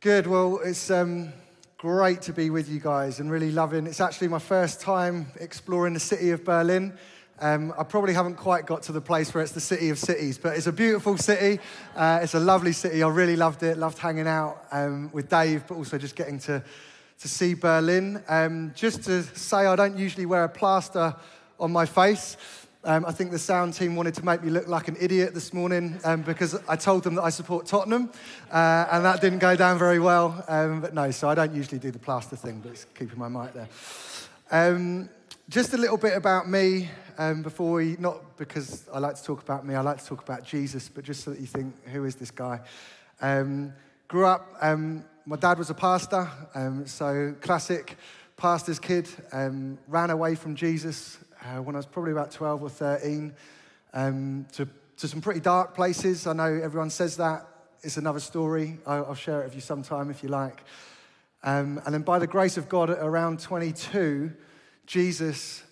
Good. 0.00 0.28
Well, 0.28 0.60
it's 0.64 0.92
um, 0.92 1.32
great 1.76 2.22
to 2.22 2.32
be 2.32 2.50
with 2.50 2.68
you 2.68 2.78
guys 2.78 3.18
and 3.18 3.32
really 3.32 3.50
loving. 3.50 3.84
It's 3.84 4.00
actually 4.00 4.28
my 4.28 4.38
first 4.38 4.80
time 4.80 5.26
exploring 5.40 5.92
the 5.92 5.98
city 5.98 6.30
of 6.30 6.44
Berlin. 6.44 6.96
Um, 7.40 7.74
I 7.76 7.82
probably 7.82 8.14
haven't 8.14 8.36
quite 8.36 8.64
got 8.64 8.84
to 8.84 8.92
the 8.92 9.00
place 9.00 9.34
where 9.34 9.42
it's 9.42 9.54
the 9.54 9.60
city 9.60 9.90
of 9.90 9.98
cities, 9.98 10.38
but 10.38 10.56
it's 10.56 10.68
a 10.68 10.72
beautiful 10.72 11.18
city. 11.18 11.58
Uh, 11.96 12.20
it's 12.22 12.34
a 12.34 12.38
lovely 12.38 12.70
city. 12.70 13.02
I 13.02 13.08
really 13.08 13.34
loved 13.34 13.64
it. 13.64 13.76
Loved 13.76 13.98
hanging 13.98 14.28
out 14.28 14.66
um, 14.70 15.10
with 15.12 15.28
Dave, 15.28 15.64
but 15.66 15.74
also 15.74 15.98
just 15.98 16.14
getting 16.14 16.38
to 16.40 16.62
to 17.18 17.28
see 17.28 17.54
Berlin. 17.54 18.22
Um, 18.28 18.70
just 18.76 19.02
to 19.06 19.24
say, 19.24 19.66
I 19.66 19.74
don't 19.74 19.98
usually 19.98 20.26
wear 20.26 20.44
a 20.44 20.48
plaster 20.48 21.16
on 21.58 21.72
my 21.72 21.86
face. 21.86 22.36
Um, 22.84 23.04
I 23.04 23.10
think 23.10 23.32
the 23.32 23.40
sound 23.40 23.74
team 23.74 23.96
wanted 23.96 24.14
to 24.14 24.24
make 24.24 24.40
me 24.44 24.50
look 24.50 24.68
like 24.68 24.86
an 24.86 24.96
idiot 25.00 25.34
this 25.34 25.52
morning 25.52 25.98
um, 26.04 26.22
because 26.22 26.54
I 26.68 26.76
told 26.76 27.02
them 27.02 27.16
that 27.16 27.22
I 27.22 27.30
support 27.30 27.66
Tottenham, 27.66 28.08
uh, 28.52 28.86
and 28.92 29.04
that 29.04 29.20
didn't 29.20 29.40
go 29.40 29.56
down 29.56 29.80
very 29.80 29.98
well. 29.98 30.44
Um, 30.46 30.80
but 30.80 30.94
no, 30.94 31.10
so 31.10 31.28
I 31.28 31.34
don't 31.34 31.52
usually 31.52 31.80
do 31.80 31.90
the 31.90 31.98
plaster 31.98 32.36
thing, 32.36 32.60
but 32.60 32.70
it's 32.70 32.86
keeping 32.96 33.18
my 33.18 33.28
mic 33.28 33.52
there. 33.52 33.68
Um, 34.52 35.08
just 35.48 35.74
a 35.74 35.76
little 35.76 35.96
bit 35.96 36.16
about 36.16 36.48
me 36.48 36.88
um, 37.18 37.42
before 37.42 37.72
we, 37.72 37.96
not 37.98 38.36
because 38.36 38.88
I 38.94 39.00
like 39.00 39.16
to 39.16 39.24
talk 39.24 39.42
about 39.42 39.66
me, 39.66 39.74
I 39.74 39.80
like 39.80 39.98
to 39.98 40.06
talk 40.06 40.22
about 40.22 40.44
Jesus, 40.44 40.88
but 40.88 41.02
just 41.02 41.24
so 41.24 41.32
that 41.32 41.40
you 41.40 41.46
think, 41.46 41.74
who 41.88 42.04
is 42.04 42.14
this 42.14 42.30
guy? 42.30 42.60
Um, 43.20 43.72
grew 44.06 44.24
up, 44.24 44.62
my 44.62 45.36
dad 45.36 45.58
was 45.58 45.70
a 45.70 45.74
pastor, 45.74 46.30
so 46.84 47.34
classic 47.40 47.96
pastor's 48.36 48.78
kid, 48.78 49.08
ran 49.32 50.10
away 50.10 50.36
from 50.36 50.54
Jesus 50.54 51.18
uh, 51.42 51.62
when 51.62 51.74
I 51.74 51.78
was 51.78 51.86
probably 51.86 52.12
about 52.12 52.30
12 52.30 52.62
or 52.62 52.68
13 52.68 53.34
um, 53.94 54.46
to, 54.52 54.68
to 54.96 55.08
some 55.08 55.20
pretty 55.20 55.40
dark 55.40 55.74
places. 55.74 56.26
I 56.26 56.32
know 56.32 56.60
everyone 56.62 56.90
says 56.90 57.16
that. 57.16 57.46
It's 57.82 57.96
another 57.96 58.20
story. 58.20 58.78
I'll, 58.86 59.06
I'll 59.06 59.14
share 59.14 59.42
it 59.42 59.44
with 59.44 59.54
you 59.54 59.60
sometime 59.60 60.10
if 60.10 60.22
you 60.22 60.28
like. 60.28 60.62
Um, 61.42 61.80
and 61.84 61.94
then 61.94 62.02
by 62.02 62.18
the 62.18 62.26
grace 62.26 62.56
of 62.56 62.68
God, 62.68 62.90
at 62.90 62.98
around 62.98 63.40
22, 63.40 64.32
Jesus 64.86 65.62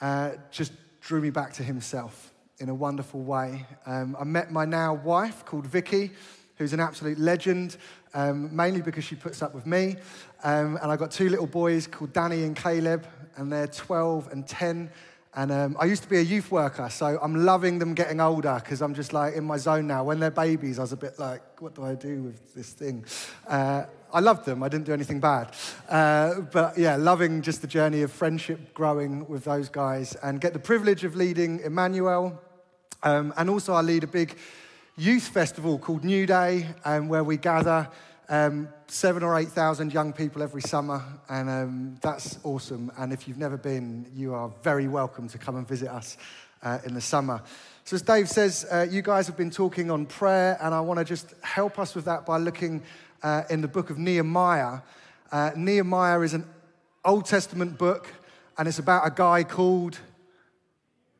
uh, 0.00 0.32
just 0.50 0.72
drew 1.00 1.20
me 1.20 1.30
back 1.30 1.54
to 1.54 1.62
himself 1.62 2.32
in 2.58 2.68
a 2.68 2.74
wonderful 2.74 3.22
way. 3.22 3.66
Um, 3.86 4.16
I 4.18 4.24
met 4.24 4.50
my 4.50 4.64
now 4.64 4.94
wife 4.94 5.44
called 5.44 5.66
Vicky, 5.66 6.10
who's 6.56 6.72
an 6.72 6.80
absolute 6.80 7.18
legend, 7.18 7.76
um, 8.14 8.54
mainly 8.54 8.80
because 8.80 9.04
she 9.04 9.14
puts 9.14 9.42
up 9.42 9.54
with 9.54 9.66
me. 9.66 9.96
Um, 10.42 10.78
and 10.82 10.90
I 10.90 10.96
got 10.96 11.10
two 11.10 11.28
little 11.28 11.46
boys 11.46 11.86
called 11.86 12.12
Danny 12.12 12.44
and 12.44 12.56
Caleb, 12.56 13.06
and 13.36 13.52
they're 13.52 13.66
12 13.66 14.32
and 14.32 14.46
10. 14.46 14.90
And 15.34 15.52
um, 15.52 15.76
I 15.78 15.84
used 15.84 16.02
to 16.02 16.08
be 16.08 16.16
a 16.16 16.22
youth 16.22 16.50
worker, 16.50 16.88
so 16.88 17.18
I'm 17.20 17.44
loving 17.44 17.78
them 17.78 17.92
getting 17.92 18.20
older 18.20 18.58
because 18.62 18.80
I'm 18.80 18.94
just 18.94 19.12
like 19.12 19.34
in 19.34 19.44
my 19.44 19.58
zone 19.58 19.86
now. 19.86 20.02
When 20.02 20.18
they're 20.18 20.30
babies, 20.30 20.78
I 20.78 20.82
was 20.82 20.92
a 20.92 20.96
bit 20.96 21.18
like, 21.18 21.60
what 21.60 21.74
do 21.74 21.84
I 21.84 21.94
do 21.94 22.22
with 22.22 22.54
this 22.54 22.72
thing? 22.72 23.04
Uh, 23.46 23.84
I 24.12 24.20
loved 24.20 24.46
them, 24.46 24.62
I 24.62 24.70
didn't 24.70 24.86
do 24.86 24.94
anything 24.94 25.20
bad. 25.20 25.54
Uh, 25.90 26.40
but 26.40 26.78
yeah, 26.78 26.96
loving 26.96 27.42
just 27.42 27.60
the 27.60 27.66
journey 27.66 28.00
of 28.00 28.10
friendship 28.10 28.72
growing 28.72 29.28
with 29.28 29.44
those 29.44 29.68
guys 29.68 30.14
and 30.22 30.40
get 30.40 30.54
the 30.54 30.58
privilege 30.58 31.04
of 31.04 31.16
leading 31.16 31.60
Emmanuel. 31.60 32.40
Um, 33.02 33.34
and 33.36 33.50
also, 33.50 33.74
I 33.74 33.82
lead 33.82 34.04
a 34.04 34.08
big 34.08 34.36
youth 34.96 35.28
festival 35.28 35.78
called 35.78 36.02
Newday, 36.02 36.74
um, 36.86 37.08
where 37.08 37.24
we 37.24 37.36
gather 37.36 37.88
um, 38.28 38.68
seven 38.88 39.22
or 39.22 39.38
8,000 39.38 39.92
young 39.92 40.12
people 40.12 40.42
every 40.42 40.62
summer, 40.62 41.02
and 41.28 41.48
um, 41.48 41.98
that's 42.00 42.38
awesome. 42.42 42.90
And 42.98 43.12
if 43.12 43.28
you've 43.28 43.38
never 43.38 43.56
been, 43.56 44.06
you 44.14 44.34
are 44.34 44.50
very 44.62 44.88
welcome 44.88 45.28
to 45.28 45.38
come 45.38 45.56
and 45.56 45.66
visit 45.66 45.88
us 45.88 46.16
uh, 46.62 46.78
in 46.84 46.94
the 46.94 47.00
summer. 47.00 47.42
So, 47.84 47.94
as 47.94 48.02
Dave 48.02 48.28
says, 48.28 48.66
uh, 48.70 48.86
you 48.90 49.02
guys 49.02 49.26
have 49.28 49.36
been 49.36 49.50
talking 49.50 49.90
on 49.90 50.06
prayer, 50.06 50.58
and 50.60 50.74
I 50.74 50.80
want 50.80 50.98
to 50.98 51.04
just 51.04 51.34
help 51.42 51.78
us 51.78 51.94
with 51.94 52.06
that 52.06 52.26
by 52.26 52.38
looking 52.38 52.82
uh, 53.22 53.42
in 53.48 53.60
the 53.60 53.68
book 53.68 53.90
of 53.90 53.98
Nehemiah. 53.98 54.80
Uh, 55.30 55.52
Nehemiah 55.56 56.20
is 56.20 56.34
an 56.34 56.46
Old 57.04 57.26
Testament 57.26 57.78
book, 57.78 58.12
and 58.58 58.66
it's 58.66 58.78
about 58.78 59.06
a 59.06 59.10
guy 59.10 59.44
called 59.44 59.98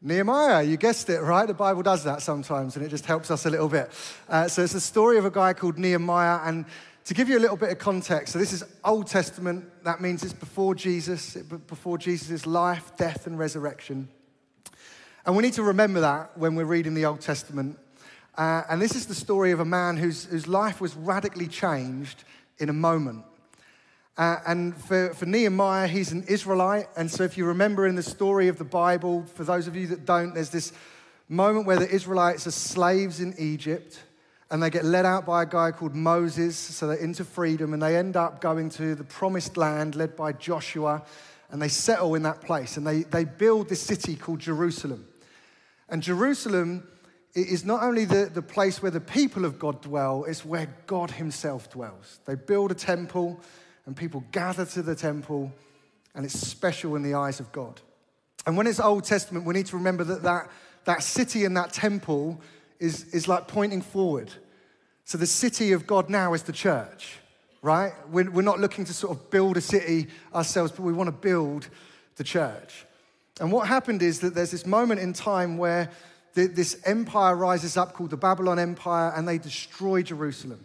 Nehemiah, 0.03 0.63
you 0.63 0.77
guessed 0.77 1.09
it, 1.09 1.21
right? 1.21 1.47
The 1.47 1.55
Bible 1.55 1.83
does 1.83 2.05
that 2.05 2.21
sometimes, 2.21 2.77
and 2.77 2.85
it 2.85 2.91
just 2.91 3.07
helps 3.07 3.31
us 3.31 3.47
a 3.47 3.51
little 3.51 3.69
bit. 3.69 3.91
Uh, 4.29 4.47
so 4.47 4.63
it's 4.63 4.75
the 4.75 4.81
story 4.81 5.19
of 5.19 5.25
a 5.25 5.31
guy 5.31 5.53
called 5.53 5.79
Nehemiah, 5.79 6.41
and 6.45 6.67
to 7.07 7.15
give 7.15 7.29
you 7.29 7.39
a 7.39 7.41
little 7.41 7.57
bit 7.57 7.71
of 7.71 7.79
context, 7.79 8.33
so 8.33 8.39
this 8.41 8.53
is 8.53 8.65
Old 8.85 9.07
Testament. 9.07 9.65
That 9.85 10.01
means 10.01 10.25
it's 10.25 10.33
before 10.33 10.75
Jesus, 10.75 11.37
before 11.69 11.99
Jesus' 11.99 12.47
life, 12.47 12.97
death, 12.97 13.29
and 13.29 13.39
resurrection. 13.39 14.09
And 15.25 15.37
we 15.37 15.45
need 15.45 15.53
to 15.53 15.63
remember 15.63 16.01
that 16.01 16.37
when 16.37 16.57
we're 16.57 16.65
reading 16.65 16.95
the 16.95 17.05
Old 17.05 17.21
Testament. 17.21 17.79
Uh, 18.37 18.63
and 18.69 18.83
this 18.83 18.97
is 18.97 19.07
the 19.07 19.15
story 19.15 19.53
of 19.53 19.61
a 19.61 19.65
man 19.65 19.97
whose, 19.97 20.25
whose 20.25 20.49
life 20.49 20.81
was 20.81 20.97
radically 20.97 21.47
changed 21.47 22.25
in 22.59 22.69
a 22.69 22.73
moment. 22.73 23.25
Uh, 24.19 24.39
and 24.45 24.77
for, 24.77 25.15
for 25.15 25.27
Nehemiah, 25.27 25.87
he's 25.87 26.11
an 26.11 26.25
Israelite. 26.25 26.89
And 26.97 27.09
so, 27.09 27.23
if 27.23 27.39
you 27.39 27.45
remember 27.45 27.87
in 27.87 27.95
the 27.95 28.03
story 28.03 28.49
of 28.49 28.59
the 28.59 28.65
Bible, 28.65 29.25
for 29.35 29.45
those 29.45 29.69
of 29.69 29.77
you 29.77 29.87
that 29.89 30.07
don't, 30.07 30.35
there's 30.35 30.51
this 30.51 30.73
moment 31.29 31.67
where 31.67 31.79
the 31.79 31.89
Israelites 31.89 32.49
are 32.49 32.53
slaves 32.53 33.21
in 33.21 33.33
Egypt 33.39 34.03
and 34.51 34.63
they 34.63 34.71
get 34.71 34.85
led 34.85 35.05
out 35.05 35.27
by 35.27 35.43
a 35.43 35.47
guy 35.47 35.73
called 35.73 35.95
Moses, 35.95 36.57
so 36.57 36.87
they're 36.87 36.97
into 36.97 37.25
freedom, 37.25 37.73
and 37.73 37.83
they 37.83 37.97
end 37.97 38.17
up 38.17 38.41
going 38.41 38.71
to 38.71 38.95
the 38.95 39.05
promised 39.05 39.57
land 39.57 39.97
led 39.97 40.15
by 40.15 40.33
Joshua, 40.33 41.03
and 41.51 41.61
they 41.61 41.69
settle 41.69 42.15
in 42.15 42.23
that 42.23 42.41
place, 42.41 42.77
and 42.77 42.87
they, 42.87 43.03
they 43.03 43.25
build 43.25 43.69
this 43.69 43.83
city 43.83 44.15
called 44.15 44.39
Jerusalem. 44.39 45.07
And 45.89 46.03
Jerusalem 46.03 46.87
is 47.35 47.65
not 47.65 47.83
only 47.83 48.05
the, 48.05 48.31
the 48.33 48.43
place 48.43 48.81
where 48.81 48.91
the 48.91 49.01
people 49.01 49.45
of 49.45 49.59
God 49.59 49.83
dwell, 49.83 50.25
it's 50.25 50.45
where 50.45 50.69
God 50.87 51.11
Himself 51.11 51.71
dwells. 51.71 52.21
They 52.25 52.35
build 52.35 52.71
a 52.71 52.75
temple, 52.75 53.41
and 53.85 53.97
people 53.97 54.25
gather 54.33 54.65
to 54.65 54.83
the 54.83 54.95
temple, 54.95 55.53
and 56.15 56.25
it's 56.25 56.39
special 56.39 56.97
in 56.97 57.03
the 57.03 57.15
eyes 57.15 57.41
of 57.41 57.51
God. 57.53 57.81
And 58.47 58.57
when 58.57 58.69
it's 58.69 58.81
Old 58.81 59.05
Testament, 59.05 59.45
we 59.45 59.55
need 59.55 59.67
to 59.67 59.77
remember 59.77 60.05
that 60.05 60.23
that, 60.23 60.51
that 60.85 61.03
city 61.03 61.45
and 61.45 61.57
that 61.57 61.73
temple 61.73 62.41
is, 62.79 63.05
is 63.15 63.29
like 63.29 63.49
pointing 63.49 63.83
forward. 63.83 64.33
So 65.05 65.19
the 65.19 65.27
city 65.27 65.73
of 65.73 65.87
God 65.87 66.11
now 66.11 66.35
is 66.35 66.43
the 66.43 66.53
church, 66.53 67.19
right? 67.63 67.93
We're, 68.11 68.31
we're 68.31 68.43
not 68.43 68.59
looking 68.59 68.85
to 68.87 68.93
sort 68.93 69.17
of 69.17 69.31
build 69.31 69.57
a 69.57 69.61
city 69.61 70.09
ourselves, 70.35 70.73
but 70.73 70.83
we 70.83 70.93
want 70.93 71.09
to 71.09 71.13
build 71.13 71.69
the 72.17 72.25
church. 72.25 72.85
And 73.41 73.53
what 73.53 73.69
happened 73.69 74.03
is 74.03 74.21
that 74.21 74.35
there's 74.35 74.51
this 74.51 74.67
moment 74.67 75.01
in 75.01 75.13
time 75.13 75.59
where 75.59 75.91
the, 76.35 76.47
this 76.47 76.81
empire 76.85 77.37
rises 77.37 77.77
up 77.77 77.93
called 77.93 78.11
the 78.11 78.17
Babylon 78.17 78.59
Empire 78.59 79.13
and 79.15 79.29
they 79.29 79.39
destroy 79.39 80.03
Jerusalem. 80.03 80.65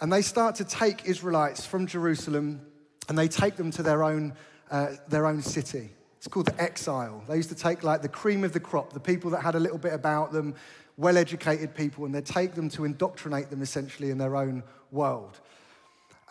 And 0.00 0.12
they 0.12 0.22
start 0.22 0.56
to 0.56 0.64
take 0.64 1.06
Israelites 1.06 1.64
from 1.66 1.86
Jerusalem 1.86 2.60
and 3.08 3.18
they 3.18 3.28
take 3.28 3.56
them 3.56 3.70
to 3.72 3.82
their 3.82 4.02
own, 4.02 4.34
uh, 4.70 4.88
their 5.08 5.26
own 5.26 5.42
city. 5.42 5.90
It's 6.18 6.28
called 6.28 6.46
the 6.46 6.60
exile. 6.60 7.22
They 7.28 7.36
used 7.36 7.50
to 7.50 7.54
take 7.54 7.82
like 7.82 8.02
the 8.02 8.08
cream 8.08 8.44
of 8.44 8.52
the 8.52 8.60
crop, 8.60 8.92
the 8.92 9.00
people 9.00 9.30
that 9.30 9.42
had 9.42 9.54
a 9.54 9.60
little 9.60 9.78
bit 9.78 9.92
about 9.92 10.32
them, 10.32 10.54
well 10.96 11.16
educated 11.18 11.74
people, 11.74 12.04
and 12.04 12.14
they 12.14 12.20
take 12.20 12.54
them 12.54 12.68
to 12.70 12.84
indoctrinate 12.84 13.50
them 13.50 13.62
essentially 13.62 14.10
in 14.10 14.18
their 14.18 14.36
own 14.36 14.62
world. 14.90 15.40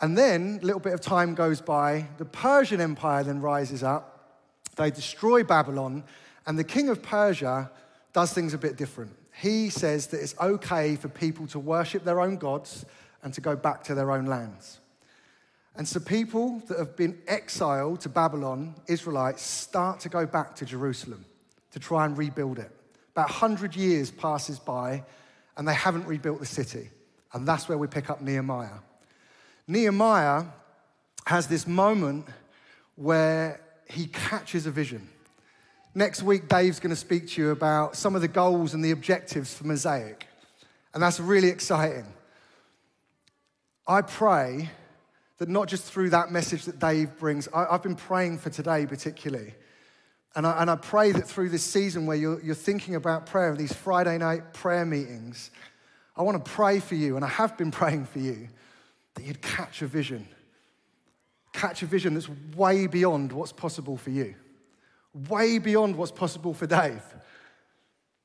And 0.00 0.16
then 0.16 0.58
a 0.62 0.64
little 0.66 0.80
bit 0.80 0.92
of 0.92 1.00
time 1.00 1.34
goes 1.34 1.60
by, 1.60 2.06
the 2.18 2.24
Persian 2.24 2.80
Empire 2.80 3.24
then 3.24 3.40
rises 3.40 3.82
up, 3.82 4.42
they 4.76 4.90
destroy 4.90 5.42
Babylon, 5.42 6.04
and 6.46 6.58
the 6.58 6.64
king 6.64 6.88
of 6.88 7.02
Persia 7.02 7.70
does 8.12 8.32
things 8.32 8.54
a 8.54 8.58
bit 8.58 8.76
different. 8.76 9.16
He 9.40 9.70
says 9.70 10.08
that 10.08 10.20
it's 10.20 10.34
okay 10.40 10.96
for 10.96 11.08
people 11.08 11.46
to 11.48 11.58
worship 11.58 12.04
their 12.04 12.20
own 12.20 12.36
gods 12.36 12.84
and 13.22 13.32
to 13.34 13.40
go 13.40 13.56
back 13.56 13.84
to 13.84 13.94
their 13.94 14.10
own 14.10 14.26
lands. 14.26 14.80
And 15.76 15.86
so 15.86 16.00
people 16.00 16.62
that 16.68 16.78
have 16.78 16.96
been 16.96 17.18
exiled 17.26 18.00
to 18.00 18.08
Babylon, 18.08 18.74
Israelites, 18.86 19.42
start 19.42 20.00
to 20.00 20.08
go 20.08 20.24
back 20.24 20.54
to 20.56 20.64
Jerusalem 20.64 21.24
to 21.72 21.78
try 21.78 22.06
and 22.06 22.16
rebuild 22.16 22.58
it. 22.58 22.70
About 23.16 23.30
100 23.30 23.74
years 23.74 24.10
passes 24.10 24.58
by 24.58 25.02
and 25.56 25.66
they 25.66 25.72
haven't 25.72 26.06
rebuilt 26.06 26.38
the 26.38 26.44
city. 26.44 26.90
And 27.32 27.48
that's 27.48 27.66
where 27.66 27.78
we 27.78 27.86
pick 27.86 28.10
up 28.10 28.20
Nehemiah. 28.20 28.80
Nehemiah 29.66 30.44
has 31.24 31.46
this 31.46 31.66
moment 31.66 32.26
where 32.94 33.62
he 33.88 34.06
catches 34.08 34.66
a 34.66 34.70
vision. 34.70 35.08
Next 35.94 36.22
week, 36.22 36.46
Dave's 36.46 36.78
going 36.78 36.90
to 36.90 36.96
speak 36.96 37.28
to 37.28 37.40
you 37.40 37.50
about 37.52 37.96
some 37.96 38.14
of 38.14 38.20
the 38.20 38.28
goals 38.28 38.74
and 38.74 38.84
the 38.84 38.90
objectives 38.90 39.54
for 39.54 39.66
Mosaic. 39.66 40.26
And 40.92 41.02
that's 41.02 41.18
really 41.18 41.48
exciting. 41.48 42.04
I 43.88 44.02
pray 44.02 44.68
that 45.38 45.48
not 45.48 45.68
just 45.68 45.84
through 45.84 46.10
that 46.10 46.30
message 46.30 46.66
that 46.66 46.78
Dave 46.78 47.18
brings, 47.18 47.48
I, 47.54 47.72
have 47.72 47.82
been 47.82 47.96
praying 47.96 48.40
for 48.40 48.50
today 48.50 48.84
particularly 48.84 49.54
and 50.36 50.46
I, 50.46 50.60
and 50.60 50.70
I 50.70 50.76
pray 50.76 51.12
that 51.12 51.26
through 51.26 51.48
this 51.48 51.64
season 51.64 52.04
where 52.04 52.16
you're, 52.16 52.40
you're 52.42 52.54
thinking 52.54 52.94
about 52.94 53.24
prayer, 53.24 53.48
and 53.48 53.58
these 53.58 53.72
Friday 53.72 54.18
night 54.18 54.52
prayer 54.52 54.84
meetings, 54.84 55.50
I 56.14 56.22
want 56.22 56.44
to 56.44 56.50
pray 56.50 56.78
for 56.78 56.94
you, 56.94 57.16
and 57.16 57.24
I 57.24 57.28
have 57.28 57.56
been 57.56 57.70
praying 57.72 58.04
for 58.04 58.18
you, 58.18 58.48
that 59.14 59.24
you'd 59.24 59.40
catch 59.40 59.80
a 59.80 59.86
vision. 59.86 60.28
Catch 61.54 61.82
a 61.82 61.86
vision 61.86 62.12
that's 62.12 62.28
way 62.54 62.86
beyond 62.86 63.32
what's 63.32 63.52
possible 63.52 63.96
for 63.96 64.10
you, 64.10 64.34
way 65.30 65.58
beyond 65.58 65.96
what's 65.96 66.12
possible 66.12 66.52
for 66.52 66.66
Dave. 66.66 67.02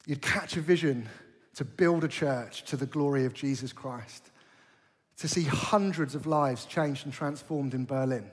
You'd 0.05 0.21
catch 0.21 0.57
a 0.57 0.61
vision 0.61 1.07
to 1.55 1.63
build 1.63 2.03
a 2.03 2.09
church 2.09 2.63
to 2.65 2.75
the 2.75 2.85
glory 2.85 3.23
of 3.23 3.33
Jesus 3.33 3.71
Christ, 3.71 4.31
to 5.19 5.29
see 5.29 5.43
hundreds 5.43 6.13
of 6.13 6.27
lives 6.27 6.65
changed 6.65 7.05
and 7.05 7.13
transformed 7.13 7.73
in 7.73 7.85
Berlin, 7.85 8.29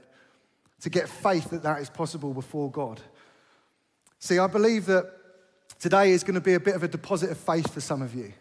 to 0.80 0.90
get 0.90 1.08
faith 1.08 1.50
that 1.50 1.62
that 1.62 1.80
is 1.80 1.88
possible 1.88 2.34
before 2.34 2.72
God. 2.72 3.00
See, 4.18 4.38
I 4.38 4.46
believe 4.46 4.86
that 4.86 5.10
today 5.78 6.10
is 6.10 6.24
going 6.24 6.34
to 6.34 6.40
be 6.40 6.54
a 6.54 6.60
bit 6.60 6.74
of 6.74 6.82
a 6.82 6.88
deposit 6.88 7.30
of 7.30 7.38
faith 7.38 7.72
for 7.72 7.80
some 7.80 8.02
of 8.02 8.14
you. 8.14 8.32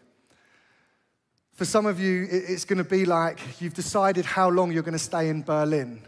For 1.54 1.66
some 1.66 1.86
of 1.86 2.00
you, 2.00 2.28
it's 2.30 2.66
going 2.66 2.78
to 2.78 2.84
be 2.84 3.06
like 3.06 3.40
you've 3.60 3.74
decided 3.74 4.26
how 4.26 4.50
long 4.50 4.72
you're 4.72 4.84
going 4.84 4.94
to 4.94 5.00
stay 5.00 5.30
in 5.30 5.42
Berlin. 5.42 6.02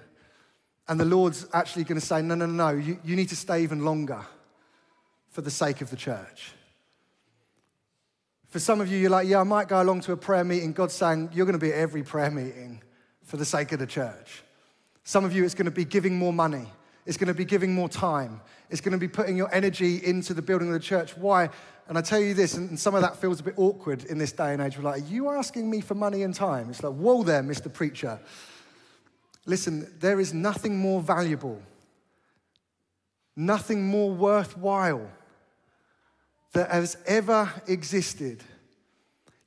And 0.88 1.00
the 1.00 1.06
Lord's 1.06 1.46
actually 1.54 1.84
going 1.84 2.00
to 2.00 2.06
say, 2.06 2.22
no, 2.22 2.36
no, 2.36 2.46
no, 2.46 2.70
you, 2.70 3.00
you 3.04 3.16
need 3.16 3.30
to 3.30 3.36
stay 3.36 3.64
even 3.64 3.86
longer 3.86 4.26
for 5.30 5.42
the 5.42 5.52
sake 5.52 5.82
of 5.82 5.90
the 5.90 5.96
church. 5.96 6.52
For 8.48 8.58
some 8.58 8.82
of 8.82 8.92
you, 8.92 8.98
you're 8.98 9.12
like, 9.12 9.28
yeah, 9.28 9.40
I 9.40 9.44
might 9.44 9.68
go 9.68 9.82
along 9.82 10.02
to 10.02 10.12
a 10.12 10.18
prayer 10.18 10.44
meeting. 10.44 10.74
God's 10.74 10.96
saying, 10.96 11.30
you're 11.34 11.46
going 11.46 11.60
to 11.60 11.64
be 11.64 11.72
at 11.72 11.78
every 11.78 12.02
prayer 12.02 12.32
meeting 12.32 12.82
for 13.24 13.38
the 13.38 13.46
sake 13.46 13.72
of 13.72 13.78
the 13.80 13.86
church. 13.86 14.42
Some 15.04 15.26
of 15.26 15.36
you, 15.36 15.46
it's 15.46 15.54
going 15.54 15.66
to 15.66 15.72
be 15.72 15.86
giving 15.86 16.18
more 16.18 16.34
money. 16.34 16.68
It's 17.10 17.18
going 17.18 17.30
to 17.30 17.34
be 17.34 17.44
giving 17.44 17.74
more 17.74 17.90
time. 17.90 18.40
It's 18.70 18.82
going 18.82 18.92
to 18.92 19.00
be 19.00 19.08
putting 19.08 19.36
your 19.36 19.52
energy 19.52 19.96
into 20.06 20.36
the 20.36 20.44
building 20.44 20.68
of 20.68 20.76
the 20.76 20.80
church. 20.80 21.18
Why? 21.18 21.50
And 21.88 21.98
I 21.98 22.02
tell 22.02 22.20
you 22.20 22.36
this, 22.36 22.54
and 22.54 22.80
some 22.80 22.94
of 22.94 23.02
that 23.02 23.16
feels 23.16 23.40
a 23.40 23.44
bit 23.44 23.56
awkward 23.58 24.04
in 24.04 24.20
this 24.20 24.32
day 24.32 24.54
and 24.54 24.62
age. 24.62 24.78
We're 24.78 24.84
like, 24.84 25.02
are 25.02 25.06
you 25.08 25.32
asking 25.32 25.72
me 25.72 25.82
for 25.82 25.96
money 25.96 26.22
and 26.22 26.36
time? 26.36 26.70
It's 26.70 26.84
like, 26.84 26.94
whoa 26.94 27.24
there, 27.24 27.42
Mr. 27.42 27.74
Preacher. 27.74 28.20
Listen, 29.48 29.92
there 30.00 30.20
is 30.20 30.36
nothing 30.36 30.78
more 30.78 31.02
valuable, 31.02 31.60
nothing 33.36 33.88
more 33.88 34.12
worthwhile 34.12 35.10
that 36.54 36.70
has 36.70 36.96
ever 37.08 37.52
existed. 37.66 38.44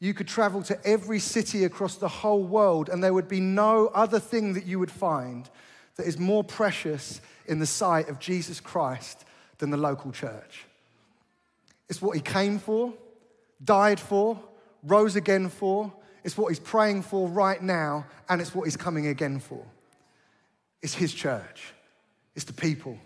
You 0.00 0.14
could 0.14 0.26
travel 0.26 0.64
to 0.64 0.84
every 0.84 1.20
city 1.20 1.62
across 1.62 1.94
the 1.94 2.08
whole 2.08 2.42
world, 2.42 2.88
and 2.88 3.04
there 3.04 3.14
would 3.14 3.28
be 3.28 3.38
no 3.38 3.86
other 3.94 4.18
thing 4.18 4.54
that 4.54 4.66
you 4.66 4.80
would 4.80 4.90
find 4.90 5.48
that 5.94 6.08
is 6.08 6.18
more 6.18 6.42
precious 6.42 7.20
in 7.46 7.58
the 7.58 7.66
sight 7.66 8.08
of 8.08 8.18
Jesus 8.18 8.60
Christ 8.60 9.24
than 9.58 9.70
the 9.70 9.76
local 9.76 10.12
church. 10.12 10.64
It's 11.88 12.00
what 12.00 12.16
he 12.16 12.22
came 12.22 12.58
for, 12.58 12.92
died 13.62 14.00
for, 14.00 14.38
rose 14.82 15.16
again 15.16 15.48
for. 15.48 15.92
It's 16.24 16.36
what 16.36 16.48
he's 16.48 16.60
praying 16.60 17.02
for 17.02 17.28
right 17.28 17.60
now, 17.60 18.06
and 18.28 18.40
it's 18.40 18.54
what 18.54 18.64
he's 18.64 18.76
coming 18.76 19.08
again 19.08 19.40
for. 19.40 19.64
It's 20.80 20.94
his 20.94 21.12
church, 21.12 21.72
it's 22.34 22.44
the 22.44 22.52
people. 22.52 22.98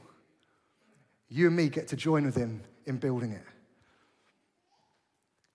You 1.29 1.49
and 1.49 1.57
me 1.57 1.69
get 1.69 1.89
to 1.89 1.97
join 1.97 2.25
with 2.25 2.37
him 2.37 2.63
in 2.85 2.99
building 2.99 3.33
it. 3.33 3.43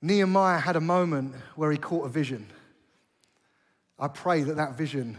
Nehemiah 0.02 0.60
had 0.60 0.76
a 0.76 0.82
moment 0.82 1.36
where 1.56 1.72
he 1.72 1.78
caught 1.78 2.06
a 2.06 2.10
vision. 2.10 2.48
I 3.98 4.08
pray 4.08 4.44
that 4.44 4.58
that 4.58 4.76
vision 4.76 5.18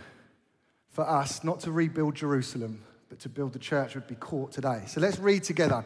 for 0.90 1.08
us, 1.08 1.42
not 1.42 1.60
to 1.60 1.72
rebuild 1.72 2.16
Jerusalem, 2.16 2.84
but 3.12 3.18
to 3.18 3.28
build 3.28 3.52
the 3.52 3.58
church, 3.58 3.94
would 3.94 4.06
be 4.06 4.14
caught 4.14 4.52
today. 4.52 4.84
So 4.86 4.98
let's 4.98 5.18
read 5.18 5.42
together. 5.44 5.84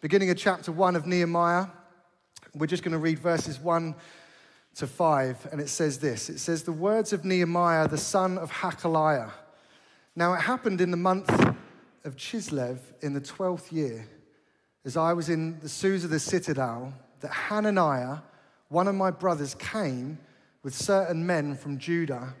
Beginning 0.00 0.30
of 0.30 0.36
chapter 0.36 0.70
1 0.70 0.94
of 0.94 1.08
Nehemiah, 1.08 1.66
we're 2.54 2.68
just 2.68 2.84
going 2.84 2.92
to 2.92 2.98
read 2.98 3.18
verses 3.18 3.58
1 3.58 3.96
to 4.76 4.86
5, 4.86 5.48
and 5.50 5.60
it 5.60 5.70
says 5.70 5.98
this 5.98 6.30
It 6.30 6.38
says, 6.38 6.62
The 6.62 6.70
words 6.70 7.12
of 7.12 7.24
Nehemiah, 7.24 7.88
the 7.88 7.98
son 7.98 8.38
of 8.38 8.52
Hacaliah. 8.52 9.32
Now 10.14 10.34
it 10.34 10.42
happened 10.42 10.80
in 10.80 10.92
the 10.92 10.96
month 10.96 11.28
of 12.04 12.14
Chislev 12.14 12.78
in 13.00 13.12
the 13.12 13.20
12th 13.20 13.72
year, 13.72 14.08
as 14.84 14.96
I 14.96 15.14
was 15.14 15.28
in 15.28 15.58
the 15.58 15.68
Susa 15.68 16.06
the 16.06 16.20
citadel, 16.20 16.94
that 17.22 17.32
Hananiah, 17.32 18.18
one 18.68 18.86
of 18.86 18.94
my 18.94 19.10
brothers 19.10 19.56
came 19.56 20.16
with 20.62 20.76
certain 20.76 21.26
men 21.26 21.56
from 21.56 21.78
Judah, 21.78 22.34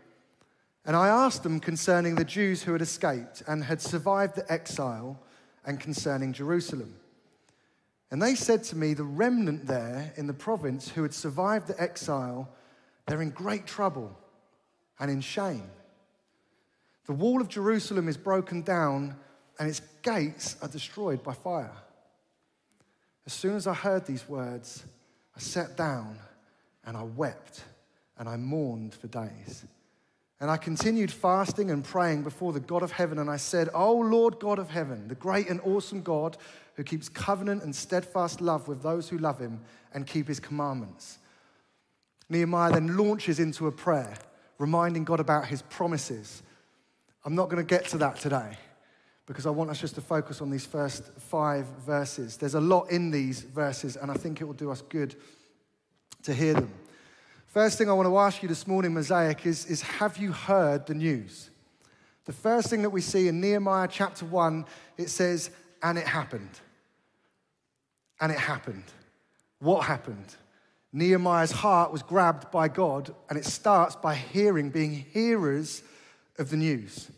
and 0.84 0.96
I 0.96 1.08
asked 1.08 1.42
them 1.42 1.60
concerning 1.60 2.14
the 2.14 2.24
Jews 2.24 2.62
who 2.62 2.72
had 2.72 2.82
escaped 2.82 3.42
and 3.46 3.64
had 3.64 3.80
survived 3.80 4.36
the 4.36 4.50
exile 4.50 5.20
and 5.64 5.78
concerning 5.78 6.32
Jerusalem. 6.32 6.94
And 8.10 8.22
they 8.22 8.34
said 8.34 8.64
to 8.64 8.76
me, 8.76 8.94
The 8.94 9.04
remnant 9.04 9.66
there 9.66 10.12
in 10.16 10.26
the 10.26 10.32
province 10.32 10.88
who 10.88 11.02
had 11.02 11.12
survived 11.12 11.66
the 11.66 11.80
exile, 11.80 12.48
they're 13.06 13.22
in 13.22 13.30
great 13.30 13.66
trouble 13.66 14.18
and 14.98 15.10
in 15.10 15.20
shame. 15.20 15.70
The 17.06 17.12
wall 17.12 17.40
of 17.40 17.48
Jerusalem 17.48 18.08
is 18.08 18.16
broken 18.16 18.62
down 18.62 19.16
and 19.58 19.68
its 19.68 19.80
gates 20.02 20.56
are 20.62 20.68
destroyed 20.68 21.22
by 21.22 21.34
fire. 21.34 21.76
As 23.26 23.32
soon 23.32 23.56
as 23.56 23.66
I 23.66 23.74
heard 23.74 24.06
these 24.06 24.28
words, 24.28 24.84
I 25.36 25.40
sat 25.40 25.76
down 25.76 26.18
and 26.84 26.96
I 26.96 27.02
wept 27.02 27.64
and 28.16 28.28
I 28.28 28.36
mourned 28.36 28.94
for 28.94 29.06
days. 29.08 29.64
And 30.40 30.50
I 30.50 30.56
continued 30.56 31.10
fasting 31.10 31.70
and 31.70 31.84
praying 31.84 32.22
before 32.22 32.52
the 32.52 32.60
God 32.60 32.82
of 32.82 32.92
heaven, 32.92 33.18
and 33.18 33.28
I 33.28 33.38
said, 33.38 33.68
Oh 33.74 33.96
Lord 33.96 34.38
God 34.38 34.58
of 34.58 34.70
heaven, 34.70 35.08
the 35.08 35.16
great 35.16 35.48
and 35.48 35.60
awesome 35.62 36.02
God 36.02 36.36
who 36.74 36.84
keeps 36.84 37.08
covenant 37.08 37.64
and 37.64 37.74
steadfast 37.74 38.40
love 38.40 38.68
with 38.68 38.82
those 38.82 39.08
who 39.08 39.18
love 39.18 39.40
him 39.40 39.60
and 39.92 40.06
keep 40.06 40.28
his 40.28 40.38
commandments. 40.38 41.18
Nehemiah 42.28 42.72
then 42.72 42.96
launches 42.96 43.40
into 43.40 43.66
a 43.66 43.72
prayer, 43.72 44.16
reminding 44.58 45.04
God 45.04 45.18
about 45.18 45.46
his 45.46 45.62
promises. 45.62 46.42
I'm 47.24 47.34
not 47.34 47.48
going 47.48 47.64
to 47.64 47.68
get 47.68 47.88
to 47.88 47.98
that 47.98 48.20
today 48.20 48.56
because 49.26 49.44
I 49.44 49.50
want 49.50 49.70
us 49.70 49.80
just 49.80 49.96
to 49.96 50.00
focus 50.00 50.40
on 50.40 50.50
these 50.50 50.64
first 50.64 51.04
five 51.18 51.66
verses. 51.84 52.36
There's 52.36 52.54
a 52.54 52.60
lot 52.60 52.90
in 52.90 53.10
these 53.10 53.40
verses, 53.42 53.96
and 53.96 54.10
I 54.10 54.14
think 54.14 54.40
it 54.40 54.44
will 54.44 54.54
do 54.54 54.70
us 54.70 54.82
good 54.82 55.16
to 56.22 56.32
hear 56.32 56.54
them. 56.54 56.72
First 57.58 57.76
thing 57.76 57.90
I 57.90 57.92
want 57.92 58.06
to 58.06 58.16
ask 58.18 58.40
you 58.40 58.48
this 58.48 58.68
morning, 58.68 58.94
Mosaic, 58.94 59.44
is, 59.44 59.66
is 59.66 59.82
have 59.82 60.16
you 60.16 60.30
heard 60.30 60.86
the 60.86 60.94
news? 60.94 61.50
The 62.24 62.32
first 62.32 62.70
thing 62.70 62.82
that 62.82 62.90
we 62.90 63.00
see 63.00 63.26
in 63.26 63.40
Nehemiah 63.40 63.88
chapter 63.90 64.24
1, 64.26 64.64
it 64.96 65.10
says, 65.10 65.50
and 65.82 65.98
it 65.98 66.06
happened. 66.06 66.60
And 68.20 68.30
it 68.30 68.38
happened. 68.38 68.84
What 69.58 69.86
happened? 69.86 70.36
Nehemiah's 70.92 71.50
heart 71.50 71.90
was 71.90 72.04
grabbed 72.04 72.48
by 72.52 72.68
God, 72.68 73.12
and 73.28 73.36
it 73.36 73.44
starts 73.44 73.96
by 73.96 74.14
hearing, 74.14 74.70
being 74.70 74.92
hearers 74.92 75.82
of 76.38 76.50
the 76.50 76.56
news. 76.56 77.10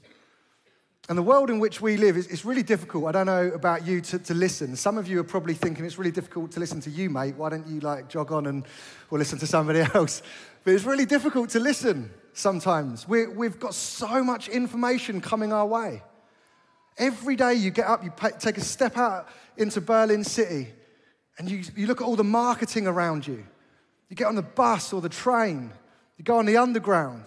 And 1.10 1.18
the 1.18 1.24
world 1.24 1.50
in 1.50 1.58
which 1.58 1.80
we 1.80 1.96
live 1.96 2.16
is 2.16 2.28
it's 2.28 2.44
really 2.44 2.62
difficult. 2.62 3.06
I 3.06 3.10
don't 3.10 3.26
know 3.26 3.48
about 3.48 3.84
you 3.84 4.00
to, 4.00 4.18
to 4.20 4.32
listen. 4.32 4.76
Some 4.76 4.96
of 4.96 5.08
you 5.08 5.18
are 5.18 5.24
probably 5.24 5.54
thinking 5.54 5.84
it's 5.84 5.98
really 5.98 6.12
difficult 6.12 6.52
to 6.52 6.60
listen 6.60 6.80
to 6.82 6.90
you, 6.90 7.10
mate. 7.10 7.34
Why 7.34 7.48
don't 7.48 7.66
you 7.66 7.80
like 7.80 8.08
jog 8.08 8.30
on 8.30 8.46
and 8.46 8.64
or 9.10 9.18
listen 9.18 9.36
to 9.40 9.46
somebody 9.48 9.80
else? 9.94 10.22
But 10.62 10.74
it's 10.74 10.84
really 10.84 11.06
difficult 11.06 11.50
to 11.50 11.58
listen 11.58 12.12
sometimes. 12.32 13.08
we 13.08 13.26
we've 13.26 13.58
got 13.58 13.74
so 13.74 14.22
much 14.22 14.48
information 14.48 15.20
coming 15.20 15.52
our 15.52 15.66
way. 15.66 16.00
Every 16.96 17.34
day 17.34 17.54
you 17.54 17.72
get 17.72 17.86
up, 17.86 18.04
you 18.04 18.12
pay, 18.12 18.30
take 18.38 18.56
a 18.56 18.64
step 18.64 18.96
out 18.96 19.26
into 19.56 19.80
Berlin 19.80 20.22
City, 20.22 20.68
and 21.38 21.50
you, 21.50 21.64
you 21.74 21.88
look 21.88 22.00
at 22.00 22.04
all 22.04 22.14
the 22.14 22.22
marketing 22.22 22.86
around 22.86 23.26
you. 23.26 23.44
You 24.10 24.14
get 24.14 24.28
on 24.28 24.36
the 24.36 24.42
bus 24.42 24.92
or 24.92 25.00
the 25.00 25.08
train, 25.08 25.72
you 26.18 26.24
go 26.24 26.38
on 26.38 26.46
the 26.46 26.56
underground, 26.56 27.24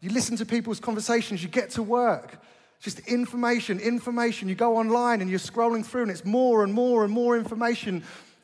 you 0.00 0.08
listen 0.08 0.38
to 0.38 0.46
people's 0.46 0.80
conversations, 0.80 1.42
you 1.42 1.50
get 1.50 1.68
to 1.72 1.82
work. 1.82 2.38
Just 2.80 3.00
information, 3.08 3.80
information. 3.80 4.48
You 4.48 4.54
go 4.54 4.76
online 4.76 5.20
and 5.20 5.30
you're 5.30 5.38
scrolling 5.38 5.84
through, 5.84 6.02
and 6.02 6.10
it's 6.10 6.24
more 6.24 6.62
and 6.62 6.72
more 6.72 7.04
and 7.04 7.12
more 7.12 7.36
information. 7.36 8.02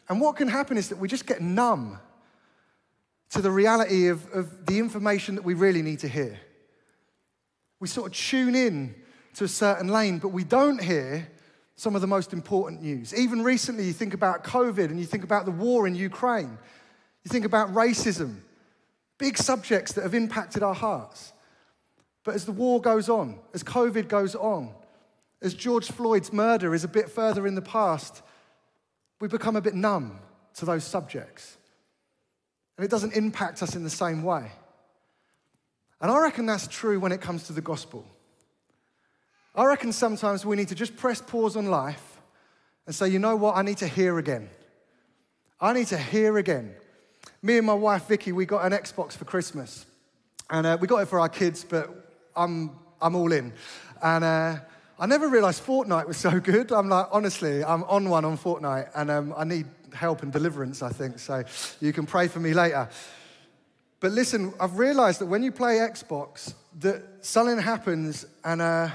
And 0.09 0.21
what 0.21 0.37
can 0.37 0.49
happen 0.49 0.77
is 0.77 0.89
that 0.89 0.99
we 0.99 1.09
just 1.09 1.27
get 1.27 1.41
numb 1.41 1.99
to 3.31 3.41
the 3.41 3.51
reality 3.51 4.09
of, 4.09 4.31
of 4.33 4.67
the 4.67 4.79
information 4.79 5.37
that 5.37 5.43
we 5.43 5.55
really 5.55 5.83
need 5.83 6.01
to 6.01 6.09
hear. 6.09 6.39
We 7.81 7.89
sort 7.89 8.09
of 8.09 8.17
tune 8.17 8.55
in 8.55 8.95
to 9.35 9.45
a 9.45 9.49
certain 9.49 9.89
lane, 9.89 10.19
but 10.19 10.29
we 10.29 10.45
don't 10.45 10.83
hear 10.83 11.29
some 11.75 11.95
of 11.95 12.01
the 12.01 12.07
most 12.07 12.33
important 12.33 12.83
news. 12.83 13.15
Even 13.15 13.43
recently, 13.43 13.85
you 13.85 13.93
think 13.93 14.15
about 14.15 14.45
COVID 14.45 14.85
and 14.91 15.01
you 15.01 15.07
think 15.07 15.25
about 15.25 15.47
the 15.47 15.51
war 15.51 15.87
in 15.87 15.95
Ukraine, 15.95 16.59
you 17.25 17.29
think 17.29 17.45
about 17.45 17.73
racism, 17.73 18.37
big 19.19 19.39
subjects 19.39 19.93
that 19.93 20.03
have 20.03 20.15
impacted 20.15 20.63
our 20.63 20.75
hearts. 20.75 21.33
But 22.25 22.35
as 22.35 22.45
the 22.45 22.53
war 22.53 22.81
goes 22.81 23.09
on, 23.09 23.39
as 23.53 23.63
COVID 23.65 24.09
goes 24.09 24.35
on, 24.35 24.73
as 25.41 25.55
George 25.55 25.91
Floyd's 25.91 26.33
murder 26.33 26.75
is 26.75 26.85
a 26.85 26.89
bit 26.89 27.11
further 27.11 27.47
in 27.47 27.55
the 27.55 27.63
past, 27.63 28.23
we 29.21 29.29
become 29.29 29.57
a 29.57 29.61
bit 29.61 29.75
numb 29.75 30.21
to 30.55 30.65
those 30.65 30.85
subjects. 30.85 31.57
And 32.77 32.85
it 32.85 32.91
doesn't 32.91 33.15
impact 33.15 33.63
us 33.63 33.75
in 33.75 33.83
the 33.83 33.91
same 33.91 34.23
way. 34.23 34.53
And 36.01 36.11
I 36.11 36.19
reckon 36.21 36.47
that's 36.47 36.67
true 36.67 36.99
when 36.99 37.13
it 37.13 37.21
comes 37.21 37.45
to 37.45 37.53
the 37.53 37.61
gospel. 37.61 38.07
I 39.55 39.65
reckon 39.67 39.93
sometimes 39.93 40.47
we 40.47 40.57
need 40.57 40.69
to 40.69 40.75
just 40.75 40.97
press 40.97 41.21
pause 41.21 41.57
on 41.57 41.67
life 41.67 42.21
and 42.87 42.95
say, 42.95 43.09
you 43.09 43.19
know 43.19 43.37
what, 43.37 43.57
I 43.57 43.63
need 43.63 43.79
to 43.79 43.87
hear 43.87 44.19
again. 44.19 44.49
I 45.61 45.73
need 45.73 45.89
to 45.89 45.99
hear 45.99 46.39
again. 46.39 46.75
Me 47.43 47.59
and 47.59 47.67
my 47.67 47.75
wife 47.75 48.09
Vicky, 48.09 48.33
we 48.33 48.47
got 48.47 48.65
an 48.65 48.73
Xbox 48.73 49.13
for 49.13 49.25
Christmas. 49.25 49.87
And 50.51 50.67
uh, 50.67 50.79
we 50.81 50.89
got 50.89 50.99
it 50.99 51.07
for 51.07 51.21
our 51.21 51.29
kids, 51.29 51.65
but 51.65 52.02
I'm, 52.37 52.71
I'm 53.01 53.15
all 53.15 53.33
in. 53.33 53.53
And 54.03 54.25
uh, 54.25 54.57
I 54.99 55.07
never 55.07 55.29
realized 55.29 55.65
Fortnite 55.65 56.07
was 56.07 56.17
so 56.17 56.39
good. 56.41 56.73
I'm 56.73 56.89
like, 56.89 57.07
honestly, 57.11 57.65
I'm 57.65 57.85
on 57.85 58.09
one 58.09 58.25
on 58.25 58.39
Fortnite, 58.39 58.91
and 58.95 59.11
um, 59.11 59.35
I 59.37 59.45
need 59.45 59.67
help 59.93 60.23
and 60.23 60.33
deliverance, 60.33 60.83
I 60.83 60.91
think. 60.91 61.19
So 61.19 61.45
you 61.81 61.93
can 61.93 62.07
pray 62.07 62.29
for 62.29 62.41
me 62.41 62.55
later. 62.55 62.89
But 64.01 64.13
listen, 64.13 64.53
I've 64.59 64.79
realized 64.79 65.21
that 65.21 65.27
when 65.27 65.43
you 65.43 65.53
play 65.53 65.77
Xbox, 65.77 66.55
that 66.81 67.03
something 67.21 67.59
happens 67.59 68.27
and 68.45 68.61
uh, 68.61 68.89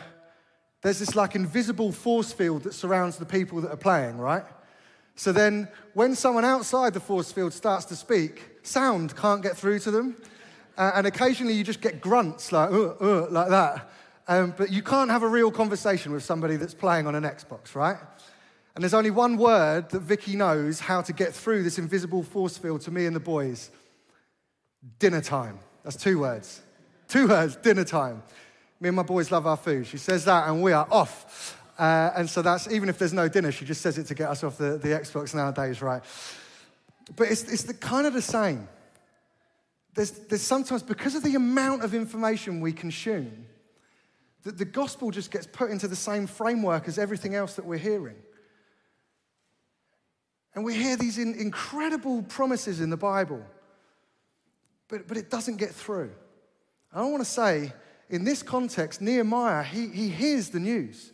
there's 0.81 0.99
this 0.99 1.15
like 1.15 1.35
invisible 1.35 1.91
force 1.91 2.33
field 2.33 2.63
that 2.63 2.73
surrounds 2.73 3.17
the 3.17 3.25
people 3.25 3.61
that 3.61 3.71
are 3.71 3.77
playing, 3.77 4.17
right? 4.17 4.43
So 5.15 5.31
then 5.31 5.67
when 5.93 6.13
someone 6.15 6.45
outside 6.45 6.93
the 6.93 6.99
force 6.99 7.31
field 7.31 7.53
starts 7.53 7.85
to 7.85 7.95
speak, 7.95 8.41
sound 8.63 9.15
can't 9.15 9.41
get 9.41 9.57
through 9.57 9.79
to 9.79 9.91
them. 9.91 10.17
Uh, 10.77 10.91
and 10.95 11.07
occasionally 11.07 11.53
you 11.53 11.63
just 11.63 11.81
get 11.81 11.99
grunts 11.99 12.51
like, 12.51 12.71
uh, 12.71 12.89
uh, 13.01 13.27
like 13.31 13.49
that. 13.49 13.89
Um, 14.27 14.53
but 14.55 14.71
you 14.71 14.83
can't 14.83 15.09
have 15.09 15.23
a 15.23 15.27
real 15.27 15.51
conversation 15.51 16.11
with 16.11 16.23
somebody 16.23 16.57
that's 16.57 16.73
playing 16.73 17.07
on 17.07 17.15
an 17.15 17.23
Xbox, 17.23 17.75
right? 17.75 17.97
And 18.75 18.83
there's 18.83 18.93
only 18.93 19.09
one 19.09 19.37
word 19.37 19.89
that 19.89 20.01
Vicky 20.01 20.35
knows 20.35 20.79
how 20.79 21.01
to 21.01 21.13
get 21.13 21.33
through 21.33 21.63
this 21.63 21.79
invisible 21.79 22.21
force 22.21 22.57
field 22.57 22.81
to 22.81 22.91
me 22.91 23.05
and 23.05 23.15
the 23.15 23.19
boys 23.19 23.71
dinner 24.99 25.21
time. 25.21 25.59
That's 25.83 25.95
two 25.95 26.19
words. 26.19 26.61
Two 27.07 27.27
words, 27.27 27.55
dinner 27.55 27.85
time. 27.85 28.21
Me 28.79 28.89
and 28.89 28.95
my 28.95 29.03
boys 29.03 29.31
love 29.31 29.47
our 29.47 29.57
food. 29.57 29.87
She 29.87 29.97
says 29.97 30.25
that, 30.25 30.47
and 30.47 30.61
we 30.61 30.73
are 30.73 30.87
off. 30.91 31.59
Uh, 31.79 32.11
and 32.15 32.29
so 32.29 32.41
that's 32.41 32.69
even 32.71 32.89
if 32.89 32.99
there's 32.99 33.13
no 33.13 33.27
dinner, 33.27 33.51
she 33.51 33.65
just 33.65 33.81
says 33.81 33.97
it 33.97 34.05
to 34.07 34.13
get 34.13 34.29
us 34.29 34.43
off 34.43 34.57
the, 34.57 34.77
the 34.77 34.89
Xbox 34.89 35.33
nowadays, 35.33 35.81
right? 35.81 36.03
But 37.15 37.31
it's, 37.31 37.43
it's 37.43 37.63
the 37.63 37.73
kind 37.73 38.05
of 38.05 38.13
the 38.13 38.21
same. 38.21 38.67
There's, 39.97 40.11
there's 40.11 40.43
sometimes, 40.43 40.83
because 40.83 41.15
of 41.15 41.23
the 41.23 41.33
amount 41.33 41.83
of 41.83 41.95
information 41.95 42.61
we 42.61 42.71
consume, 42.71 43.47
that 44.43 44.59
the 44.59 44.63
gospel 44.63 45.09
just 45.09 45.31
gets 45.31 45.47
put 45.47 45.71
into 45.71 45.87
the 45.87 45.95
same 45.95 46.27
framework 46.27 46.87
as 46.87 46.99
everything 46.99 47.33
else 47.33 47.55
that 47.55 47.65
we're 47.65 47.79
hearing. 47.79 48.15
And 50.53 50.63
we 50.63 50.75
hear 50.75 50.97
these 50.97 51.17
in, 51.17 51.33
incredible 51.33 52.21
promises 52.21 52.79
in 52.79 52.91
the 52.91 52.97
Bible, 52.97 53.41
but, 54.87 55.07
but 55.07 55.17
it 55.17 55.31
doesn't 55.31 55.57
get 55.57 55.71
through. 55.71 56.11
I 56.93 57.01
want 57.01 57.23
to 57.23 57.29
say, 57.29 57.73
in 58.11 58.23
this 58.23 58.43
context, 58.43 59.01
Nehemiah, 59.01 59.63
he, 59.63 59.87
he 59.87 60.09
hears 60.09 60.49
the 60.49 60.59
news. 60.59 61.11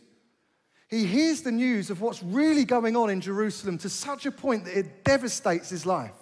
He 0.90 1.06
hears 1.06 1.40
the 1.40 1.52
news 1.52 1.88
of 1.88 2.02
what's 2.02 2.22
really 2.22 2.66
going 2.66 2.96
on 2.96 3.08
in 3.08 3.22
Jerusalem 3.22 3.78
to 3.78 3.88
such 3.88 4.26
a 4.26 4.30
point 4.30 4.66
that 4.66 4.78
it 4.78 5.04
devastates 5.04 5.70
his 5.70 5.86
life. 5.86 6.12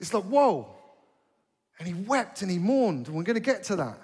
It's 0.00 0.12
like, 0.12 0.24
whoa. 0.24 0.66
And 1.78 1.86
he 1.86 1.94
wept 1.94 2.42
and 2.42 2.50
he 2.50 2.58
mourned, 2.58 3.06
and 3.06 3.16
we're 3.16 3.22
going 3.22 3.34
to 3.34 3.40
get 3.40 3.62
to 3.64 3.76
that. 3.76 3.98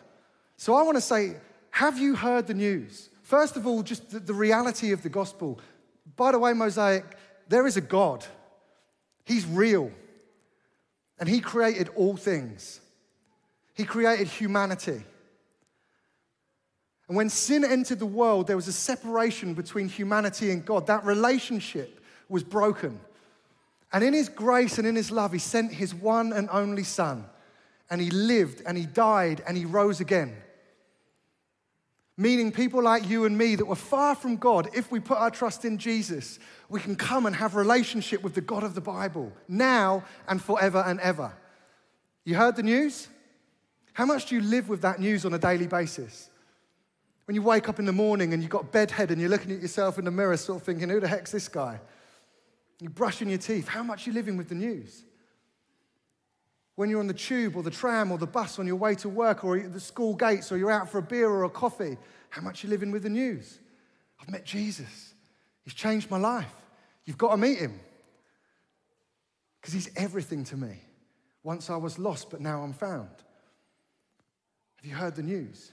So 0.56 0.74
I 0.74 0.82
want 0.82 0.96
to 0.96 1.02
say, 1.02 1.36
have 1.70 1.98
you 1.98 2.14
heard 2.14 2.46
the 2.46 2.54
news? 2.54 3.10
First 3.22 3.56
of 3.56 3.66
all, 3.66 3.82
just 3.82 4.10
the, 4.10 4.18
the 4.20 4.32
reality 4.32 4.92
of 4.92 5.02
the 5.02 5.08
gospel. 5.08 5.60
By 6.16 6.32
the 6.32 6.38
way, 6.38 6.52
Mosaic, 6.52 7.04
there 7.48 7.66
is 7.66 7.76
a 7.76 7.80
God. 7.80 8.24
He's 9.24 9.44
real. 9.44 9.90
And 11.18 11.28
he 11.28 11.40
created 11.40 11.90
all 11.96 12.16
things. 12.16 12.80
He 13.74 13.84
created 13.84 14.28
humanity. 14.28 15.02
And 17.08 17.16
when 17.16 17.28
sin 17.28 17.64
entered 17.64 17.98
the 17.98 18.06
world, 18.06 18.46
there 18.46 18.56
was 18.56 18.68
a 18.68 18.72
separation 18.72 19.54
between 19.54 19.88
humanity 19.88 20.50
and 20.50 20.64
God. 20.64 20.86
That 20.86 21.04
relationship 21.04 22.00
was 22.28 22.42
broken. 22.42 23.00
And 23.92 24.02
in 24.02 24.12
His 24.12 24.28
grace 24.28 24.78
and 24.78 24.86
in 24.86 24.96
His 24.96 25.10
love, 25.10 25.32
He 25.32 25.38
sent 25.38 25.72
His 25.72 25.94
one 25.94 26.32
and 26.32 26.48
only 26.50 26.84
Son. 26.84 27.24
And 27.88 28.00
He 28.00 28.10
lived 28.10 28.62
and 28.66 28.76
He 28.76 28.86
died 28.86 29.42
and 29.46 29.56
He 29.56 29.64
rose 29.64 30.00
again. 30.00 30.36
Meaning, 32.18 32.50
people 32.50 32.82
like 32.82 33.08
you 33.10 33.26
and 33.26 33.36
me 33.36 33.56
that 33.56 33.66
were 33.66 33.74
far 33.74 34.14
from 34.14 34.36
God, 34.36 34.70
if 34.74 34.90
we 34.90 35.00
put 35.00 35.18
our 35.18 35.30
trust 35.30 35.66
in 35.66 35.76
Jesus, 35.76 36.38
we 36.70 36.80
can 36.80 36.96
come 36.96 37.26
and 37.26 37.36
have 37.36 37.54
relationship 37.54 38.22
with 38.22 38.34
the 38.34 38.40
God 38.40 38.64
of 38.64 38.74
the 38.74 38.80
Bible 38.80 39.32
now 39.48 40.02
and 40.26 40.40
forever 40.40 40.82
and 40.86 40.98
ever. 41.00 41.32
You 42.24 42.36
heard 42.36 42.56
the 42.56 42.62
news? 42.62 43.08
How 43.92 44.06
much 44.06 44.26
do 44.26 44.34
you 44.34 44.40
live 44.40 44.68
with 44.68 44.80
that 44.82 44.98
news 44.98 45.26
on 45.26 45.34
a 45.34 45.38
daily 45.38 45.66
basis? 45.66 46.30
When 47.26 47.34
you 47.34 47.42
wake 47.42 47.68
up 47.68 47.78
in 47.78 47.84
the 47.84 47.92
morning 47.92 48.32
and 48.32 48.42
you've 48.42 48.50
got 48.50 48.72
bedhead 48.72 49.10
and 49.10 49.20
you're 49.20 49.30
looking 49.30 49.52
at 49.52 49.60
yourself 49.60 49.98
in 49.98 50.06
the 50.06 50.10
mirror, 50.10 50.36
sort 50.36 50.60
of 50.60 50.66
thinking, 50.66 50.88
who 50.88 51.00
the 51.00 51.08
heck's 51.08 51.32
this 51.32 51.48
guy? 51.48 51.80
You're 52.80 52.90
brushing 52.90 53.28
your 53.28 53.38
teeth. 53.38 53.68
How 53.68 53.82
much 53.82 54.06
are 54.06 54.10
you 54.10 54.14
living 54.14 54.36
with 54.36 54.48
the 54.48 54.54
news? 54.54 55.04
When 56.74 56.90
you're 56.90 57.00
on 57.00 57.06
the 57.06 57.14
tube 57.14 57.56
or 57.56 57.62
the 57.62 57.70
tram 57.70 58.12
or 58.12 58.18
the 58.18 58.26
bus 58.26 58.58
on 58.58 58.66
your 58.66 58.76
way 58.76 58.94
to 58.96 59.08
work 59.08 59.44
or 59.44 59.58
the 59.58 59.80
school 59.80 60.14
gates 60.14 60.52
or 60.52 60.58
you're 60.58 60.70
out 60.70 60.90
for 60.90 60.98
a 60.98 61.02
beer 61.02 61.28
or 61.28 61.44
a 61.44 61.50
coffee, 61.50 61.96
how 62.28 62.42
much 62.42 62.62
are 62.62 62.66
you 62.66 62.70
living 62.70 62.90
with 62.90 63.02
the 63.02 63.08
news? 63.08 63.60
I've 64.20 64.30
met 64.30 64.44
Jesus. 64.44 65.14
He's 65.62 65.74
changed 65.74 66.10
my 66.10 66.18
life. 66.18 66.52
You've 67.06 67.18
got 67.18 67.30
to 67.30 67.36
meet 67.38 67.58
him 67.58 67.80
because 69.60 69.72
he's 69.72 69.90
everything 69.96 70.44
to 70.44 70.56
me. 70.56 70.80
Once 71.42 71.70
I 71.70 71.76
was 71.76 71.98
lost, 71.98 72.30
but 72.30 72.40
now 72.40 72.62
I'm 72.62 72.72
found. 72.72 73.08
Have 74.76 74.84
you 74.84 74.94
heard 74.94 75.14
the 75.16 75.22
news? 75.22 75.72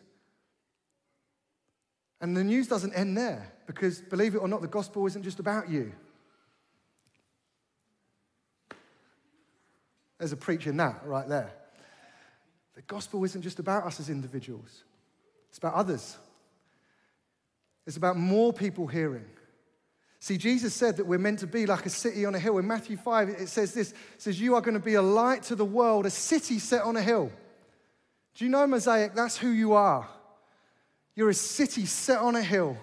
And 2.21 2.37
the 2.37 2.43
news 2.43 2.67
doesn't 2.67 2.93
end 2.93 3.17
there 3.17 3.51
because, 3.67 3.99
believe 3.99 4.35
it 4.35 4.37
or 4.37 4.47
not, 4.47 4.61
the 4.61 4.67
gospel 4.67 5.05
isn't 5.05 5.23
just 5.23 5.39
about 5.39 5.69
you. 5.69 5.91
There's 10.23 10.31
a 10.31 10.37
preach 10.37 10.67
in 10.67 10.77
that 10.77 11.01
right 11.03 11.27
there. 11.27 11.51
The 12.75 12.81
gospel 12.83 13.25
isn't 13.25 13.41
just 13.41 13.59
about 13.59 13.83
us 13.83 13.99
as 13.99 14.09
individuals, 14.09 14.85
it's 15.49 15.57
about 15.57 15.73
others. 15.73 16.17
It's 17.85 17.97
about 17.97 18.15
more 18.15 18.53
people 18.53 18.87
hearing. 18.87 19.25
See, 20.21 20.37
Jesus 20.37 20.73
said 20.73 20.95
that 20.95 21.05
we're 21.05 21.19
meant 21.19 21.39
to 21.39 21.47
be 21.47 21.65
like 21.65 21.85
a 21.85 21.89
city 21.89 22.23
on 22.23 22.35
a 22.35 22.39
hill. 22.39 22.57
In 22.57 22.65
Matthew 22.65 22.95
5, 22.95 23.27
it 23.27 23.49
says 23.49 23.73
this 23.73 23.91
it 23.91 24.21
says, 24.21 24.39
You 24.39 24.55
are 24.55 24.61
going 24.61 24.75
to 24.75 24.79
be 24.79 24.93
a 24.93 25.01
light 25.01 25.43
to 25.43 25.55
the 25.55 25.65
world, 25.65 26.05
a 26.05 26.09
city 26.09 26.57
set 26.57 26.83
on 26.83 26.95
a 26.95 27.01
hill. 27.01 27.29
Do 28.35 28.45
you 28.45 28.49
know, 28.49 28.65
Mosaic? 28.65 29.15
That's 29.15 29.35
who 29.35 29.49
you 29.49 29.73
are. 29.73 30.07
You're 31.15 31.31
a 31.31 31.33
city 31.33 31.85
set 31.85 32.19
on 32.19 32.37
a 32.37 32.41
hill, 32.41 32.77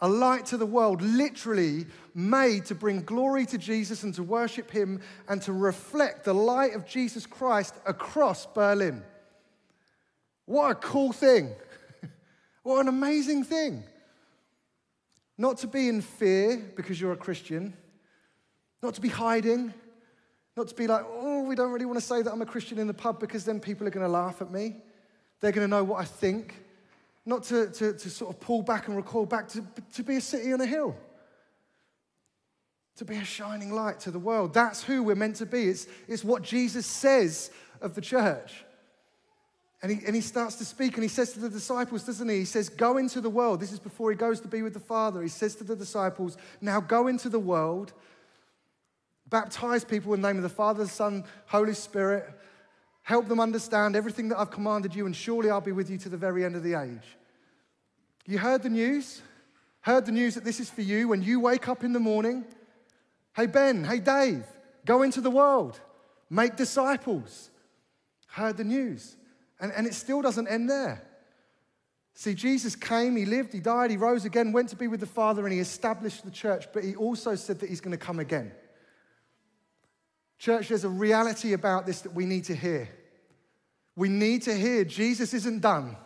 a 0.00 0.08
light 0.08 0.46
to 0.46 0.56
the 0.56 0.66
world, 0.66 1.00
literally 1.00 1.86
made 2.14 2.66
to 2.66 2.74
bring 2.74 3.02
glory 3.02 3.46
to 3.46 3.58
Jesus 3.58 4.02
and 4.02 4.12
to 4.14 4.22
worship 4.22 4.70
Him 4.70 5.00
and 5.28 5.40
to 5.42 5.52
reflect 5.52 6.24
the 6.24 6.34
light 6.34 6.74
of 6.74 6.86
Jesus 6.86 7.26
Christ 7.26 7.74
across 7.86 8.46
Berlin. 8.46 9.02
What 10.44 10.70
a 10.70 10.74
cool 10.74 11.12
thing! 11.12 11.50
what 12.62 12.80
an 12.80 12.88
amazing 12.88 13.44
thing. 13.44 13.84
Not 15.38 15.58
to 15.58 15.66
be 15.66 15.88
in 15.88 16.02
fear 16.02 16.62
because 16.76 17.00
you're 17.00 17.12
a 17.12 17.16
Christian, 17.16 17.74
not 18.82 18.94
to 18.94 19.00
be 19.00 19.08
hiding, 19.08 19.72
not 20.56 20.68
to 20.68 20.74
be 20.74 20.86
like, 20.86 21.04
oh, 21.06 21.42
we 21.42 21.54
don't 21.54 21.72
really 21.72 21.84
want 21.84 21.98
to 21.98 22.04
say 22.04 22.22
that 22.22 22.32
I'm 22.32 22.40
a 22.42 22.46
Christian 22.46 22.78
in 22.78 22.86
the 22.86 22.94
pub 22.94 23.20
because 23.20 23.44
then 23.44 23.60
people 23.60 23.86
are 23.86 23.90
going 23.90 24.06
to 24.06 24.12
laugh 24.12 24.40
at 24.40 24.50
me. 24.50 24.76
They're 25.40 25.52
going 25.52 25.68
to 25.68 25.70
know 25.70 25.84
what 25.84 26.00
I 26.00 26.04
think 26.04 26.62
not 27.26 27.42
to, 27.42 27.68
to, 27.70 27.92
to 27.92 28.10
sort 28.10 28.32
of 28.32 28.40
pull 28.40 28.62
back 28.62 28.86
and 28.86 28.96
recall 28.96 29.26
back, 29.26 29.48
to, 29.48 29.62
to 29.94 30.02
be 30.04 30.16
a 30.16 30.20
city 30.20 30.52
on 30.52 30.60
a 30.60 30.66
hill, 30.66 30.96
to 32.96 33.04
be 33.04 33.16
a 33.16 33.24
shining 33.24 33.72
light 33.72 33.98
to 34.00 34.12
the 34.12 34.18
world. 34.18 34.54
That's 34.54 34.82
who 34.82 35.02
we're 35.02 35.16
meant 35.16 35.36
to 35.36 35.46
be. 35.46 35.68
It's, 35.68 35.88
it's 36.06 36.24
what 36.24 36.42
Jesus 36.42 36.86
says 36.86 37.50
of 37.82 37.94
the 37.94 38.00
church. 38.00 38.64
And 39.82 39.92
he, 39.92 40.06
and 40.06 40.14
he 40.14 40.22
starts 40.22 40.54
to 40.56 40.64
speak 40.64 40.94
and 40.94 41.02
he 41.02 41.08
says 41.08 41.32
to 41.32 41.40
the 41.40 41.50
disciples, 41.50 42.04
doesn't 42.04 42.28
he? 42.28 42.38
He 42.38 42.44
says, 42.44 42.68
Go 42.68 42.96
into 42.96 43.20
the 43.20 43.28
world. 43.28 43.60
This 43.60 43.72
is 43.72 43.78
before 43.78 44.10
he 44.10 44.16
goes 44.16 44.40
to 44.40 44.48
be 44.48 44.62
with 44.62 44.72
the 44.72 44.80
Father. 44.80 45.20
He 45.20 45.28
says 45.28 45.54
to 45.56 45.64
the 45.64 45.76
disciples, 45.76 46.38
Now 46.62 46.80
go 46.80 47.08
into 47.08 47.28
the 47.28 47.38
world, 47.38 47.92
baptize 49.28 49.84
people 49.84 50.14
in 50.14 50.22
the 50.22 50.28
name 50.28 50.38
of 50.38 50.42
the 50.42 50.48
Father, 50.48 50.84
the 50.84 50.90
Son, 50.90 51.24
Holy 51.46 51.74
Spirit 51.74 52.32
Help 53.06 53.28
them 53.28 53.38
understand 53.38 53.94
everything 53.94 54.30
that 54.30 54.38
I've 54.40 54.50
commanded 54.50 54.92
you, 54.92 55.06
and 55.06 55.14
surely 55.14 55.48
I'll 55.48 55.60
be 55.60 55.70
with 55.70 55.88
you 55.88 55.96
to 55.98 56.08
the 56.08 56.16
very 56.16 56.44
end 56.44 56.56
of 56.56 56.64
the 56.64 56.74
age. 56.74 57.16
You 58.26 58.36
heard 58.36 58.64
the 58.64 58.68
news? 58.68 59.22
Heard 59.82 60.06
the 60.06 60.10
news 60.10 60.34
that 60.34 60.42
this 60.42 60.58
is 60.58 60.68
for 60.68 60.82
you 60.82 61.06
when 61.06 61.22
you 61.22 61.38
wake 61.38 61.68
up 61.68 61.84
in 61.84 61.92
the 61.92 62.00
morning? 62.00 62.44
Hey, 63.36 63.46
Ben, 63.46 63.84
hey, 63.84 64.00
Dave, 64.00 64.44
go 64.84 65.02
into 65.02 65.20
the 65.20 65.30
world, 65.30 65.78
make 66.30 66.56
disciples. 66.56 67.50
Heard 68.26 68.56
the 68.56 68.64
news. 68.64 69.16
And, 69.60 69.70
and 69.70 69.86
it 69.86 69.94
still 69.94 70.20
doesn't 70.20 70.48
end 70.48 70.68
there. 70.68 71.00
See, 72.14 72.34
Jesus 72.34 72.74
came, 72.74 73.14
he 73.14 73.24
lived, 73.24 73.52
he 73.52 73.60
died, 73.60 73.92
he 73.92 73.96
rose 73.96 74.24
again, 74.24 74.50
went 74.50 74.70
to 74.70 74.76
be 74.76 74.88
with 74.88 74.98
the 74.98 75.06
Father, 75.06 75.44
and 75.44 75.52
he 75.52 75.60
established 75.60 76.24
the 76.24 76.30
church, 76.32 76.66
but 76.74 76.82
he 76.82 76.96
also 76.96 77.36
said 77.36 77.60
that 77.60 77.68
he's 77.68 77.80
going 77.80 77.96
to 77.96 78.04
come 78.04 78.18
again. 78.18 78.50
Church, 80.46 80.68
there's 80.68 80.84
a 80.84 80.88
reality 80.88 81.54
about 81.54 81.86
this 81.86 82.02
that 82.02 82.14
we 82.14 82.24
need 82.24 82.44
to 82.44 82.54
hear. 82.54 82.88
We 83.96 84.08
need 84.08 84.42
to 84.42 84.54
hear 84.54 84.84
Jesus 84.84 85.34
isn't 85.34 85.60
done, 85.60 85.96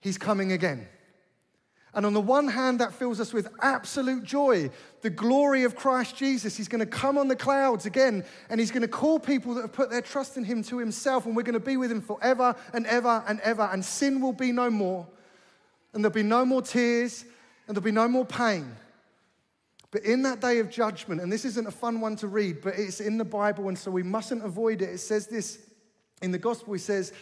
He's 0.00 0.16
coming 0.16 0.52
again. 0.52 0.88
And 1.92 2.06
on 2.06 2.14
the 2.14 2.22
one 2.22 2.48
hand, 2.48 2.80
that 2.80 2.94
fills 2.94 3.20
us 3.20 3.34
with 3.34 3.48
absolute 3.60 4.24
joy. 4.24 4.70
The 5.02 5.10
glory 5.10 5.64
of 5.64 5.76
Christ 5.76 6.16
Jesus. 6.16 6.56
He's 6.56 6.68
going 6.68 6.80
to 6.80 6.86
come 6.86 7.18
on 7.18 7.28
the 7.28 7.36
clouds 7.36 7.84
again, 7.84 8.24
and 8.48 8.58
He's 8.58 8.70
going 8.70 8.80
to 8.80 8.88
call 8.88 9.20
people 9.20 9.52
that 9.56 9.60
have 9.60 9.74
put 9.74 9.90
their 9.90 10.00
trust 10.00 10.38
in 10.38 10.44
Him 10.44 10.62
to 10.62 10.78
Himself, 10.78 11.26
and 11.26 11.36
we're 11.36 11.42
going 11.42 11.52
to 11.52 11.60
be 11.60 11.76
with 11.76 11.92
Him 11.92 12.00
forever 12.00 12.56
and 12.72 12.86
ever 12.86 13.22
and 13.28 13.40
ever. 13.40 13.68
And 13.70 13.84
sin 13.84 14.22
will 14.22 14.32
be 14.32 14.52
no 14.52 14.70
more, 14.70 15.06
and 15.92 16.02
there'll 16.02 16.14
be 16.14 16.22
no 16.22 16.46
more 16.46 16.62
tears, 16.62 17.26
and 17.68 17.76
there'll 17.76 17.84
be 17.84 17.92
no 17.92 18.08
more 18.08 18.24
pain. 18.24 18.74
But 19.94 20.02
in 20.02 20.22
that 20.22 20.40
day 20.40 20.58
of 20.58 20.70
judgment, 20.70 21.20
and 21.20 21.30
this 21.30 21.44
isn't 21.44 21.68
a 21.68 21.70
fun 21.70 22.00
one 22.00 22.16
to 22.16 22.26
read, 22.26 22.62
but 22.62 22.74
it's 22.76 22.98
in 22.98 23.16
the 23.16 23.24
Bible, 23.24 23.68
and 23.68 23.78
so 23.78 23.92
we 23.92 24.02
mustn't 24.02 24.44
avoid 24.44 24.82
it. 24.82 24.88
It 24.88 24.98
says 24.98 25.28
this 25.28 25.60
in 26.20 26.32
the 26.32 26.38
gospel, 26.38 26.74
it 26.74 26.80
says, 26.80 27.12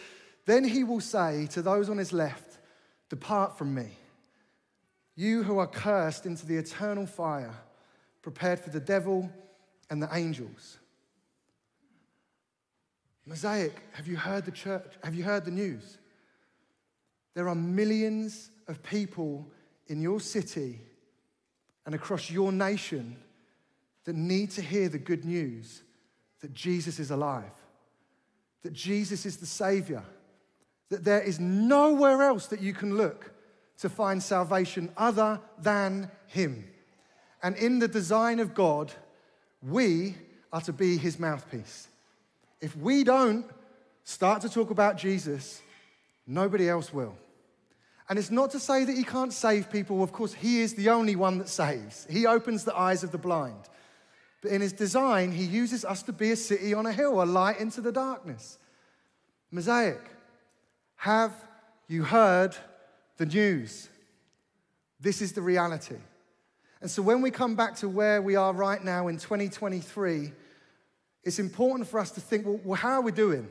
Then 0.47 0.63
he 0.63 0.83
will 0.83 0.99
say 0.99 1.45
to 1.51 1.61
those 1.61 1.87
on 1.87 1.99
his 1.99 2.11
left, 2.11 2.57
Depart 3.09 3.59
from 3.59 3.75
me, 3.75 3.89
you 5.15 5.43
who 5.43 5.59
are 5.59 5.67
cursed 5.67 6.25
into 6.25 6.47
the 6.47 6.57
eternal 6.57 7.05
fire, 7.05 7.53
prepared 8.23 8.59
for 8.59 8.71
the 8.71 8.79
devil 8.79 9.29
and 9.91 10.01
the 10.01 10.09
angels. 10.11 10.79
Mosaic, 13.27 13.83
have 13.91 14.07
you 14.07 14.17
heard 14.17 14.45
the 14.45 14.51
church? 14.51 14.93
Have 15.03 15.13
you 15.13 15.23
heard 15.23 15.45
the 15.45 15.51
news? 15.51 15.99
There 17.35 17.47
are 17.49 17.55
millions 17.55 18.49
of 18.67 18.81
people 18.81 19.47
in 19.85 20.01
your 20.01 20.19
city 20.19 20.79
and 21.85 21.93
across 21.95 22.29
your 22.29 22.51
nation 22.51 23.17
that 24.05 24.15
need 24.15 24.51
to 24.51 24.61
hear 24.61 24.89
the 24.89 24.97
good 24.97 25.25
news 25.25 25.83
that 26.41 26.53
Jesus 26.53 26.99
is 26.99 27.11
alive, 27.11 27.51
that 28.63 28.73
Jesus 28.73 29.25
is 29.25 29.37
the 29.37 29.45
Savior, 29.45 30.03
that 30.89 31.03
there 31.03 31.21
is 31.21 31.39
nowhere 31.39 32.21
else 32.21 32.47
that 32.47 32.61
you 32.61 32.73
can 32.73 32.97
look 32.97 33.31
to 33.79 33.89
find 33.89 34.21
salvation 34.21 34.91
other 34.97 35.39
than 35.59 36.11
Him. 36.27 36.65
And 37.41 37.55
in 37.57 37.79
the 37.79 37.87
design 37.87 38.39
of 38.39 38.53
God, 38.53 38.91
we 39.61 40.15
are 40.51 40.61
to 40.61 40.73
be 40.73 40.97
His 40.97 41.19
mouthpiece. 41.19 41.87
If 42.61 42.75
we 42.77 43.03
don't 43.03 43.45
start 44.03 44.41
to 44.41 44.49
talk 44.49 44.69
about 44.69 44.97
Jesus, 44.97 45.61
nobody 46.27 46.69
else 46.69 46.93
will. 46.93 47.17
And 48.09 48.19
it's 48.19 48.31
not 48.31 48.51
to 48.51 48.59
say 48.59 48.83
that 48.83 48.97
he 48.97 49.03
can't 49.03 49.31
save 49.31 49.71
people. 49.71 50.03
Of 50.03 50.11
course, 50.11 50.33
he 50.33 50.61
is 50.61 50.73
the 50.73 50.89
only 50.89 51.15
one 51.15 51.37
that 51.37 51.49
saves. 51.49 52.05
He 52.09 52.25
opens 52.25 52.63
the 52.63 52.75
eyes 52.75 53.03
of 53.03 53.11
the 53.11 53.17
blind. 53.17 53.69
But 54.41 54.51
in 54.51 54.61
his 54.61 54.73
design, 54.73 55.31
he 55.31 55.45
uses 55.45 55.85
us 55.85 56.03
to 56.03 56.13
be 56.13 56.31
a 56.31 56.35
city 56.35 56.73
on 56.73 56.85
a 56.85 56.91
hill, 56.91 57.23
a 57.23 57.25
light 57.25 57.59
into 57.59 57.79
the 57.79 57.93
darkness. 57.93 58.57
Mosaic, 59.51 60.01
have 60.97 61.33
you 61.87 62.03
heard 62.03 62.55
the 63.17 63.25
news? 63.25 63.87
This 64.99 65.21
is 65.21 65.31
the 65.31 65.41
reality. 65.41 65.97
And 66.81 66.91
so 66.91 67.01
when 67.01 67.21
we 67.21 67.31
come 67.31 67.55
back 67.55 67.75
to 67.77 67.87
where 67.87 68.21
we 68.21 68.35
are 68.35 68.51
right 68.51 68.83
now 68.83 69.07
in 69.07 69.17
2023, 69.17 70.33
it's 71.23 71.39
important 71.39 71.87
for 71.87 71.99
us 71.99 72.11
to 72.11 72.21
think 72.21 72.45
well, 72.45 72.75
how 72.75 72.95
are 72.95 73.01
we 73.01 73.13
doing? 73.13 73.47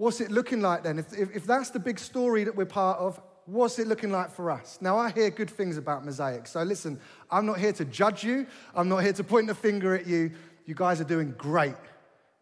What's 0.00 0.22
it 0.22 0.30
looking 0.30 0.62
like 0.62 0.82
then? 0.82 0.98
If, 0.98 1.12
if, 1.12 1.36
if, 1.36 1.44
that's 1.44 1.68
the 1.68 1.78
big 1.78 1.98
story 1.98 2.44
that 2.44 2.56
we're 2.56 2.64
part 2.64 2.98
of, 2.98 3.20
what's 3.44 3.78
it 3.78 3.86
looking 3.86 4.10
like 4.10 4.30
for 4.30 4.50
us? 4.50 4.78
Now, 4.80 4.96
I 4.96 5.10
hear 5.10 5.28
good 5.28 5.50
things 5.50 5.76
about 5.76 6.06
Mosaic. 6.06 6.46
So 6.46 6.62
listen, 6.62 6.98
I'm 7.30 7.44
not 7.44 7.58
here 7.58 7.74
to 7.74 7.84
judge 7.84 8.24
you, 8.24 8.46
I'm 8.74 8.88
not 8.88 9.02
here 9.02 9.12
to 9.12 9.22
point 9.22 9.48
the 9.48 9.54
finger 9.54 9.94
at 9.94 10.06
you. 10.06 10.30
You 10.64 10.74
guys 10.74 11.02
are 11.02 11.04
doing 11.04 11.34
great. 11.36 11.74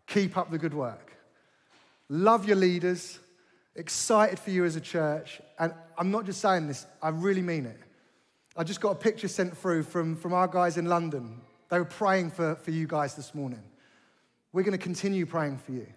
Keep 0.06 0.36
up 0.36 0.52
the 0.52 0.58
good 0.58 0.72
work. 0.72 1.12
Love 2.08 2.46
your 2.46 2.54
leaders, 2.54 3.18
excited 3.74 4.38
for 4.38 4.52
you 4.52 4.64
as 4.64 4.76
a 4.76 4.80
church. 4.80 5.40
And 5.58 5.74
I'm 5.98 6.12
not 6.12 6.26
just 6.26 6.40
saying 6.40 6.68
this, 6.68 6.86
I 7.02 7.08
really 7.08 7.42
mean 7.42 7.66
it. 7.66 7.80
I 8.56 8.62
just 8.62 8.80
got 8.80 8.90
a 8.90 8.94
picture 8.94 9.26
sent 9.26 9.58
through 9.58 9.82
from, 9.82 10.14
from 10.14 10.32
our 10.32 10.46
guys 10.46 10.76
in 10.76 10.84
London. 10.84 11.40
They 11.70 11.80
were 11.80 11.84
praying 11.84 12.30
for, 12.30 12.54
for 12.54 12.70
you 12.70 12.86
guys 12.86 13.16
this 13.16 13.34
morning. 13.34 13.64
We're 14.52 14.62
going 14.62 14.78
to 14.78 14.84
continue 14.84 15.26
praying 15.26 15.58
for 15.58 15.72
you. 15.72 15.88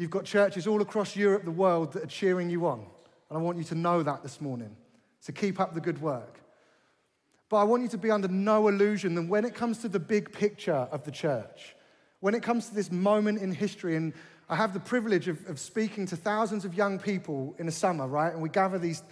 You've 0.00 0.08
got 0.08 0.24
churches 0.24 0.66
all 0.66 0.80
across 0.80 1.14
Europe, 1.14 1.44
the 1.44 1.50
world, 1.50 1.92
that 1.92 2.04
are 2.04 2.06
cheering 2.06 2.48
you 2.48 2.66
on. 2.66 2.86
And 3.28 3.38
I 3.38 3.42
want 3.42 3.58
you 3.58 3.64
to 3.64 3.74
know 3.74 4.02
that 4.02 4.22
this 4.22 4.40
morning. 4.40 4.74
So 5.20 5.30
keep 5.30 5.60
up 5.60 5.74
the 5.74 5.80
good 5.82 6.00
work. 6.00 6.40
But 7.50 7.58
I 7.58 7.64
want 7.64 7.82
you 7.82 7.88
to 7.90 7.98
be 7.98 8.10
under 8.10 8.26
no 8.26 8.68
illusion 8.68 9.14
that 9.16 9.28
when 9.28 9.44
it 9.44 9.54
comes 9.54 9.76
to 9.80 9.90
the 9.90 10.00
big 10.00 10.32
picture 10.32 10.88
of 10.90 11.04
the 11.04 11.10
church, 11.10 11.76
when 12.20 12.34
it 12.34 12.42
comes 12.42 12.70
to 12.70 12.74
this 12.74 12.90
moment 12.90 13.42
in 13.42 13.52
history, 13.52 13.94
and 13.94 14.14
I 14.48 14.56
have 14.56 14.72
the 14.72 14.80
privilege 14.80 15.28
of, 15.28 15.46
of 15.46 15.58
speaking 15.58 16.06
to 16.06 16.16
thousands 16.16 16.64
of 16.64 16.72
young 16.72 16.98
people 16.98 17.54
in 17.58 17.66
the 17.66 17.72
summer, 17.72 18.08
right? 18.08 18.32
And 18.32 18.40
we 18.40 18.48
gather 18.48 18.78
these 18.78 19.02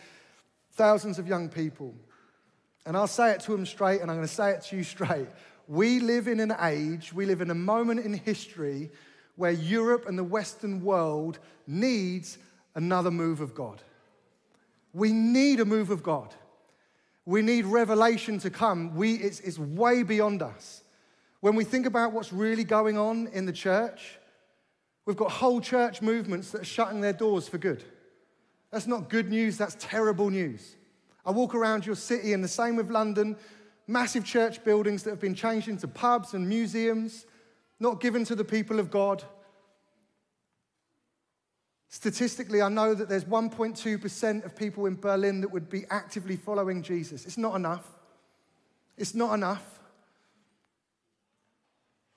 thousands 0.72 1.18
of 1.18 1.28
young 1.28 1.50
people. 1.50 1.94
And 2.86 2.96
I'll 2.96 3.06
say 3.06 3.32
it 3.32 3.40
to 3.40 3.52
them 3.52 3.66
straight, 3.66 4.00
and 4.00 4.10
I'm 4.10 4.16
going 4.16 4.26
to 4.26 4.34
say 4.34 4.52
it 4.52 4.62
to 4.62 4.76
you 4.78 4.84
straight. 4.84 5.28
We 5.66 6.00
live 6.00 6.28
in 6.28 6.40
an 6.40 6.54
age, 6.62 7.12
we 7.12 7.26
live 7.26 7.42
in 7.42 7.50
a 7.50 7.54
moment 7.54 8.06
in 8.06 8.14
history 8.14 8.90
where 9.38 9.52
Europe 9.52 10.06
and 10.08 10.18
the 10.18 10.24
Western 10.24 10.82
world 10.82 11.38
needs 11.66 12.38
another 12.74 13.10
move 13.10 13.40
of 13.40 13.54
God. 13.54 13.80
We 14.92 15.12
need 15.12 15.60
a 15.60 15.64
move 15.64 15.90
of 15.90 16.02
God. 16.02 16.34
We 17.24 17.40
need 17.40 17.64
revelation 17.64 18.40
to 18.40 18.50
come. 18.50 18.96
We, 18.96 19.14
it's, 19.14 19.38
it's 19.40 19.58
way 19.58 20.02
beyond 20.02 20.42
us. 20.42 20.82
When 21.40 21.54
we 21.54 21.62
think 21.62 21.86
about 21.86 22.12
what's 22.12 22.32
really 22.32 22.64
going 22.64 22.98
on 22.98 23.28
in 23.28 23.46
the 23.46 23.52
church, 23.52 24.18
we've 25.06 25.16
got 25.16 25.30
whole 25.30 25.60
church 25.60 26.02
movements 26.02 26.50
that 26.50 26.62
are 26.62 26.64
shutting 26.64 27.00
their 27.00 27.12
doors 27.12 27.46
for 27.46 27.58
good. 27.58 27.84
That's 28.72 28.88
not 28.88 29.08
good 29.08 29.30
news, 29.30 29.56
that's 29.56 29.76
terrible 29.78 30.30
news. 30.30 30.74
I 31.24 31.30
walk 31.30 31.54
around 31.54 31.86
your 31.86 31.94
city, 31.94 32.32
and 32.32 32.42
the 32.42 32.48
same 32.48 32.74
with 32.74 32.90
London 32.90 33.36
massive 33.86 34.24
church 34.24 34.62
buildings 34.64 35.04
that 35.04 35.10
have 35.10 35.20
been 35.20 35.34
changed 35.34 35.68
into 35.68 35.88
pubs 35.88 36.34
and 36.34 36.46
museums 36.48 37.24
not 37.80 38.00
given 38.00 38.24
to 38.24 38.34
the 38.34 38.44
people 38.44 38.80
of 38.80 38.90
God. 38.90 39.22
Statistically, 41.88 42.60
I 42.60 42.68
know 42.68 42.94
that 42.94 43.08
there's 43.08 43.24
1.2% 43.24 44.44
of 44.44 44.56
people 44.56 44.86
in 44.86 44.96
Berlin 44.96 45.40
that 45.40 45.50
would 45.50 45.70
be 45.70 45.84
actively 45.90 46.36
following 46.36 46.82
Jesus. 46.82 47.24
It's 47.24 47.38
not 47.38 47.54
enough. 47.56 47.86
It's 48.96 49.14
not 49.14 49.32
enough. 49.34 49.78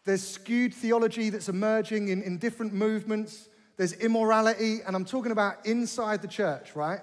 There's 0.03 0.27
skewed 0.27 0.73
theology 0.73 1.29
that's 1.29 1.47
emerging 1.47 2.09
in, 2.09 2.23
in 2.23 2.37
different 2.37 2.73
movements. 2.73 3.47
There's 3.77 3.93
immorality, 3.93 4.79
and 4.85 4.95
I'm 4.95 5.05
talking 5.05 5.31
about 5.31 5.65
inside 5.65 6.21
the 6.21 6.27
church, 6.27 6.75
right? 6.75 6.99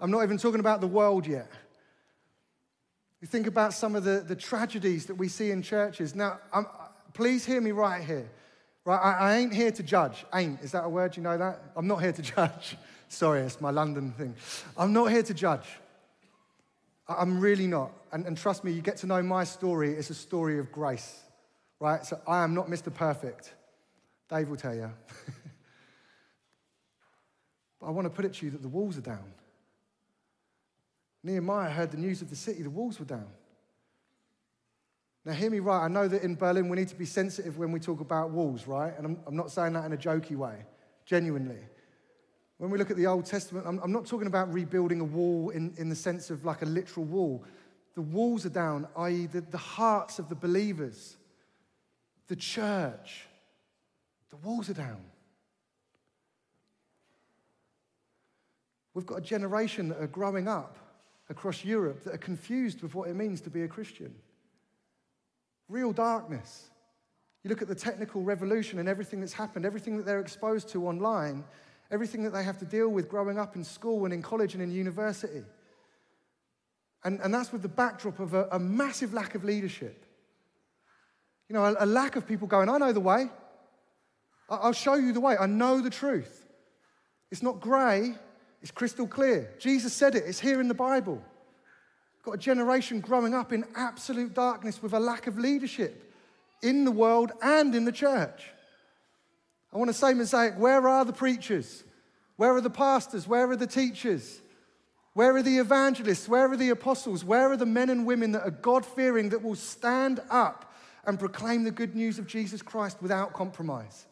I'm 0.00 0.10
not 0.10 0.22
even 0.22 0.38
talking 0.38 0.60
about 0.60 0.80
the 0.80 0.86
world 0.86 1.26
yet. 1.26 1.50
You 3.20 3.26
think 3.26 3.46
about 3.46 3.74
some 3.74 3.96
of 3.96 4.04
the, 4.04 4.24
the 4.26 4.36
tragedies 4.36 5.06
that 5.06 5.16
we 5.16 5.28
see 5.28 5.50
in 5.50 5.62
churches. 5.62 6.14
Now, 6.14 6.38
I'm, 6.52 6.66
please 7.16 7.46
hear 7.46 7.60
me 7.60 7.72
right 7.72 8.04
here. 8.04 8.28
Right, 8.84 9.00
I, 9.00 9.12
I, 9.12 9.36
ain't 9.38 9.52
here 9.52 9.72
to 9.72 9.82
judge. 9.82 10.24
Ain't, 10.32 10.60
is 10.60 10.72
that 10.72 10.84
a 10.84 10.88
word? 10.88 11.16
You 11.16 11.22
know 11.22 11.36
that? 11.36 11.72
I'm 11.74 11.88
not 11.88 12.02
here 12.02 12.12
to 12.12 12.22
judge. 12.36 12.76
Sorry, 13.08 13.40
it's 13.40 13.60
my 13.60 13.70
London 13.70 14.12
thing. 14.12 14.34
I'm 14.76 14.92
not 14.92 15.06
here 15.06 15.22
to 15.24 15.34
judge. 15.34 15.66
I'm 17.08 17.40
really 17.40 17.66
not. 17.66 17.90
And, 18.12 18.26
and 18.26 18.36
trust 18.36 18.62
me, 18.64 18.70
you 18.70 18.82
get 18.82 18.98
to 18.98 19.06
know 19.06 19.22
my 19.22 19.44
story, 19.44 19.94
it's 19.94 20.10
a 20.10 20.14
story 20.14 20.58
of 20.58 20.70
grace, 20.70 21.20
right? 21.80 22.04
So 22.04 22.20
I 22.28 22.44
am 22.44 22.54
not 22.54 22.68
Mr. 22.68 22.92
Perfect. 22.94 23.54
Dave 24.28 24.48
will 24.48 24.56
tell 24.56 24.74
you. 24.74 24.90
but 27.80 27.86
I 27.86 27.90
want 27.90 28.04
to 28.04 28.10
put 28.10 28.24
it 28.24 28.34
to 28.34 28.44
you 28.44 28.52
that 28.52 28.62
the 28.62 28.68
walls 28.68 28.98
are 28.98 29.02
down. 29.02 29.24
Nehemiah 31.24 31.70
heard 31.70 31.90
the 31.90 31.96
news 31.96 32.22
of 32.22 32.30
the 32.30 32.36
city, 32.36 32.62
the 32.62 32.70
walls 32.70 33.00
were 33.00 33.06
down. 33.06 33.26
Now, 35.26 35.32
hear 35.32 35.50
me 35.50 35.58
right. 35.58 35.84
I 35.84 35.88
know 35.88 36.06
that 36.06 36.22
in 36.22 36.36
Berlin 36.36 36.68
we 36.68 36.76
need 36.76 36.86
to 36.86 36.94
be 36.94 37.04
sensitive 37.04 37.58
when 37.58 37.72
we 37.72 37.80
talk 37.80 38.00
about 38.00 38.30
walls, 38.30 38.68
right? 38.68 38.96
And 38.96 39.04
I'm, 39.04 39.18
I'm 39.26 39.34
not 39.34 39.50
saying 39.50 39.72
that 39.72 39.84
in 39.84 39.92
a 39.92 39.96
jokey 39.96 40.36
way, 40.36 40.64
genuinely. 41.04 41.58
When 42.58 42.70
we 42.70 42.78
look 42.78 42.92
at 42.92 42.96
the 42.96 43.08
Old 43.08 43.26
Testament, 43.26 43.66
I'm, 43.66 43.80
I'm 43.80 43.90
not 43.90 44.06
talking 44.06 44.28
about 44.28 44.54
rebuilding 44.54 45.00
a 45.00 45.04
wall 45.04 45.50
in, 45.50 45.74
in 45.78 45.88
the 45.88 45.96
sense 45.96 46.30
of 46.30 46.44
like 46.44 46.62
a 46.62 46.64
literal 46.64 47.04
wall. 47.04 47.42
The 47.96 48.02
walls 48.02 48.46
are 48.46 48.50
down, 48.50 48.86
i.e., 48.98 49.26
the, 49.26 49.40
the 49.40 49.58
hearts 49.58 50.20
of 50.20 50.28
the 50.28 50.36
believers, 50.36 51.16
the 52.28 52.36
church. 52.36 53.26
The 54.30 54.36
walls 54.36 54.70
are 54.70 54.74
down. 54.74 55.04
We've 58.94 59.06
got 59.06 59.18
a 59.18 59.22
generation 59.22 59.88
that 59.88 60.00
are 60.00 60.06
growing 60.06 60.46
up 60.46 60.76
across 61.28 61.64
Europe 61.64 62.04
that 62.04 62.14
are 62.14 62.18
confused 62.18 62.80
with 62.80 62.94
what 62.94 63.08
it 63.08 63.14
means 63.14 63.40
to 63.40 63.50
be 63.50 63.62
a 63.62 63.68
Christian. 63.68 64.14
Real 65.68 65.92
darkness. 65.92 66.70
You 67.42 67.50
look 67.50 67.62
at 67.62 67.68
the 67.68 67.74
technical 67.74 68.22
revolution 68.22 68.78
and 68.78 68.88
everything 68.88 69.20
that's 69.20 69.32
happened, 69.32 69.64
everything 69.64 69.96
that 69.96 70.06
they're 70.06 70.20
exposed 70.20 70.68
to 70.70 70.86
online, 70.86 71.44
everything 71.90 72.22
that 72.24 72.30
they 72.30 72.42
have 72.42 72.58
to 72.58 72.64
deal 72.64 72.88
with 72.88 73.08
growing 73.08 73.38
up 73.38 73.56
in 73.56 73.64
school 73.64 74.04
and 74.04 74.12
in 74.12 74.22
college 74.22 74.54
and 74.54 74.62
in 74.62 74.70
university. 74.70 75.44
And, 77.04 77.20
and 77.20 77.32
that's 77.32 77.52
with 77.52 77.62
the 77.62 77.68
backdrop 77.68 78.18
of 78.18 78.34
a, 78.34 78.48
a 78.50 78.58
massive 78.58 79.14
lack 79.14 79.34
of 79.36 79.44
leadership. 79.44 80.04
You 81.48 81.54
know, 81.54 81.64
a, 81.64 81.84
a, 81.84 81.86
lack 81.86 82.16
of 82.16 82.26
people 82.26 82.48
going, 82.48 82.68
I 82.68 82.78
know 82.78 82.92
the 82.92 82.98
way. 82.98 83.28
I'll 84.48 84.72
show 84.72 84.94
you 84.94 85.12
the 85.12 85.20
way. 85.20 85.36
I 85.38 85.46
know 85.46 85.80
the 85.80 85.90
truth. 85.90 86.46
It's 87.30 87.42
not 87.42 87.60
grey, 87.60 88.14
it's 88.62 88.70
crystal 88.70 89.06
clear. 89.06 89.52
Jesus 89.58 89.92
said 89.92 90.14
it, 90.14 90.24
it's 90.26 90.40
here 90.40 90.60
in 90.60 90.68
the 90.68 90.74
Bible. 90.74 91.22
Got 92.26 92.34
a 92.34 92.38
generation 92.38 92.98
growing 92.98 93.34
up 93.34 93.52
in 93.52 93.64
absolute 93.76 94.34
darkness 94.34 94.82
with 94.82 94.92
a 94.92 94.98
lack 94.98 95.28
of 95.28 95.38
leadership 95.38 96.12
in 96.60 96.84
the 96.84 96.90
world 96.90 97.30
and 97.40 97.72
in 97.72 97.84
the 97.84 97.92
church. 97.92 98.46
I 99.72 99.78
want 99.78 99.90
to 99.90 99.94
say, 99.94 100.12
Mosaic, 100.12 100.58
where 100.58 100.88
are 100.88 101.04
the 101.04 101.12
preachers? 101.12 101.84
Where 102.34 102.52
are 102.56 102.60
the 102.60 102.68
pastors? 102.68 103.28
Where 103.28 103.48
are 103.48 103.54
the 103.54 103.68
teachers? 103.68 104.40
Where 105.14 105.36
are 105.36 105.42
the 105.42 105.58
evangelists? 105.58 106.28
Where 106.28 106.50
are 106.50 106.56
the 106.56 106.70
apostles? 106.70 107.24
Where 107.24 107.52
are 107.52 107.56
the 107.56 107.64
men 107.64 107.90
and 107.90 108.04
women 108.04 108.32
that 108.32 108.42
are 108.42 108.50
God 108.50 108.84
fearing 108.84 109.28
that 109.28 109.44
will 109.44 109.54
stand 109.54 110.18
up 110.28 110.74
and 111.04 111.20
proclaim 111.20 111.62
the 111.62 111.70
good 111.70 111.94
news 111.94 112.18
of 112.18 112.26
Jesus 112.26 112.60
Christ 112.60 113.00
without 113.00 113.34
compromise? 113.34 114.04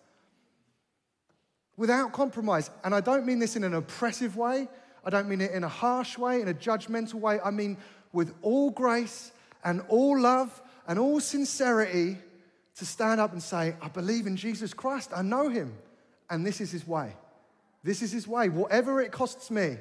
Without 1.77 2.12
compromise. 2.12 2.70
And 2.85 2.94
I 2.94 3.00
don't 3.00 3.27
mean 3.27 3.40
this 3.40 3.57
in 3.57 3.64
an 3.64 3.74
oppressive 3.74 4.37
way, 4.37 4.68
I 5.05 5.11
don't 5.11 5.29
mean 5.29 5.40
it 5.40 5.50
in 5.50 5.64
a 5.64 5.68
harsh 5.68 6.16
way, 6.16 6.40
in 6.40 6.48
a 6.48 6.55
judgmental 6.55 7.14
way. 7.14 7.38
I 7.44 7.50
mean 7.50 7.77
with 8.14 8.35
all 8.40 8.70
grace 8.70 9.33
and 9.64 9.83
all 9.88 10.18
love 10.18 10.62
and 10.88 10.98
all 10.98 11.20
sincerity 11.20 12.16
to 12.77 12.87
stand 12.87 13.20
up 13.20 13.33
and 13.33 13.42
say, 13.42 13.77
I 13.83 13.88
believe 13.88 14.27
in 14.27 14.37
Jesus 14.37 14.72
Christ, 14.72 15.11
I 15.14 15.22
know 15.22 15.48
him, 15.48 15.74
and 16.31 16.46
this 16.46 16.61
is 16.61 16.70
his 16.70 16.87
way. 16.87 17.14
This 17.83 18.00
is 18.00 18.12
his 18.12 18.27
way. 18.27 18.48
Whatever 18.48 19.03
it 19.03 19.12
costs 19.12 19.50
me, 19.50 19.77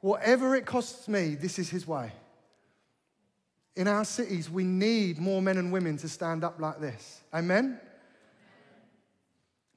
Whatever 0.00 0.54
it 0.54 0.64
costs 0.64 1.08
me, 1.08 1.34
this 1.34 1.58
is 1.58 1.70
his 1.70 1.86
way. 1.86 2.12
In 3.74 3.88
our 3.88 4.04
cities, 4.04 4.48
we 4.50 4.64
need 4.64 5.18
more 5.18 5.42
men 5.42 5.58
and 5.58 5.72
women 5.72 5.96
to 5.98 6.08
stand 6.08 6.44
up 6.44 6.60
like 6.60 6.80
this. 6.80 7.20
Amen? 7.32 7.80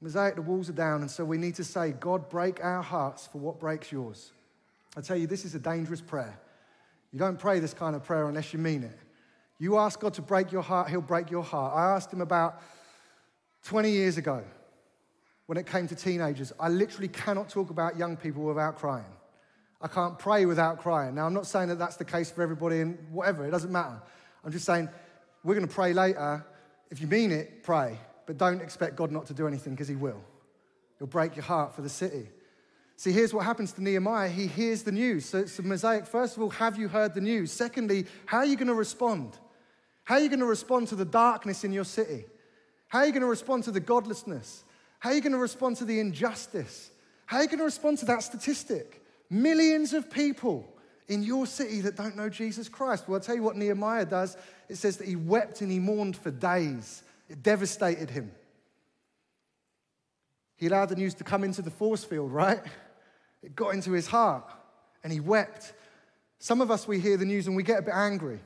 Mosaic, 0.00 0.34
the 0.34 0.42
walls 0.42 0.68
are 0.68 0.74
down, 0.74 1.02
and 1.02 1.10
so 1.10 1.24
we 1.24 1.38
need 1.38 1.54
to 1.56 1.64
say, 1.64 1.92
God, 1.92 2.28
break 2.28 2.62
our 2.64 2.82
hearts 2.82 3.28
for 3.28 3.38
what 3.38 3.60
breaks 3.60 3.92
yours. 3.92 4.32
I 4.96 5.00
tell 5.00 5.16
you, 5.16 5.26
this 5.26 5.44
is 5.44 5.54
a 5.54 5.60
dangerous 5.60 6.00
prayer. 6.00 6.38
You 7.12 7.18
don't 7.18 7.38
pray 7.38 7.60
this 7.60 7.74
kind 7.74 7.94
of 7.94 8.02
prayer 8.02 8.28
unless 8.28 8.52
you 8.52 8.58
mean 8.58 8.82
it. 8.84 8.98
You 9.58 9.78
ask 9.78 10.00
God 10.00 10.14
to 10.14 10.22
break 10.22 10.50
your 10.50 10.62
heart, 10.62 10.88
He'll 10.88 11.00
break 11.00 11.30
your 11.30 11.42
heart. 11.42 11.74
I 11.76 11.94
asked 11.94 12.12
Him 12.12 12.20
about 12.20 12.60
20 13.64 13.90
years 13.90 14.16
ago 14.16 14.42
when 15.46 15.58
it 15.58 15.66
came 15.66 15.86
to 15.88 15.94
teenagers. 15.94 16.52
I 16.58 16.68
literally 16.68 17.08
cannot 17.08 17.48
talk 17.48 17.70
about 17.70 17.96
young 17.96 18.16
people 18.16 18.42
without 18.42 18.76
crying. 18.76 19.04
I 19.80 19.88
can't 19.88 20.18
pray 20.18 20.46
without 20.46 20.78
crying. 20.78 21.14
Now, 21.14 21.26
I'm 21.26 21.34
not 21.34 21.46
saying 21.46 21.68
that 21.68 21.78
that's 21.78 21.96
the 21.96 22.04
case 22.04 22.30
for 22.30 22.42
everybody 22.42 22.80
and 22.80 22.98
whatever, 23.10 23.46
it 23.46 23.50
doesn't 23.50 23.72
matter. 23.72 24.00
I'm 24.44 24.52
just 24.52 24.64
saying 24.64 24.88
we're 25.44 25.54
going 25.54 25.66
to 25.66 25.74
pray 25.74 25.92
later. 25.92 26.44
If 26.90 27.00
you 27.00 27.06
mean 27.06 27.32
it, 27.32 27.62
pray, 27.62 27.98
but 28.26 28.38
don't 28.38 28.60
expect 28.60 28.96
God 28.96 29.10
not 29.10 29.26
to 29.26 29.34
do 29.34 29.46
anything 29.46 29.74
because 29.74 29.88
He 29.88 29.96
will. 29.96 30.22
He'll 30.98 31.08
break 31.08 31.36
your 31.36 31.44
heart 31.44 31.74
for 31.74 31.82
the 31.82 31.88
city. 31.88 32.28
See, 32.96 33.12
here's 33.12 33.34
what 33.34 33.44
happens 33.44 33.72
to 33.72 33.82
Nehemiah. 33.82 34.28
He 34.28 34.46
hears 34.46 34.82
the 34.82 34.92
news. 34.92 35.26
So 35.26 35.38
it's 35.38 35.58
a 35.58 35.62
mosaic. 35.62 36.06
First 36.06 36.36
of 36.36 36.42
all, 36.42 36.50
have 36.50 36.78
you 36.78 36.88
heard 36.88 37.14
the 37.14 37.20
news? 37.20 37.50
Secondly, 37.50 38.06
how 38.26 38.38
are 38.38 38.44
you 38.44 38.56
going 38.56 38.68
to 38.68 38.74
respond? 38.74 39.36
How 40.04 40.16
are 40.16 40.20
you 40.20 40.28
going 40.28 40.40
to 40.40 40.46
respond 40.46 40.88
to 40.88 40.96
the 40.96 41.04
darkness 41.04 41.64
in 41.64 41.72
your 41.72 41.84
city? 41.84 42.24
How 42.88 43.00
are 43.00 43.06
you 43.06 43.12
going 43.12 43.22
to 43.22 43.28
respond 43.28 43.64
to 43.64 43.70
the 43.70 43.80
godlessness? 43.80 44.64
How 44.98 45.10
are 45.10 45.14
you 45.14 45.20
going 45.20 45.32
to 45.32 45.38
respond 45.38 45.78
to 45.78 45.84
the 45.84 45.98
injustice? 45.98 46.90
How 47.26 47.38
are 47.38 47.42
you 47.42 47.48
going 47.48 47.58
to 47.58 47.64
respond 47.64 47.98
to 47.98 48.06
that 48.06 48.22
statistic? 48.22 49.04
Millions 49.30 49.94
of 49.94 50.10
people 50.10 50.68
in 51.08 51.22
your 51.22 51.46
city 51.46 51.80
that 51.80 51.96
don't 51.96 52.16
know 52.16 52.28
Jesus 52.28 52.68
Christ. 52.68 53.08
Well, 53.08 53.16
I'll 53.16 53.20
tell 53.20 53.34
you 53.34 53.42
what 53.42 53.56
Nehemiah 53.56 54.04
does. 54.04 54.36
It 54.68 54.76
says 54.76 54.98
that 54.98 55.08
he 55.08 55.16
wept 55.16 55.60
and 55.60 55.70
he 55.70 55.78
mourned 55.78 56.16
for 56.16 56.30
days. 56.30 57.02
It 57.28 57.42
devastated 57.42 58.10
him. 58.10 58.30
He 60.62 60.68
allowed 60.68 60.90
the 60.90 60.94
news 60.94 61.14
to 61.14 61.24
come 61.24 61.42
into 61.42 61.60
the 61.60 61.72
force 61.72 62.04
field, 62.04 62.30
right? 62.30 62.60
It 63.42 63.56
got 63.56 63.74
into 63.74 63.90
his 63.90 64.06
heart 64.06 64.48
and 65.02 65.12
he 65.12 65.18
wept. 65.18 65.72
Some 66.38 66.60
of 66.60 66.70
us, 66.70 66.86
we 66.86 67.00
hear 67.00 67.16
the 67.16 67.24
news 67.24 67.48
and 67.48 67.56
we 67.56 67.64
get 67.64 67.80
a 67.80 67.82
bit 67.82 67.94
angry. 67.94 68.38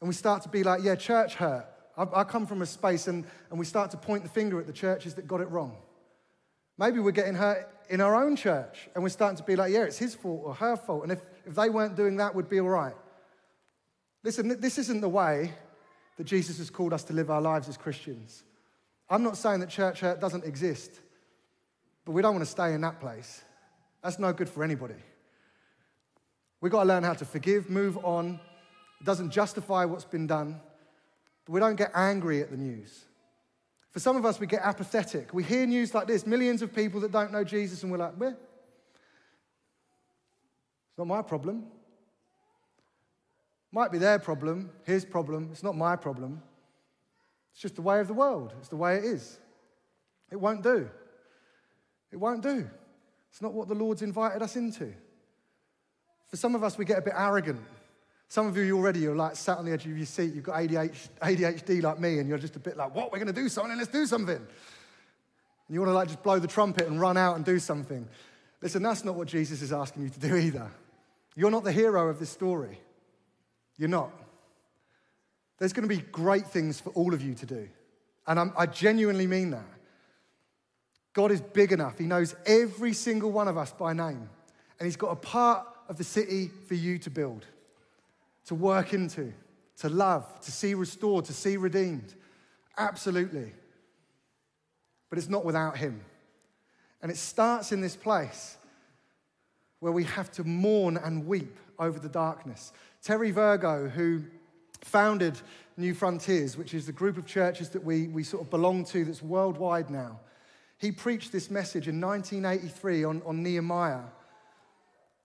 And 0.00 0.06
we 0.06 0.14
start 0.14 0.44
to 0.44 0.48
be 0.48 0.62
like, 0.62 0.84
yeah, 0.84 0.94
church 0.94 1.34
hurt. 1.34 1.66
I, 1.98 2.06
I 2.20 2.22
come 2.22 2.46
from 2.46 2.62
a 2.62 2.66
space 2.66 3.08
and, 3.08 3.24
and 3.50 3.58
we 3.58 3.64
start 3.64 3.90
to 3.90 3.96
point 3.96 4.22
the 4.22 4.28
finger 4.28 4.60
at 4.60 4.68
the 4.68 4.72
churches 4.72 5.14
that 5.14 5.26
got 5.26 5.40
it 5.40 5.50
wrong. 5.50 5.76
Maybe 6.78 7.00
we're 7.00 7.10
getting 7.10 7.34
hurt 7.34 7.68
in 7.90 8.00
our 8.00 8.14
own 8.14 8.36
church 8.36 8.88
and 8.94 9.02
we're 9.02 9.08
starting 9.08 9.38
to 9.38 9.42
be 9.42 9.56
like, 9.56 9.72
yeah, 9.72 9.82
it's 9.82 9.98
his 9.98 10.14
fault 10.14 10.42
or 10.44 10.54
her 10.54 10.76
fault. 10.76 11.02
And 11.02 11.10
if, 11.10 11.20
if 11.44 11.56
they 11.56 11.68
weren't 11.68 11.96
doing 11.96 12.18
that, 12.18 12.32
we'd 12.32 12.48
be 12.48 12.60
all 12.60 12.68
right. 12.68 12.94
Listen, 14.22 14.60
this 14.60 14.78
isn't 14.78 15.00
the 15.00 15.08
way 15.08 15.52
that 16.16 16.28
Jesus 16.28 16.58
has 16.58 16.70
called 16.70 16.92
us 16.92 17.02
to 17.02 17.12
live 17.12 17.28
our 17.28 17.42
lives 17.42 17.68
as 17.68 17.76
Christians. 17.76 18.44
I'm 19.08 19.22
not 19.22 19.36
saying 19.36 19.60
that 19.60 19.68
church 19.68 20.00
hurt 20.00 20.20
doesn't 20.20 20.44
exist, 20.44 20.90
but 22.04 22.12
we 22.12 22.22
don't 22.22 22.34
want 22.34 22.44
to 22.44 22.50
stay 22.50 22.74
in 22.74 22.80
that 22.80 23.00
place. 23.00 23.42
That's 24.02 24.18
no 24.18 24.32
good 24.32 24.48
for 24.48 24.64
anybody. 24.64 24.94
We've 26.60 26.72
got 26.72 26.82
to 26.82 26.88
learn 26.88 27.04
how 27.04 27.14
to 27.14 27.24
forgive, 27.24 27.70
move 27.70 27.98
on. 28.04 28.40
It 29.00 29.04
doesn't 29.04 29.30
justify 29.30 29.84
what's 29.84 30.04
been 30.04 30.26
done, 30.26 30.60
but 31.44 31.52
we 31.52 31.60
don't 31.60 31.76
get 31.76 31.92
angry 31.94 32.40
at 32.40 32.50
the 32.50 32.56
news. 32.56 33.04
For 33.90 34.00
some 34.00 34.16
of 34.16 34.26
us, 34.26 34.40
we 34.40 34.46
get 34.46 34.62
apathetic. 34.62 35.32
We 35.32 35.42
hear 35.42 35.66
news 35.66 35.94
like 35.94 36.06
this 36.06 36.26
millions 36.26 36.62
of 36.62 36.74
people 36.74 37.00
that 37.00 37.12
don't 37.12 37.32
know 37.32 37.44
Jesus, 37.44 37.82
and 37.82 37.92
we're 37.92 37.98
like, 37.98 38.18
well, 38.18 38.30
it's 38.30 38.38
not 40.98 41.06
my 41.06 41.22
problem. 41.22 41.66
Might 43.72 43.92
be 43.92 43.98
their 43.98 44.18
problem, 44.18 44.70
his 44.84 45.04
problem. 45.04 45.50
It's 45.52 45.62
not 45.62 45.76
my 45.76 45.96
problem. 45.96 46.42
It's 47.56 47.62
just 47.62 47.76
the 47.76 47.80
way 47.80 48.00
of 48.00 48.06
the 48.06 48.12
world, 48.12 48.52
it's 48.58 48.68
the 48.68 48.76
way 48.76 48.98
it 48.98 49.04
is. 49.04 49.38
It 50.30 50.36
won't 50.36 50.62
do. 50.62 50.90
It 52.12 52.16
won't 52.16 52.42
do. 52.42 52.68
It's 53.30 53.40
not 53.40 53.54
what 53.54 53.66
the 53.66 53.74
Lord's 53.74 54.02
invited 54.02 54.42
us 54.42 54.56
into. 54.56 54.92
For 56.28 56.36
some 56.36 56.54
of 56.54 56.62
us, 56.62 56.76
we 56.76 56.84
get 56.84 56.98
a 56.98 57.00
bit 57.00 57.14
arrogant. 57.16 57.62
Some 58.28 58.46
of 58.46 58.58
you 58.58 58.76
already, 58.76 59.00
you're 59.00 59.16
like 59.16 59.36
sat 59.36 59.56
on 59.56 59.64
the 59.64 59.72
edge 59.72 59.86
of 59.86 59.96
your 59.96 60.04
seat, 60.04 60.34
you've 60.34 60.44
got 60.44 60.56
ADHD 60.56 61.82
like 61.82 61.98
me, 61.98 62.18
and 62.18 62.28
you're 62.28 62.36
just 62.36 62.56
a 62.56 62.58
bit 62.58 62.76
like, 62.76 62.94
what, 62.94 63.10
we're 63.10 63.20
gonna 63.20 63.32
do 63.32 63.48
something, 63.48 63.78
let's 63.78 63.90
do 63.90 64.04
something. 64.04 64.36
And 64.36 64.46
you 65.70 65.80
wanna 65.80 65.94
like 65.94 66.08
just 66.08 66.22
blow 66.22 66.38
the 66.38 66.46
trumpet 66.46 66.86
and 66.86 67.00
run 67.00 67.16
out 67.16 67.36
and 67.36 67.44
do 67.44 67.58
something. 67.58 68.06
Listen, 68.60 68.82
that's 68.82 69.02
not 69.02 69.14
what 69.14 69.28
Jesus 69.28 69.62
is 69.62 69.72
asking 69.72 70.02
you 70.02 70.10
to 70.10 70.20
do 70.20 70.36
either. 70.36 70.70
You're 71.34 71.50
not 71.50 71.64
the 71.64 71.72
hero 71.72 72.10
of 72.10 72.18
this 72.18 72.28
story. 72.28 72.78
You're 73.78 73.88
not. 73.88 74.12
There's 75.58 75.72
gonna 75.72 75.86
be 75.86 75.98
great 75.98 76.46
things 76.46 76.80
for 76.80 76.90
all 76.90 77.14
of 77.14 77.22
you 77.22 77.34
to 77.34 77.46
do. 77.46 77.68
And 78.26 78.38
I'm, 78.40 78.52
I 78.56 78.66
genuinely 78.66 79.26
mean 79.26 79.50
that. 79.50 79.64
God 81.12 81.30
is 81.30 81.40
big 81.40 81.72
enough. 81.72 81.98
He 81.98 82.04
knows 82.04 82.34
every 82.44 82.92
single 82.92 83.32
one 83.32 83.48
of 83.48 83.56
us 83.56 83.72
by 83.72 83.92
name. 83.92 84.28
And 84.78 84.86
He's 84.86 84.96
got 84.96 85.12
a 85.12 85.16
part 85.16 85.66
of 85.88 85.96
the 85.96 86.04
city 86.04 86.50
for 86.66 86.74
you 86.74 86.98
to 86.98 87.10
build 87.10 87.46
to 88.46 88.54
work 88.54 88.94
into, 88.94 89.32
to 89.78 89.88
love, 89.88 90.40
to 90.40 90.52
see 90.52 90.74
restored, 90.74 91.24
to 91.26 91.32
see 91.32 91.56
redeemed. 91.56 92.14
Absolutely. 92.78 93.52
But 95.10 95.18
it's 95.18 95.28
not 95.28 95.44
without 95.44 95.76
Him. 95.76 96.00
And 97.02 97.10
it 97.10 97.16
starts 97.16 97.72
in 97.72 97.80
this 97.80 97.96
place 97.96 98.56
where 99.80 99.92
we 99.92 100.04
have 100.04 100.30
to 100.32 100.44
mourn 100.44 100.96
and 100.96 101.26
weep 101.26 101.58
over 101.78 101.98
the 101.98 102.08
darkness. 102.08 102.72
Terry 103.02 103.30
Virgo, 103.30 103.88
who 103.88 104.24
founded 104.82 105.40
Newfrontiers, 105.78 106.56
which 106.56 106.74
is 106.74 106.86
the 106.86 106.92
group 106.92 107.18
of 107.18 107.26
churches 107.26 107.68
that 107.70 107.84
we, 107.84 108.08
we 108.08 108.22
sort 108.22 108.42
of 108.42 108.50
belong 108.50 108.84
to 108.86 109.04
that's 109.04 109.22
worldwide 109.22 109.90
now, 109.90 110.20
he 110.78 110.92
preached 110.92 111.32
this 111.32 111.50
message 111.50 111.88
in 111.88 112.00
1983 112.00 113.04
on, 113.04 113.22
on 113.24 113.42
Nehemiah. 113.42 114.04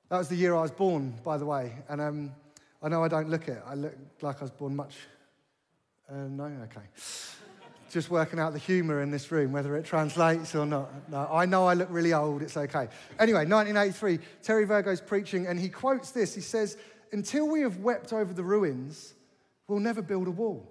That 0.10 0.18
was 0.18 0.28
the 0.28 0.36
year 0.36 0.56
I 0.56 0.62
was 0.62 0.72
born, 0.72 1.14
by 1.24 1.38
the 1.38 1.46
way. 1.46 1.74
And 1.90 2.02
um, 2.02 2.32
I 2.82 2.90
know 2.90 3.04
I 3.04 3.08
don't 3.08 3.30
look 3.30 3.48
it. 3.48 3.62
I 3.66 3.76
look 3.76 3.96
like 4.22 4.38
I 4.40 4.42
was 4.42 4.52
born 4.52 4.76
much. 4.76 4.96
Uh, 6.10 6.28
no? 6.30 6.46
Okay. 6.64 6.86
Just 7.90 8.10
working 8.10 8.40
out 8.40 8.54
the 8.54 8.60
humor 8.60 9.02
in 9.02 9.12
this 9.12 9.32
room, 9.32 9.52
whether 9.52 9.76
it 9.76 9.86
translates 9.86 10.56
or 10.56 10.66
not. 10.66 10.90
No, 11.10 11.30
I 11.32 11.46
know 11.46 11.66
I 11.66 11.74
look 11.74 11.90
really 11.92 12.14
old. 12.14 12.42
It's 12.42 12.56
okay. 12.56 12.88
Anyway, 13.20 13.46
1983, 13.46 14.20
Terry 14.42 14.66
Virgo's 14.66 15.02
preaching, 15.02 15.48
and 15.48 15.60
he 15.60 15.68
quotes 15.68 16.12
this. 16.12 16.34
He 16.34 16.42
says, 16.42 16.78
Until 17.12 17.50
we 17.50 17.62
have 17.62 17.78
wept 17.78 18.14
over 18.14 18.34
the 18.34 18.44
ruins, 18.44 19.14
we'll 19.72 19.80
never 19.80 20.02
build 20.02 20.28
a 20.28 20.32
wall. 20.32 20.70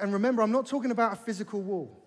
And 0.00 0.12
remember, 0.12 0.42
I'm 0.42 0.52
not 0.52 0.66
talking 0.66 0.90
about 0.90 1.12
a 1.12 1.16
physical 1.16 1.62
wall. 1.62 2.04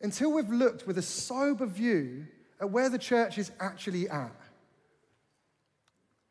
Until 0.00 0.32
we've 0.32 0.50
looked 0.50 0.86
with 0.86 0.98
a 0.98 1.02
sober 1.02 1.66
view 1.66 2.26
at 2.60 2.68
where 2.70 2.88
the 2.88 2.98
church 2.98 3.38
is 3.38 3.52
actually 3.60 4.08
at 4.08 4.36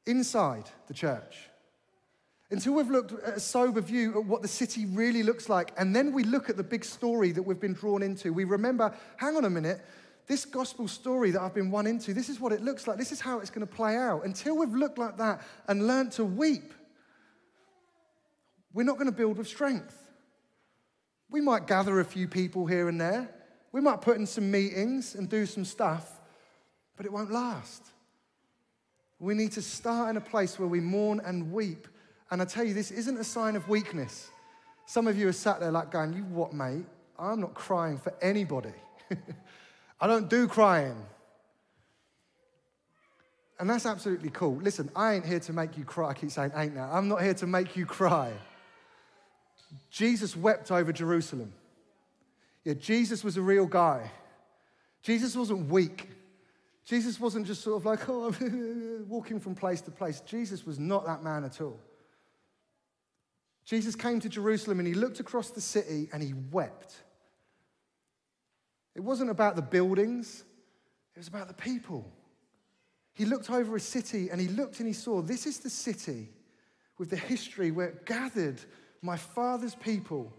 inside 0.06 0.70
the 0.88 0.94
church. 0.94 1.50
Until 2.52 2.74
we've 2.74 2.90
looked 2.90 3.14
at 3.14 3.38
a 3.38 3.40
sober 3.40 3.80
view 3.80 4.20
at 4.20 4.26
what 4.26 4.42
the 4.42 4.48
city 4.48 4.86
really 4.86 5.24
looks 5.24 5.48
like, 5.48 5.72
and 5.78 5.96
then 5.96 6.12
we 6.12 6.26
look 6.26 6.50
at 6.50 6.58
the 6.58 6.64
big 6.64 6.84
story 6.84 7.32
that 7.32 7.42
we've 7.42 7.62
been 7.62 7.74
drawn 7.74 8.04
into, 8.04 8.34
we 8.34 8.44
remember 8.44 8.94
hang 9.16 9.38
on 9.38 9.46
a 9.46 9.50
minute, 9.50 9.80
this 10.28 10.46
gospel 10.46 10.88
story 10.88 11.32
that 11.32 11.42
I've 11.42 11.54
been 11.54 11.72
won 11.72 11.88
into, 11.88 12.14
this 12.14 12.30
is 12.30 12.40
what 12.40 12.52
it 12.52 12.62
looks 12.62 12.88
like, 12.88 12.98
this 12.98 13.12
is 13.12 13.20
how 13.20 13.40
it's 13.40 13.50
going 13.50 13.66
to 13.66 13.74
play 13.74 13.96
out. 13.96 14.26
Until 14.26 14.58
we've 14.58 14.74
looked 14.74 14.98
like 14.98 15.18
that 15.18 15.42
and 15.68 15.88
learned 15.88 16.12
to 16.14 16.24
weep, 16.24 16.74
we're 18.74 18.84
not 18.84 18.98
going 18.98 19.08
to 19.10 19.16
build 19.16 19.38
with 19.38 19.48
strength. 19.48 19.98
We 21.30 21.42
might 21.42 21.68
gather 21.68 22.00
a 22.00 22.06
few 22.06 22.28
people 22.28 22.66
here 22.66 22.88
and 22.90 23.00
there, 23.00 23.30
we 23.72 23.82
might 23.82 24.02
put 24.02 24.18
in 24.18 24.26
some 24.26 24.52
meetings 24.52 25.16
and 25.16 25.30
do 25.30 25.46
some 25.46 25.64
stuff, 25.64 26.20
but 26.98 27.06
it 27.06 27.12
won't 27.12 27.32
last. 27.32 27.86
We 29.20 29.34
need 29.34 29.52
to 29.54 29.62
start 29.62 30.10
in 30.10 30.18
a 30.18 30.22
place 30.22 30.58
where 30.58 30.68
we 30.68 30.80
mourn 30.80 31.22
and 31.24 31.52
weep. 31.52 31.88
And 32.32 32.42
I 32.42 32.46
tell 32.46 32.64
you, 32.64 32.74
this 32.74 32.92
isn't 32.92 33.18
a 33.18 33.24
sign 33.24 33.56
of 33.56 33.70
weakness. 33.70 34.30
Some 34.88 35.08
of 35.08 35.18
you 35.18 35.28
are 35.28 35.34
sat 35.34 35.60
there 35.60 35.72
like 35.72 35.92
going, 35.92 36.14
You 36.14 36.24
what, 36.24 36.54
mate? 36.54 36.86
I'm 37.20 37.40
not 37.40 37.54
crying 37.54 37.98
for 37.98 38.14
anybody. 38.22 38.74
I 40.02 40.08
don't 40.08 40.30
do 40.30 40.48
crying. 40.48 40.98
And 43.60 43.70
that's 43.70 43.86
absolutely 43.86 44.32
cool. 44.32 44.56
Listen, 44.56 44.90
I 44.96 45.14
ain't 45.14 45.26
here 45.26 45.40
to 45.42 45.54
make 45.54 45.78
you 45.78 45.86
cry. 45.86 46.10
I 46.10 46.14
keep 46.16 46.32
saying 46.32 46.52
ain't 46.56 46.74
now. 46.74 46.90
I'm 46.92 47.08
not 47.08 47.22
here 47.22 47.36
to 47.36 47.48
make 47.48 47.76
you 47.76 47.86
cry. 47.86 48.34
Jesus 49.92 50.36
wept 50.36 50.72
over 50.72 50.92
Jerusalem. 50.92 51.54
Yeah, 52.64 52.74
Jesus 52.74 53.24
was 53.24 53.38
a 53.38 53.42
real 53.42 53.68
guy. 53.68 54.10
Jesus 55.04 55.36
wasn't 55.36 55.70
weak. 55.70 56.10
Jesus 56.86 57.20
wasn't 57.20 57.46
just 57.46 57.62
sort 57.62 57.78
of 57.78 57.86
like, 57.86 58.10
oh, 58.10 58.26
I'm 58.26 59.06
walking 59.10 59.40
from 59.40 59.54
place 59.54 59.82
to 59.82 59.92
place. 59.92 60.22
Jesus 60.22 60.66
was 60.66 60.80
not 60.80 61.06
that 61.06 61.24
man 61.24 61.44
at 61.44 61.62
all. 61.62 61.80
Jesus 63.64 63.96
came 63.96 64.20
to 64.20 64.30
Jerusalem 64.30 64.80
and 64.80 64.88
he 64.88 64.96
looked 64.96 65.20
across 65.20 65.52
the 65.52 65.62
city 65.62 66.10
and 66.12 66.24
he 66.24 66.34
wept. 66.52 66.96
It 68.96 69.02
wasn't 69.02 69.30
about 69.30 69.56
the 69.56 69.62
buildings, 69.62 70.44
it 71.16 71.20
was 71.20 71.28
about 71.28 71.48
the 71.48 71.54
people. 71.54 72.12
He 73.14 73.26
looked 73.26 73.50
over 73.50 73.76
a 73.76 73.80
city 73.80 74.30
and 74.30 74.40
he 74.40 74.48
looked 74.48 74.80
and 74.80 74.88
he 74.88 74.94
saw 74.94 75.22
this 75.22 75.46
is 75.46 75.60
the 75.60 75.70
city 75.70 76.30
with 76.98 77.10
the 77.10 77.18
history 77.18 77.72
where 77.72 77.88
it 77.88 78.06
gathered 78.06 78.62
my 79.02 79.18
father's 79.18 79.76
people. 79.76 80.32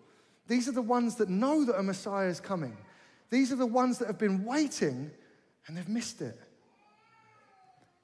These 0.48 0.68
are 0.68 0.72
the 0.72 0.82
ones 0.82 1.16
that 1.16 1.28
know 1.28 1.64
that 1.64 1.78
a 1.78 1.82
Messiah 1.82 2.28
is 2.28 2.40
coming. 2.40 2.76
These 3.30 3.52
are 3.52 3.56
the 3.56 3.66
ones 3.66 3.98
that 3.98 4.06
have 4.06 4.18
been 4.18 4.44
waiting 4.44 5.10
and 5.66 5.76
they've 5.76 5.88
missed 5.88 6.20
it. 6.22 6.38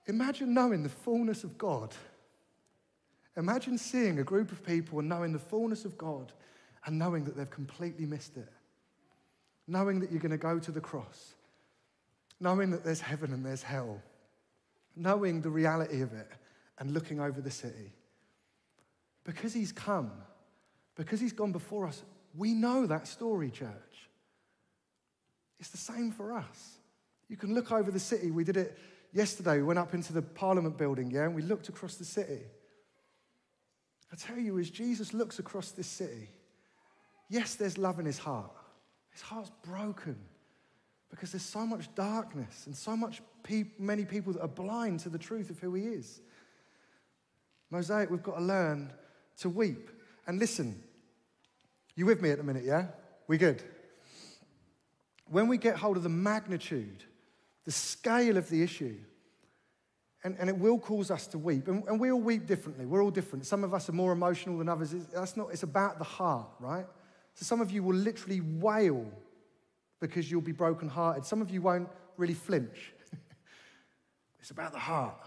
Imagine 0.06 0.54
knowing 0.54 0.82
the 0.82 0.88
fullness 0.88 1.44
of 1.44 1.58
God. 1.58 1.94
Imagine 3.36 3.78
seeing 3.78 4.18
a 4.18 4.24
group 4.24 4.50
of 4.50 4.64
people 4.64 4.98
and 4.98 5.08
knowing 5.08 5.32
the 5.32 5.38
fullness 5.38 5.84
of 5.84 5.96
God 5.98 6.32
and 6.86 6.98
knowing 6.98 7.24
that 7.24 7.36
they've 7.36 7.50
completely 7.50 8.06
missed 8.06 8.36
it. 8.36 8.48
Knowing 9.68 10.00
that 10.00 10.10
you're 10.10 10.20
going 10.20 10.32
to 10.32 10.38
go 10.38 10.58
to 10.58 10.72
the 10.72 10.80
cross. 10.80 11.34
Knowing 12.40 12.70
that 12.70 12.82
there's 12.82 13.00
heaven 13.00 13.32
and 13.32 13.44
there's 13.44 13.62
hell. 13.62 14.02
Knowing 14.96 15.42
the 15.42 15.50
reality 15.50 16.00
of 16.00 16.12
it 16.12 16.28
and 16.78 16.92
looking 16.92 17.20
over 17.20 17.40
the 17.40 17.50
city. 17.50 17.92
Because 19.24 19.52
he's 19.52 19.70
come, 19.70 20.10
because 20.96 21.20
he's 21.20 21.32
gone 21.32 21.52
before 21.52 21.86
us, 21.86 22.02
we 22.34 22.54
know 22.54 22.86
that 22.86 23.06
story, 23.06 23.50
church. 23.50 23.68
It's 25.60 25.70
the 25.70 25.76
same 25.76 26.10
for 26.12 26.32
us. 26.32 26.78
You 27.28 27.36
can 27.36 27.54
look 27.54 27.70
over 27.70 27.90
the 27.90 28.00
city. 28.00 28.30
We 28.30 28.44
did 28.44 28.56
it 28.56 28.78
yesterday. 29.12 29.58
We 29.58 29.64
went 29.64 29.78
up 29.78 29.92
into 29.92 30.12
the 30.12 30.22
Parliament 30.22 30.78
building, 30.78 31.10
yeah, 31.10 31.24
and 31.24 31.34
we 31.34 31.42
looked 31.42 31.68
across 31.68 31.96
the 31.96 32.04
city. 32.04 32.40
I 34.10 34.16
tell 34.16 34.38
you, 34.38 34.58
as 34.58 34.70
Jesus 34.70 35.12
looks 35.12 35.38
across 35.38 35.72
this 35.72 35.86
city, 35.86 36.30
yes, 37.28 37.54
there's 37.54 37.76
love 37.76 37.98
in 37.98 38.06
his 38.06 38.18
heart. 38.18 38.50
His 39.18 39.22
heart's 39.22 39.50
broken 39.62 40.16
because 41.10 41.32
there's 41.32 41.42
so 41.42 41.66
much 41.66 41.92
darkness 41.96 42.66
and 42.66 42.76
so 42.76 42.96
much 42.96 43.20
pe- 43.42 43.72
many 43.76 44.04
people 44.04 44.32
that 44.34 44.42
are 44.42 44.46
blind 44.46 45.00
to 45.00 45.08
the 45.08 45.18
truth 45.18 45.50
of 45.50 45.58
who 45.58 45.74
he 45.74 45.82
is. 45.82 46.20
Mosaic, 47.68 48.10
we've 48.10 48.22
got 48.22 48.36
to 48.36 48.44
learn 48.44 48.92
to 49.40 49.48
weep. 49.48 49.90
And 50.28 50.38
listen, 50.38 50.80
you 51.96 52.06
with 52.06 52.22
me 52.22 52.30
at 52.30 52.38
the 52.38 52.44
minute, 52.44 52.62
yeah? 52.64 52.86
We 53.26 53.38
good? 53.38 53.60
When 55.26 55.48
we 55.48 55.58
get 55.58 55.74
hold 55.74 55.96
of 55.96 56.04
the 56.04 56.08
magnitude 56.08 57.02
the 57.64 57.72
scale 57.72 58.36
of 58.36 58.48
the 58.48 58.62
issue. 58.62 58.96
And, 60.22 60.36
and 60.38 60.48
it 60.48 60.56
will 60.56 60.78
cause 60.78 61.10
us 61.10 61.26
to 61.28 61.38
weep. 61.38 61.66
And, 61.66 61.84
and 61.88 61.98
we 61.98 62.10
all 62.12 62.20
weep 62.20 62.46
differently. 62.46 62.86
We're 62.86 63.02
all 63.02 63.10
different. 63.10 63.46
Some 63.46 63.64
of 63.64 63.74
us 63.74 63.88
are 63.88 63.92
more 63.92 64.12
emotional 64.12 64.56
than 64.56 64.68
others. 64.68 64.94
That's 65.12 65.36
not, 65.36 65.48
it's 65.52 65.64
about 65.64 65.98
the 65.98 66.04
heart, 66.04 66.48
right? 66.60 66.86
So 67.38 67.44
some 67.44 67.60
of 67.60 67.70
you 67.70 67.82
will 67.82 67.94
literally 67.94 68.40
wail 68.40 69.06
because 70.00 70.30
you'll 70.30 70.40
be 70.40 70.52
brokenhearted. 70.52 71.24
Some 71.24 71.40
of 71.40 71.50
you 71.50 71.62
won't 71.62 71.88
really 72.16 72.34
flinch. 72.34 72.92
it's 74.40 74.50
about 74.50 74.72
the 74.72 74.78
heart. 74.78 75.20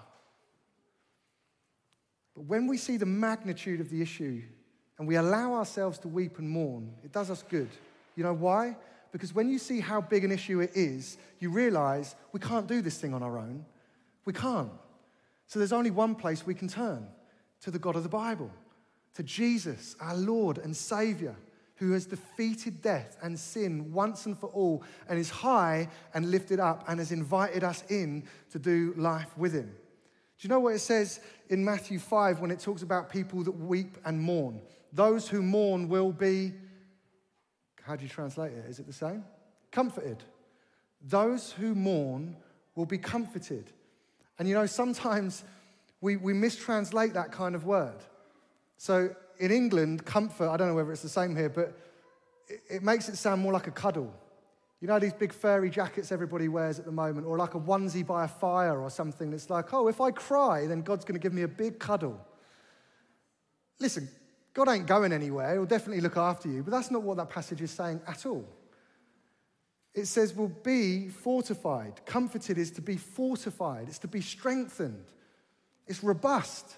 But 2.36 2.46
when 2.46 2.68
we 2.68 2.78
see 2.78 2.98
the 2.98 3.06
magnitude 3.06 3.80
of 3.80 3.90
the 3.90 4.02
issue 4.02 4.42
and 4.98 5.08
we 5.08 5.16
allow 5.16 5.54
ourselves 5.54 5.98
to 6.00 6.08
weep 6.08 6.38
and 6.38 6.50
mourn, 6.50 6.92
it 7.04 7.12
does 7.12 7.32
us 7.32 7.44
good. 7.50 7.70
You 8.16 8.24
know 8.24 8.34
why? 8.34 8.76
because 9.12 9.36
when 9.36 9.50
you 9.50 9.60
see 9.60 9.80
how 9.80 10.02
big 10.02 10.24
an 10.24 10.32
issue 10.32 10.62
it 10.62 10.72
is, 10.74 11.18
you 11.40 11.50
realize 11.50 12.16
we 12.32 12.40
can't 12.40 12.68
do 12.68 12.82
this 12.82 12.98
thing 12.98 13.14
on 13.14 13.22
our 13.22 13.38
own. 13.38 13.66
We 14.26 14.34
can't. 14.34 14.72
So 15.48 15.60
there's 15.60 15.74
only 15.74 15.92
one 15.92 16.16
place 16.16 16.46
we 16.46 16.54
can 16.54 16.68
turn 16.68 17.08
to 17.62 17.72
the 17.72 17.80
God 17.80 17.96
of 17.96 18.04
the 18.04 18.10
Bible, 18.10 18.50
to 19.16 19.24
Jesus, 19.24 19.96
our 20.00 20.16
Lord 20.16 20.58
and 20.58 20.76
Savior, 20.76 21.36
who 21.82 21.94
has 21.94 22.06
defeated 22.06 22.80
death 22.80 23.18
and 23.24 23.40
sin 23.40 23.92
once 23.92 24.28
and 24.28 24.38
for 24.38 24.52
all, 24.52 24.84
and 25.10 25.18
is 25.18 25.32
high 25.32 25.88
and 26.14 26.30
lifted 26.30 26.60
up, 26.60 26.86
and 26.88 27.00
has 27.00 27.12
invited 27.12 27.64
us 27.64 27.84
in 27.90 28.24
to 28.52 28.60
do 28.60 28.94
life 28.96 29.36
with 29.36 29.52
Him. 29.52 29.66
Do 29.66 30.48
you 30.48 30.50
know 30.50 30.60
what 30.60 30.76
it 30.76 30.80
says 30.80 31.22
in 31.50 31.66
Matthew 31.66 31.98
5 31.98 32.40
when 32.40 32.52
it 32.52 32.60
talks 32.60 32.84
about 32.84 33.10
people 33.10 33.44
that 33.44 33.52
weep 33.52 33.98
and 34.06 34.22
mourn? 34.22 34.62
Those 34.94 35.28
who 35.28 35.42
mourn 35.42 35.90
will 35.90 36.12
be 36.12 36.54
how 37.82 37.96
do 37.96 38.04
you 38.04 38.10
translate 38.10 38.52
it? 38.52 38.66
Is 38.70 38.78
it 38.78 38.86
the 38.86 38.94
same? 38.94 39.24
Comforted. 39.72 40.24
Those 41.02 41.52
who 41.52 41.74
mourn 41.74 42.38
will 42.76 42.86
be 42.86 43.00
comforted. 43.00 43.72
And 44.38 44.48
you 44.48 44.54
know, 44.54 44.68
sometimes 44.68 45.44
we, 46.00 46.16
we 46.16 46.34
mistranslate 46.34 47.14
that 47.14 47.32
kind 47.32 47.56
of 47.56 47.66
word. 47.66 48.04
So 48.78 49.16
in 49.42 49.52
England, 49.52 50.06
comfort, 50.06 50.50
I 50.50 50.56
don't 50.56 50.68
know 50.68 50.76
whether 50.76 50.92
it's 50.92 51.02
the 51.02 51.10
same 51.10 51.36
here, 51.36 51.50
but 51.50 51.76
it, 52.48 52.62
it 52.70 52.84
makes 52.84 53.10
it 53.10 53.18
sound 53.18 53.42
more 53.42 53.52
like 53.52 53.66
a 53.66 53.72
cuddle. 53.72 54.14
You 54.80 54.88
know, 54.88 55.00
these 55.00 55.14
big 55.14 55.34
furry 55.34 55.70
jackets 55.70 56.12
everybody 56.12 56.48
wears 56.48 56.80
at 56.80 56.86
the 56.86 56.92
moment, 56.92 57.26
or 57.26 57.38
like 57.38 57.56
a 57.56 57.60
onesie 57.60 58.06
by 58.06 58.26
a 58.26 58.28
fire 58.28 58.80
or 58.80 58.90
something. 58.90 59.34
It's 59.34 59.50
like, 59.50 59.74
oh, 59.74 59.88
if 59.88 60.00
I 60.00 60.12
cry, 60.12 60.68
then 60.68 60.82
God's 60.82 61.04
going 61.04 61.20
to 61.20 61.20
give 61.20 61.34
me 61.34 61.42
a 61.42 61.48
big 61.48 61.80
cuddle. 61.80 62.20
Listen, 63.80 64.08
God 64.54 64.70
ain't 64.70 64.86
going 64.86 65.12
anywhere. 65.12 65.54
He'll 65.54 65.66
definitely 65.66 66.02
look 66.02 66.18
after 66.18 66.48
you. 66.48 66.62
But 66.62 66.72
that's 66.72 66.92
not 66.92 67.02
what 67.02 67.18
that 67.18 67.30
passage 67.30 67.62
is 67.62 67.72
saying 67.72 68.02
at 68.08 68.26
all. 68.26 68.48
It 69.94 70.06
says, 70.06 70.36
will 70.36 70.50
be 70.50 71.10
fortified. 71.10 72.06
Comforted 72.06 72.58
is 72.58 72.72
to 72.72 72.82
be 72.82 72.98
fortified, 72.98 73.88
it's 73.88 74.00
to 74.00 74.08
be 74.08 74.22
strengthened, 74.22 75.06
it's 75.88 76.04
robust. 76.04 76.78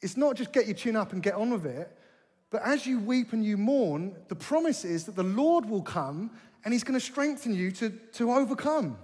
It's 0.00 0.16
not 0.16 0.36
just 0.36 0.52
get 0.52 0.66
your 0.66 0.74
chin 0.74 0.96
up 0.96 1.12
and 1.12 1.22
get 1.22 1.34
on 1.34 1.50
with 1.50 1.66
it. 1.66 1.90
But 2.50 2.62
as 2.62 2.86
you 2.86 3.00
weep 3.00 3.32
and 3.32 3.44
you 3.44 3.56
mourn, 3.56 4.14
the 4.28 4.36
promise 4.36 4.84
is 4.84 5.04
that 5.04 5.16
the 5.16 5.24
Lord 5.24 5.66
will 5.68 5.82
come 5.82 6.30
and 6.64 6.72
he's 6.72 6.84
going 6.84 6.98
to 6.98 7.04
strengthen 7.04 7.54
you 7.54 7.72
to, 7.72 7.90
to 8.12 8.32
overcome. 8.32 8.96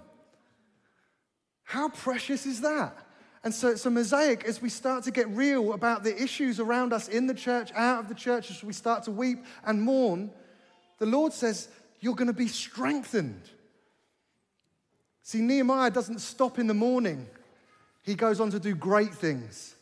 How 1.65 1.89
precious 1.89 2.47
is 2.47 2.61
that? 2.61 2.97
And 3.43 3.55
so 3.55 3.69
it's 3.69 3.87
a 3.87 3.91
mosaic 3.91 4.45
as 4.45 4.61
we 4.61 4.69
start 4.69 5.05
to 5.05 5.11
get 5.11 5.29
real 5.31 5.73
about 5.73 6.05
the 6.05 6.23
issues 6.23 6.61
around 6.61 6.93
us 6.93 7.09
in 7.09 7.27
the 7.27 7.35
church, 7.35 7.73
out 7.75 8.01
of 8.01 8.09
the 8.09 8.15
church, 8.15 8.51
as 8.51 8.63
we 8.63 8.73
start 8.73 9.05
to 9.05 9.11
weep 9.11 9.45
and 9.65 9.81
mourn. 9.81 10.31
The 10.99 11.07
Lord 11.07 11.33
says, 11.33 11.69
You're 12.01 12.15
going 12.15 12.27
to 12.29 12.35
be 12.35 12.49
strengthened. 12.49 13.49
See, 15.23 15.41
Nehemiah 15.41 15.91
doesn't 15.91 16.21
stop 16.21 16.59
in 16.59 16.67
the 16.67 16.75
mourning, 16.75 17.27
he 18.03 18.15
goes 18.15 18.41
on 18.41 18.51
to 18.51 18.61
do 18.61 18.75
great 18.75 19.15
things. 19.15 19.75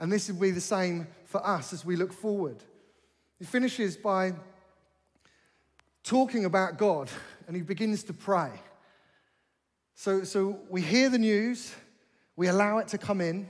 And 0.00 0.10
this 0.10 0.28
will 0.28 0.40
be 0.40 0.50
the 0.50 0.60
same 0.60 1.06
for 1.26 1.46
us 1.46 1.72
as 1.72 1.84
we 1.84 1.94
look 1.94 2.12
forward. 2.12 2.64
He 3.38 3.44
finishes 3.44 3.96
by 3.96 4.32
talking 6.02 6.46
about 6.46 6.78
God 6.78 7.10
and 7.46 7.54
he 7.54 7.62
begins 7.62 8.02
to 8.04 8.12
pray. 8.12 8.50
So, 9.94 10.24
so 10.24 10.58
we 10.70 10.80
hear 10.80 11.10
the 11.10 11.18
news, 11.18 11.74
we 12.34 12.48
allow 12.48 12.78
it 12.78 12.88
to 12.88 12.98
come 12.98 13.20
in, 13.20 13.48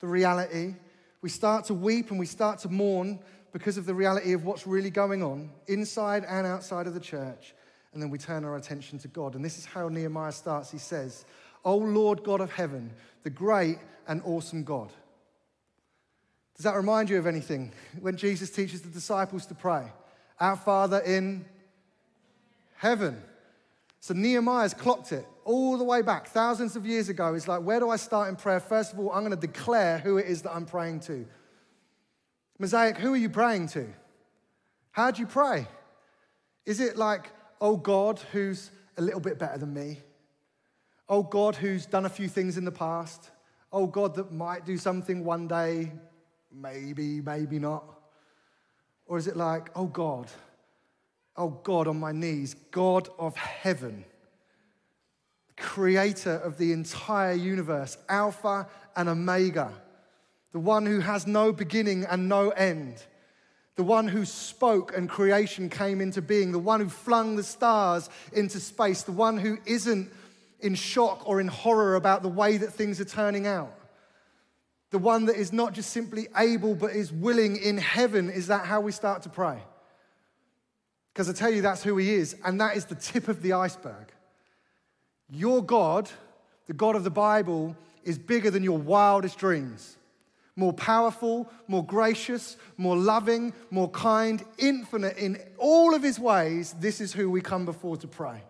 the 0.00 0.08
reality. 0.08 0.74
We 1.22 1.28
start 1.28 1.64
to 1.66 1.74
weep 1.74 2.10
and 2.10 2.18
we 2.18 2.26
start 2.26 2.58
to 2.60 2.68
mourn 2.68 3.20
because 3.52 3.78
of 3.78 3.86
the 3.86 3.94
reality 3.94 4.32
of 4.32 4.44
what's 4.44 4.66
really 4.66 4.90
going 4.90 5.22
on 5.22 5.50
inside 5.68 6.24
and 6.28 6.46
outside 6.46 6.86
of 6.86 6.94
the 6.94 7.00
church. 7.00 7.54
And 7.92 8.02
then 8.02 8.10
we 8.10 8.18
turn 8.18 8.44
our 8.44 8.56
attention 8.56 8.98
to 9.00 9.08
God. 9.08 9.34
And 9.34 9.44
this 9.44 9.58
is 9.58 9.64
how 9.64 9.88
Nehemiah 9.88 10.32
starts. 10.32 10.70
He 10.70 10.78
says, 10.78 11.24
O 11.64 11.76
Lord 11.76 12.22
God 12.22 12.40
of 12.40 12.52
heaven, 12.52 12.92
the 13.22 13.30
great 13.30 13.78
and 14.06 14.20
awesome 14.24 14.64
God. 14.64 14.92
Does 16.58 16.64
that 16.64 16.74
remind 16.74 17.08
you 17.08 17.18
of 17.18 17.26
anything 17.28 17.72
when 18.00 18.16
Jesus 18.16 18.50
teaches 18.50 18.82
the 18.82 18.88
disciples 18.88 19.46
to 19.46 19.54
pray? 19.54 19.84
Our 20.40 20.56
Father 20.56 20.98
in 20.98 21.44
heaven. 22.74 23.22
So 24.00 24.12
Nehemiah's 24.12 24.74
clocked 24.74 25.12
it 25.12 25.24
all 25.44 25.78
the 25.78 25.84
way 25.84 26.02
back, 26.02 26.26
thousands 26.26 26.74
of 26.74 26.84
years 26.84 27.08
ago. 27.08 27.32
It's 27.34 27.46
like, 27.46 27.62
where 27.62 27.78
do 27.78 27.88
I 27.90 27.96
start 27.96 28.28
in 28.28 28.34
prayer? 28.34 28.58
First 28.58 28.92
of 28.92 28.98
all, 28.98 29.12
I'm 29.12 29.20
going 29.20 29.30
to 29.30 29.46
declare 29.46 29.98
who 29.98 30.16
it 30.16 30.26
is 30.26 30.42
that 30.42 30.52
I'm 30.52 30.66
praying 30.66 31.00
to. 31.00 31.24
Mosaic, 32.58 32.96
who 32.96 33.14
are 33.14 33.16
you 33.16 33.30
praying 33.30 33.68
to? 33.68 33.86
How 34.90 35.12
do 35.12 35.20
you 35.20 35.28
pray? 35.28 35.68
Is 36.66 36.80
it 36.80 36.96
like, 36.96 37.30
oh 37.60 37.76
God, 37.76 38.18
who's 38.32 38.72
a 38.96 39.02
little 39.02 39.20
bit 39.20 39.38
better 39.38 39.58
than 39.58 39.72
me? 39.72 40.00
Oh 41.08 41.22
God, 41.22 41.54
who's 41.54 41.86
done 41.86 42.04
a 42.04 42.10
few 42.10 42.28
things 42.28 42.58
in 42.58 42.64
the 42.64 42.72
past? 42.72 43.30
Oh 43.72 43.86
God, 43.86 44.16
that 44.16 44.32
might 44.32 44.66
do 44.66 44.76
something 44.76 45.24
one 45.24 45.46
day, 45.46 45.92
maybe, 46.52 47.20
maybe 47.20 47.58
not? 47.58 47.84
Or 49.06 49.18
is 49.18 49.26
it 49.26 49.36
like, 49.36 49.70
oh 49.74 49.86
God, 49.86 50.28
oh 51.36 51.48
God, 51.48 51.88
on 51.88 51.98
my 51.98 52.12
knees, 52.12 52.54
God 52.70 53.08
of 53.18 53.36
heaven, 53.36 54.04
creator 55.56 56.34
of 56.34 56.58
the 56.58 56.72
entire 56.72 57.32
universe, 57.32 57.96
Alpha 58.08 58.68
and 58.96 59.08
Omega, 59.08 59.72
the 60.52 60.58
one 60.58 60.86
who 60.86 61.00
has 61.00 61.26
no 61.26 61.52
beginning 61.52 62.04
and 62.04 62.28
no 62.28 62.50
end, 62.50 63.02
the 63.76 63.84
one 63.84 64.08
who 64.08 64.24
spoke 64.24 64.96
and 64.96 65.08
creation 65.08 65.70
came 65.70 66.00
into 66.00 66.20
being, 66.20 66.52
the 66.52 66.58
one 66.58 66.80
who 66.80 66.88
flung 66.88 67.36
the 67.36 67.42
stars 67.42 68.10
into 68.32 68.58
space, 68.58 69.02
the 69.02 69.12
one 69.12 69.38
who 69.38 69.58
isn't 69.66 70.10
in 70.60 70.74
shock 70.74 71.22
or 71.28 71.40
in 71.40 71.46
horror 71.46 71.94
about 71.94 72.22
the 72.22 72.28
way 72.28 72.56
that 72.56 72.72
things 72.72 73.00
are 73.00 73.04
turning 73.04 73.46
out. 73.46 73.77
The 74.90 74.98
one 74.98 75.26
that 75.26 75.36
is 75.36 75.52
not 75.52 75.74
just 75.74 75.90
simply 75.90 76.28
able 76.36 76.74
but 76.74 76.92
is 76.92 77.12
willing 77.12 77.56
in 77.56 77.76
heaven. 77.78 78.30
Is 78.30 78.46
that 78.46 78.64
how 78.64 78.80
we 78.80 78.92
start 78.92 79.22
to 79.22 79.28
pray? 79.28 79.58
Because 81.12 81.28
I 81.28 81.32
tell 81.32 81.50
you, 81.50 81.62
that's 81.62 81.82
who 81.82 81.96
he 81.96 82.14
is, 82.14 82.36
and 82.44 82.60
that 82.60 82.76
is 82.76 82.84
the 82.84 82.94
tip 82.94 83.28
of 83.28 83.42
the 83.42 83.54
iceberg. 83.54 84.12
Your 85.28 85.62
God, 85.62 86.08
the 86.66 86.72
God 86.72 86.94
of 86.94 87.04
the 87.04 87.10
Bible, 87.10 87.76
is 88.04 88.18
bigger 88.18 88.50
than 88.50 88.62
your 88.62 88.78
wildest 88.78 89.36
dreams. 89.36 89.96
More 90.54 90.72
powerful, 90.72 91.50
more 91.66 91.84
gracious, 91.84 92.56
more 92.76 92.96
loving, 92.96 93.52
more 93.70 93.90
kind, 93.90 94.44
infinite 94.58 95.16
in 95.18 95.40
all 95.58 95.94
of 95.94 96.02
his 96.02 96.18
ways. 96.18 96.74
This 96.78 97.00
is 97.00 97.12
who 97.12 97.30
we 97.30 97.40
come 97.40 97.64
before 97.64 97.96
to 97.98 98.08
pray. 98.08 98.42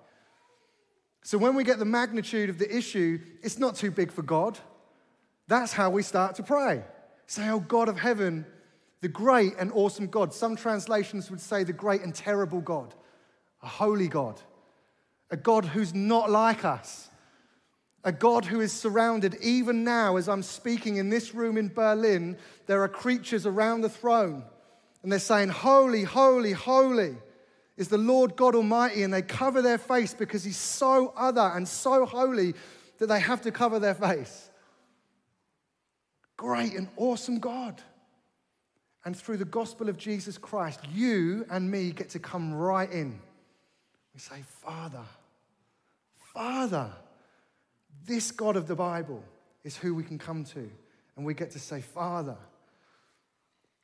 So 1.22 1.37
when 1.37 1.55
we 1.55 1.64
get 1.64 1.79
the 1.79 1.85
magnitude 1.85 2.48
of 2.48 2.59
the 2.59 2.74
issue, 2.74 3.18
it's 3.42 3.59
not 3.59 3.77
too 3.77 3.90
big 3.90 4.12
for 4.12 4.22
God. 4.22 4.59
That's 5.49 5.73
how 5.73 5.91
we 5.91 6.03
start 6.03 6.37
to 6.37 6.43
pray. 6.43 6.85
Say, 7.27 7.49
Oh 7.49 7.61
God 7.61 7.89
of 7.89 7.99
heaven, 7.99 8.47
the 9.01 9.09
great 9.09 9.55
and 9.59 9.73
awesome 9.73 10.07
God. 10.07 10.33
Some 10.33 10.55
translations 10.57 11.31
would 11.31 11.41
say 11.41 11.65
the 11.65 11.73
great 11.73 12.03
and 12.03 12.15
terrible 12.15 12.61
God, 12.61 12.95
a 13.63 13.67
holy 13.67 14.09
God 14.09 14.41
a 15.31 15.37
God 15.37 15.65
who's 15.65 15.95
not 15.95 16.31
like 16.31 16.65
us, 16.65 17.11
a 18.05 18.13
God 18.13 18.45
who 18.45 18.61
is 18.61 18.73
surrounded. 18.73 19.37
Even 19.43 19.85
now, 19.85 20.17
as 20.17 20.29
I'm 20.29 20.43
speaking 20.43 20.97
in 20.97 21.11
this 21.11 21.35
room 21.35 21.57
in 21.57 21.69
Berlin, 21.69 22.37
there 22.67 22.83
are 22.83 22.89
creatures 22.89 23.45
around 23.47 23.83
the 23.83 23.89
throne, 23.89 24.45
and 25.03 25.13
they're 25.13 25.19
saying, 25.19 25.51
Holy, 25.51 26.05
holy, 26.05 26.53
holy 26.53 27.17
is 27.77 27.89
the 27.89 27.99
Lord 27.99 28.37
God 28.37 28.55
Almighty, 28.55 29.03
and 29.03 29.13
they 29.13 29.23
cover 29.23 29.63
their 29.63 29.79
face 29.79 30.15
because 30.15 30.45
He's 30.45 30.57
so 30.57 31.13
other 31.17 31.53
and 31.55 31.69
so 31.69 32.07
holy 32.07 32.55
that 32.99 33.07
they 33.09 33.21
have 33.21 33.43
to 33.43 33.53
cover 33.53 33.79
their 33.79 33.95
face. 33.95 34.48
Great 36.38 36.74
and 36.74 36.88
awesome 36.96 37.40
God. 37.40 37.83
And 39.05 39.14
through 39.14 39.37
the 39.37 39.44
gospel 39.44 39.88
of 39.88 39.98
Jesus 39.98 40.38
Christ, 40.38 40.81
you 40.94 41.44
and 41.51 41.70
me 41.70 41.90
get 41.90 42.11
to 42.11 42.18
come 42.18 42.55
right 42.55 42.90
in. 42.90 43.20
We 44.14 44.20
say, 44.20 44.42
Father, 44.62 45.05
Father. 46.33 46.90
This 48.07 48.31
God 48.31 48.57
of 48.57 48.66
the 48.66 48.77
Bible 48.77 49.22
is 49.64 49.77
who 49.77 49.94
we 49.94 50.03
can 50.03 50.18
come 50.18 50.44
to, 50.44 50.70
and 51.16 51.27
we 51.27 51.35
get 51.35 51.51
to 51.51 51.59
say, 51.59 51.83
Father. 51.83 52.37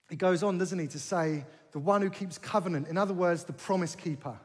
He 0.08 0.16
goes 0.16 0.42
on, 0.42 0.56
doesn't 0.56 0.78
he, 0.78 0.86
to 0.86 0.98
say, 0.98 1.44
the 1.72 1.78
one 1.78 2.00
who 2.00 2.08
keeps 2.08 2.38
covenant. 2.38 2.88
In 2.88 2.96
other 2.96 3.12
words, 3.12 3.44
the 3.44 3.52
promise 3.52 3.94
keeper. 3.94 4.38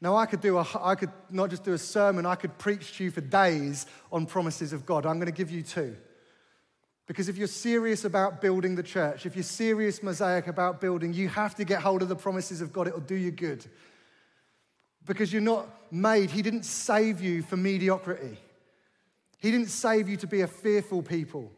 Now, 0.00 0.16
I 0.16 0.26
could, 0.26 0.40
do 0.40 0.58
a, 0.58 0.66
I 0.80 0.94
could 0.94 1.10
not 1.30 1.50
just 1.50 1.64
do 1.64 1.72
a 1.72 1.78
sermon, 1.78 2.24
I 2.24 2.36
could 2.36 2.56
preach 2.58 2.96
to 2.98 3.04
you 3.04 3.10
for 3.10 3.20
days 3.20 3.86
on 4.12 4.26
promises 4.26 4.72
of 4.72 4.86
God. 4.86 5.04
I'm 5.04 5.16
going 5.16 5.26
to 5.26 5.32
give 5.32 5.50
you 5.50 5.62
two. 5.62 5.96
Because 7.06 7.28
if 7.28 7.36
you're 7.36 7.46
serious 7.46 8.04
about 8.04 8.40
building 8.40 8.74
the 8.74 8.82
church, 8.82 9.26
if 9.26 9.36
you're 9.36 9.44
serious, 9.44 10.02
Mosaic, 10.02 10.48
about 10.48 10.80
building, 10.80 11.12
you 11.12 11.28
have 11.28 11.54
to 11.54 11.64
get 11.64 11.80
hold 11.80 12.02
of 12.02 12.08
the 12.08 12.16
promises 12.16 12.60
of 12.60 12.72
God. 12.72 12.88
It'll 12.88 13.00
do 13.00 13.14
you 13.14 13.30
good 13.30 13.64
because 15.06 15.32
you're 15.32 15.42
not 15.42 15.68
made. 15.92 16.30
He 16.30 16.42
didn't 16.42 16.64
save 16.64 17.20
you 17.20 17.42
for 17.42 17.56
mediocrity. 17.56 18.38
He 19.38 19.50
didn't 19.50 19.68
save 19.68 20.08
you 20.08 20.16
to 20.18 20.26
be 20.26 20.40
a 20.40 20.46
fearful 20.48 21.02
people. 21.02 21.52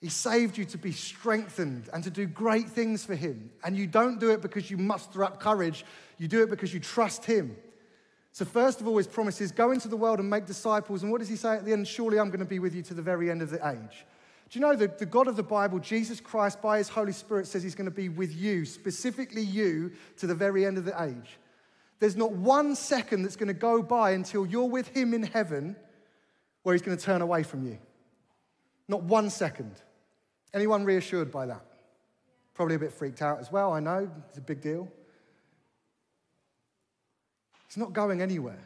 He 0.00 0.08
saved 0.08 0.58
you 0.58 0.64
to 0.64 0.78
be 0.78 0.90
strengthened 0.90 1.88
and 1.92 2.02
to 2.02 2.10
do 2.10 2.26
great 2.26 2.68
things 2.68 3.04
for 3.04 3.14
Him. 3.14 3.52
And 3.62 3.76
you 3.76 3.86
don't 3.86 4.18
do 4.18 4.30
it 4.32 4.42
because 4.42 4.68
you 4.68 4.76
muster 4.76 5.22
up 5.22 5.38
courage, 5.38 5.84
you 6.18 6.26
do 6.26 6.42
it 6.42 6.50
because 6.50 6.74
you 6.74 6.80
trust 6.80 7.24
Him. 7.24 7.56
So, 8.32 8.44
first 8.44 8.80
of 8.80 8.88
all, 8.88 8.96
His 8.96 9.06
promises 9.06 9.52
go 9.52 9.70
into 9.70 9.86
the 9.86 9.96
world 9.96 10.18
and 10.18 10.28
make 10.28 10.46
disciples. 10.46 11.04
And 11.04 11.12
what 11.12 11.20
does 11.20 11.28
He 11.28 11.36
say 11.36 11.54
at 11.54 11.64
the 11.64 11.72
end? 11.72 11.86
Surely 11.86 12.18
I'm 12.18 12.28
going 12.28 12.40
to 12.40 12.44
be 12.44 12.58
with 12.58 12.74
you 12.74 12.82
to 12.82 12.94
the 12.94 13.02
very 13.02 13.30
end 13.30 13.42
of 13.42 13.50
the 13.50 13.64
age. 13.64 14.04
Do 14.52 14.58
you 14.58 14.66
know 14.66 14.76
that 14.76 14.98
the 14.98 15.06
God 15.06 15.28
of 15.28 15.36
the 15.36 15.42
Bible, 15.42 15.78
Jesus 15.78 16.20
Christ, 16.20 16.60
by 16.60 16.76
His 16.76 16.90
Holy 16.90 17.12
Spirit, 17.12 17.46
says 17.46 17.62
He's 17.62 17.74
going 17.74 17.86
to 17.86 17.90
be 17.90 18.10
with 18.10 18.36
you, 18.36 18.66
specifically 18.66 19.40
you, 19.40 19.92
to 20.18 20.26
the 20.26 20.34
very 20.34 20.66
end 20.66 20.76
of 20.76 20.84
the 20.84 21.02
age? 21.02 21.38
There's 22.00 22.16
not 22.16 22.32
one 22.32 22.76
second 22.76 23.22
that's 23.22 23.34
going 23.34 23.48
to 23.48 23.54
go 23.54 23.82
by 23.82 24.10
until 24.10 24.44
you're 24.44 24.68
with 24.68 24.88
Him 24.88 25.14
in 25.14 25.22
heaven 25.22 25.74
where 26.64 26.74
He's 26.74 26.82
going 26.82 26.98
to 26.98 27.02
turn 27.02 27.22
away 27.22 27.44
from 27.44 27.66
you. 27.66 27.78
Not 28.88 29.02
one 29.04 29.30
second. 29.30 29.72
Anyone 30.52 30.84
reassured 30.84 31.32
by 31.32 31.46
that? 31.46 31.64
Probably 32.52 32.74
a 32.74 32.78
bit 32.78 32.92
freaked 32.92 33.22
out 33.22 33.40
as 33.40 33.50
well, 33.50 33.72
I 33.72 33.80
know. 33.80 34.10
It's 34.28 34.36
a 34.36 34.42
big 34.42 34.60
deal. 34.60 34.86
He's 37.68 37.78
not 37.78 37.94
going 37.94 38.20
anywhere. 38.20 38.60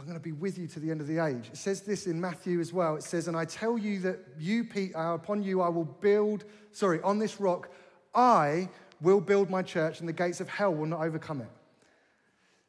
I'm 0.00 0.06
going 0.06 0.16
to 0.16 0.24
be 0.24 0.32
with 0.32 0.56
you 0.56 0.66
to 0.68 0.80
the 0.80 0.90
end 0.90 1.02
of 1.02 1.06
the 1.06 1.18
age. 1.18 1.50
It 1.52 1.58
says 1.58 1.82
this 1.82 2.06
in 2.06 2.18
Matthew 2.18 2.58
as 2.58 2.72
well. 2.72 2.96
It 2.96 3.02
says, 3.02 3.28
And 3.28 3.36
I 3.36 3.44
tell 3.44 3.76
you 3.76 3.98
that 4.00 4.18
you, 4.38 4.64
Peter, 4.64 4.96
uh, 4.96 5.14
upon 5.14 5.42
you 5.42 5.60
I 5.60 5.68
will 5.68 5.84
build, 5.84 6.44
sorry, 6.72 7.02
on 7.02 7.18
this 7.18 7.38
rock, 7.38 7.68
I 8.14 8.70
will 9.02 9.20
build 9.20 9.50
my 9.50 9.60
church, 9.60 10.00
and 10.00 10.08
the 10.08 10.14
gates 10.14 10.40
of 10.40 10.48
hell 10.48 10.72
will 10.72 10.86
not 10.86 11.02
overcome 11.02 11.42
it. 11.42 11.50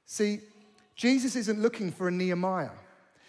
See, 0.05 0.41
Jesus 0.93 1.37
isn't 1.37 1.61
looking 1.61 1.89
for 1.89 2.09
a 2.09 2.11
Nehemiah. 2.11 2.71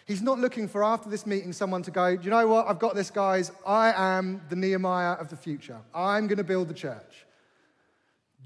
He's 0.05 0.21
not 0.21 0.41
looking 0.41 0.67
for 0.67 0.83
after 0.83 1.09
this 1.09 1.25
meeting 1.25 1.53
someone 1.53 1.85
to 1.85 1.93
go, 1.93 2.17
Do 2.17 2.25
you 2.25 2.31
know 2.31 2.49
what, 2.49 2.67
I've 2.67 2.81
got 2.81 2.97
this, 2.97 3.09
guys. 3.09 3.53
I 3.65 3.93
am 3.93 4.43
the 4.49 4.57
Nehemiah 4.57 5.13
of 5.13 5.29
the 5.29 5.37
future. 5.37 5.79
I'm 5.95 6.27
going 6.27 6.39
to 6.39 6.45
build 6.45 6.67
the 6.67 6.75
church. 6.75 7.25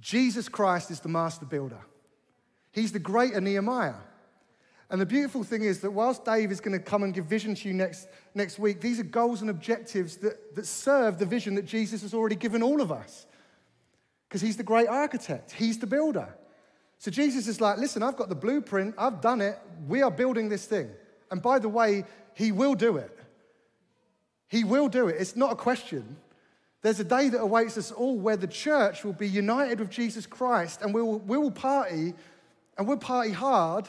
Jesus 0.02 0.50
Christ 0.50 0.90
is 0.90 1.00
the 1.00 1.08
master 1.08 1.46
builder. 1.46 1.80
He's 2.72 2.92
the 2.92 2.98
greater 2.98 3.40
Nehemiah. 3.40 3.94
And 4.88 5.00
the 5.00 5.06
beautiful 5.06 5.42
thing 5.42 5.62
is 5.62 5.80
that 5.80 5.90
whilst 5.90 6.24
Dave 6.24 6.52
is 6.52 6.60
going 6.60 6.78
to 6.78 6.84
come 6.84 7.02
and 7.02 7.12
give 7.12 7.26
vision 7.26 7.54
to 7.56 7.68
you 7.68 7.74
next, 7.74 8.08
next 8.34 8.58
week, 8.58 8.80
these 8.80 9.00
are 9.00 9.04
goals 9.04 9.40
and 9.40 9.50
objectives 9.50 10.16
that, 10.18 10.54
that 10.54 10.66
serve 10.66 11.18
the 11.18 11.26
vision 11.26 11.56
that 11.56 11.66
Jesus 11.66 12.02
has 12.02 12.14
already 12.14 12.36
given 12.36 12.62
all 12.62 12.80
of 12.80 12.92
us 12.92 13.26
because 14.28 14.40
he's 14.40 14.56
the 14.56 14.62
great 14.62 14.88
architect, 14.88 15.52
he's 15.52 15.78
the 15.78 15.86
builder. 15.86 16.28
So 16.98 17.10
Jesus 17.10 17.46
is 17.46 17.60
like, 17.60 17.78
listen, 17.78 18.02
I've 18.02 18.16
got 18.16 18.28
the 18.28 18.34
blueprint, 18.34 18.94
I've 18.96 19.20
done 19.20 19.40
it, 19.40 19.58
we 19.86 20.02
are 20.02 20.10
building 20.10 20.48
this 20.48 20.66
thing. 20.66 20.90
And 21.30 21.42
by 21.42 21.58
the 21.58 21.68
way, 21.68 22.04
he 22.34 22.52
will 22.52 22.74
do 22.74 22.96
it. 22.96 23.16
He 24.48 24.64
will 24.64 24.88
do 24.88 25.08
it. 25.08 25.16
It's 25.18 25.36
not 25.36 25.52
a 25.52 25.56
question. 25.56 26.16
There's 26.82 27.00
a 27.00 27.04
day 27.04 27.28
that 27.30 27.40
awaits 27.40 27.76
us 27.76 27.90
all 27.90 28.16
where 28.16 28.36
the 28.36 28.46
church 28.46 29.04
will 29.04 29.12
be 29.12 29.28
united 29.28 29.80
with 29.80 29.90
Jesus 29.90 30.26
Christ 30.26 30.82
and 30.82 30.94
we 30.94 31.02
will, 31.02 31.18
we 31.18 31.36
will 31.36 31.50
party 31.50 32.14
and 32.78 32.86
we'll 32.86 32.98
party 32.98 33.32
hard. 33.32 33.88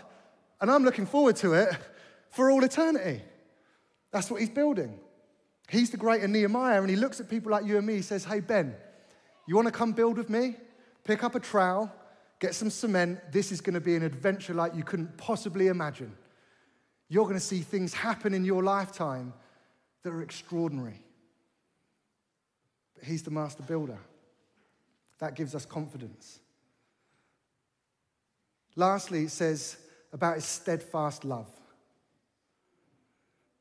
And 0.60 0.72
I'm 0.72 0.84
looking 0.84 1.06
forward 1.06 1.36
to 1.38 1.54
it 1.54 1.70
for 2.30 2.50
all 2.50 2.64
eternity. 2.64 3.22
That's 4.12 4.32
what 4.32 4.40
he's 4.40 4.50
building. 4.50 5.00
He's 5.70 5.90
the 5.90 5.98
greater 5.98 6.28
Nehemiah 6.28 6.82
and 6.82 6.90
he 6.90 6.96
looks 6.96 7.20
at 7.20 7.30
people 7.30 7.52
like 7.52 7.66
you 7.66 7.78
and 7.78 7.86
me. 7.86 7.96
He 7.96 8.02
says, 8.02 8.24
Hey, 8.24 8.40
Ben, 8.40 8.76
you 9.48 9.56
want 9.56 9.68
to 9.68 9.72
come 9.72 9.92
build 9.92 10.18
with 10.18 10.30
me? 10.30 10.56
Pick 11.04 11.24
up 11.24 11.36
a 11.36 11.40
trowel, 11.40 11.92
get 12.40 12.56
some 12.56 12.70
cement. 12.70 13.20
This 13.32 13.52
is 13.52 13.62
going 13.62 13.74
to 13.74 13.82
be 13.82 13.96
an 13.96 14.04
adventure 14.04 14.54
like 14.54 14.76
you 14.76 14.84
couldn't 14.84 15.18
possibly 15.18 15.68
imagine. 15.68 16.16
You're 17.10 17.24
going 17.26 17.36
to 17.36 17.40
see 17.40 17.60
things 17.60 17.94
happen 17.94 18.34
in 18.34 18.44
your 18.44 18.64
lifetime 18.64 19.34
that 20.04 20.12
are 20.12 20.22
extraordinary. 20.22 21.02
But 22.96 23.06
he's 23.06 23.24
the 23.24 23.32
master 23.32 23.64
builder. 23.64 24.00
That 25.20 25.36
gives 25.36 25.56
us 25.56 25.66
confidence. 25.66 26.40
Lastly, 28.76 29.24
it 29.24 29.32
says 29.32 29.78
about 30.14 30.36
his 30.36 30.46
steadfast 30.46 31.26
love. 31.26 31.50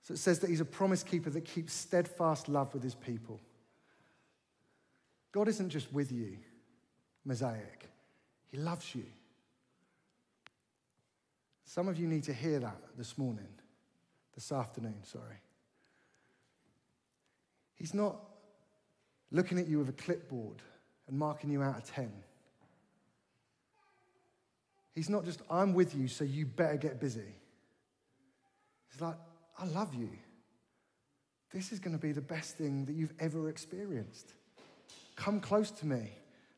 So 0.02 0.14
it 0.14 0.18
says 0.18 0.38
that 0.38 0.50
he's 0.50 0.60
a 0.60 0.64
promise 0.64 1.02
keeper 1.02 1.30
that 1.30 1.44
keeps 1.44 1.72
steadfast 1.72 2.48
love 2.48 2.72
with 2.72 2.82
his 2.82 2.94
people. 2.94 3.40
God 5.32 5.48
isn't 5.48 5.70
just 5.70 5.92
with 5.92 6.12
you, 6.12 6.38
Mosaic, 7.24 7.90
He 8.50 8.56
loves 8.56 8.94
you. 8.94 9.04
Some 11.64 11.88
of 11.88 11.98
you 11.98 12.06
need 12.06 12.22
to 12.22 12.32
hear 12.32 12.60
that 12.60 12.78
this 12.96 13.18
morning, 13.18 13.48
this 14.34 14.52
afternoon, 14.52 14.94
sorry. 15.02 15.40
He's 17.74 17.92
not 17.92 18.16
looking 19.30 19.58
at 19.58 19.66
you 19.66 19.80
with 19.80 19.88
a 19.88 19.92
clipboard 19.92 20.62
and 21.08 21.18
marking 21.18 21.50
you 21.50 21.62
out 21.62 21.76
of 21.76 21.84
10. 21.84 22.10
He's 24.96 25.10
not 25.10 25.26
just, 25.26 25.42
I'm 25.50 25.74
with 25.74 25.94
you, 25.94 26.08
so 26.08 26.24
you 26.24 26.46
better 26.46 26.78
get 26.78 26.98
busy. 26.98 27.34
He's 28.90 29.00
like, 29.00 29.18
I 29.58 29.66
love 29.66 29.94
you. 29.94 30.08
This 31.52 31.70
is 31.70 31.78
going 31.78 31.94
to 31.94 32.00
be 32.00 32.12
the 32.12 32.22
best 32.22 32.56
thing 32.56 32.86
that 32.86 32.94
you've 32.94 33.12
ever 33.20 33.50
experienced. 33.50 34.32
Come 35.14 35.38
close 35.38 35.70
to 35.72 35.86
me. 35.86 36.12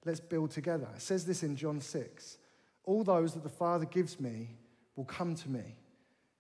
Let's 0.05 0.21
build 0.21 0.53
together. 0.53 0.87
It 0.95 1.03
says 1.03 1.27
this 1.27 1.43
in 1.43 1.57
John 1.57 1.81
6 1.81 2.39
All 2.85 3.03
those 3.03 3.35
that 3.35 3.43
the 3.43 3.49
Father 3.49 3.85
gives 3.85 4.21
me 4.21 4.51
will 4.95 5.05
come 5.05 5.35
to 5.35 5.51
me, 5.51 5.77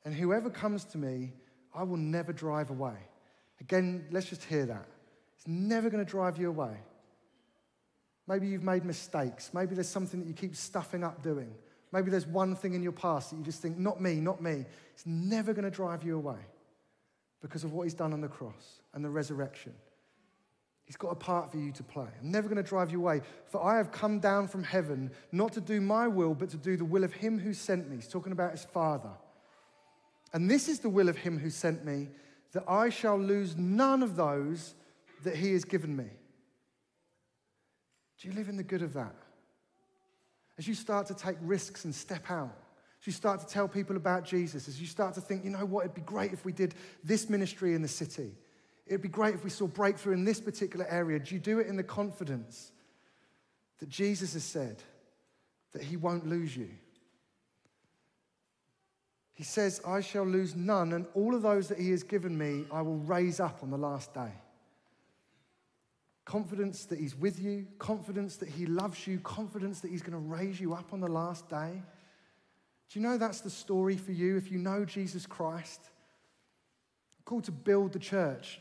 And 0.04 0.14
whoever 0.14 0.50
comes 0.50 0.84
to 0.86 0.98
me, 0.98 1.32
I 1.74 1.82
will 1.82 1.96
never 1.96 2.32
drive 2.32 2.70
away. 2.70 2.96
Again, 3.60 4.06
let's 4.12 4.28
just 4.28 4.44
hear 4.44 4.66
that. 4.66 4.86
It's 5.36 5.48
never 5.48 5.90
going 5.90 6.04
to 6.04 6.10
drive 6.10 6.38
you 6.38 6.48
away. 6.48 6.76
Maybe 8.28 8.46
you've 8.46 8.62
made 8.62 8.84
mistakes. 8.84 9.50
Maybe 9.52 9.74
there's 9.74 9.88
something 9.88 10.20
that 10.20 10.28
you 10.28 10.34
keep 10.34 10.54
stuffing 10.54 11.02
up 11.02 11.22
doing. 11.22 11.52
Maybe 11.92 12.10
there's 12.10 12.26
one 12.26 12.54
thing 12.54 12.74
in 12.74 12.82
your 12.82 12.92
past 12.92 13.30
that 13.30 13.36
you 13.36 13.42
just 13.42 13.62
think, 13.62 13.78
not 13.78 14.00
me, 14.00 14.16
not 14.16 14.42
me. 14.42 14.64
It's 14.92 15.06
never 15.06 15.52
going 15.52 15.64
to 15.64 15.70
drive 15.70 16.02
you 16.02 16.16
away 16.16 16.38
because 17.40 17.64
of 17.64 17.72
what 17.72 17.84
he's 17.84 17.94
done 17.94 18.12
on 18.12 18.20
the 18.20 18.28
cross 18.28 18.80
and 18.94 19.04
the 19.04 19.08
resurrection. 19.08 19.72
He's 20.84 20.96
got 20.96 21.12
a 21.12 21.14
part 21.14 21.50
for 21.50 21.58
you 21.58 21.70
to 21.72 21.82
play. 21.82 22.06
I'm 22.20 22.30
never 22.30 22.48
going 22.48 22.62
to 22.62 22.68
drive 22.68 22.90
you 22.90 22.98
away. 22.98 23.20
For 23.46 23.62
I 23.62 23.76
have 23.76 23.92
come 23.92 24.20
down 24.20 24.48
from 24.48 24.64
heaven 24.64 25.10
not 25.32 25.52
to 25.52 25.60
do 25.60 25.80
my 25.80 26.08
will, 26.08 26.34
but 26.34 26.48
to 26.50 26.56
do 26.56 26.76
the 26.76 26.84
will 26.84 27.04
of 27.04 27.12
him 27.12 27.38
who 27.38 27.52
sent 27.52 27.90
me. 27.90 27.96
He's 27.96 28.08
talking 28.08 28.32
about 28.32 28.52
his 28.52 28.64
Father. 28.64 29.12
And 30.32 30.50
this 30.50 30.68
is 30.68 30.80
the 30.80 30.88
will 30.88 31.08
of 31.08 31.16
him 31.16 31.38
who 31.38 31.50
sent 31.50 31.84
me, 31.84 32.08
that 32.52 32.64
I 32.66 32.88
shall 32.88 33.18
lose 33.18 33.56
none 33.56 34.02
of 34.02 34.16
those 34.16 34.74
that 35.24 35.36
he 35.36 35.52
has 35.52 35.64
given 35.64 35.94
me. 35.94 36.06
Do 38.18 38.28
you 38.28 38.34
live 38.34 38.48
in 38.48 38.56
the 38.56 38.62
good 38.62 38.82
of 38.82 38.94
that? 38.94 39.14
As 40.58 40.66
you 40.66 40.74
start 40.74 41.06
to 41.06 41.14
take 41.14 41.36
risks 41.40 41.84
and 41.84 41.94
step 41.94 42.30
out, 42.30 42.56
as 43.00 43.06
you 43.06 43.12
start 43.12 43.40
to 43.40 43.46
tell 43.46 43.68
people 43.68 43.96
about 43.96 44.24
Jesus, 44.24 44.66
as 44.66 44.80
you 44.80 44.88
start 44.88 45.14
to 45.14 45.20
think, 45.20 45.44
you 45.44 45.50
know 45.50 45.64
what, 45.64 45.84
it'd 45.84 45.94
be 45.94 46.00
great 46.00 46.32
if 46.32 46.44
we 46.44 46.52
did 46.52 46.74
this 47.04 47.30
ministry 47.30 47.74
in 47.74 47.82
the 47.82 47.88
city. 47.88 48.32
It'd 48.86 49.02
be 49.02 49.08
great 49.08 49.34
if 49.34 49.44
we 49.44 49.50
saw 49.50 49.68
breakthrough 49.68 50.14
in 50.14 50.24
this 50.24 50.40
particular 50.40 50.86
area. 50.88 51.20
Do 51.20 51.34
you 51.34 51.40
do 51.40 51.60
it 51.60 51.68
in 51.68 51.76
the 51.76 51.84
confidence 51.84 52.72
that 53.78 53.88
Jesus 53.88 54.32
has 54.32 54.42
said 54.42 54.82
that 55.72 55.82
he 55.82 55.96
won't 55.96 56.26
lose 56.26 56.56
you? 56.56 56.70
He 59.34 59.44
says, 59.44 59.80
I 59.86 60.00
shall 60.00 60.24
lose 60.24 60.56
none, 60.56 60.92
and 60.92 61.06
all 61.14 61.36
of 61.36 61.42
those 61.42 61.68
that 61.68 61.78
he 61.78 61.90
has 61.92 62.02
given 62.02 62.36
me, 62.36 62.64
I 62.72 62.82
will 62.82 62.98
raise 62.98 63.38
up 63.38 63.60
on 63.62 63.70
the 63.70 63.78
last 63.78 64.12
day. 64.12 64.32
Confidence 66.28 66.84
that 66.84 66.98
he's 66.98 67.16
with 67.16 67.40
you, 67.40 67.66
confidence 67.78 68.36
that 68.36 68.50
he 68.50 68.66
loves 68.66 69.06
you, 69.06 69.18
confidence 69.20 69.80
that 69.80 69.90
he's 69.90 70.02
going 70.02 70.12
to 70.12 70.18
raise 70.18 70.60
you 70.60 70.74
up 70.74 70.92
on 70.92 71.00
the 71.00 71.08
last 71.08 71.48
day. 71.48 71.82
Do 72.90 73.00
you 73.00 73.02
know 73.02 73.16
that's 73.16 73.40
the 73.40 73.48
story 73.48 73.96
for 73.96 74.12
you 74.12 74.36
if 74.36 74.52
you 74.52 74.58
know 74.58 74.84
Jesus 74.84 75.24
Christ? 75.24 75.80
I'm 77.18 77.24
called 77.24 77.44
to 77.44 77.52
build 77.52 77.94
the 77.94 77.98
church 77.98 78.60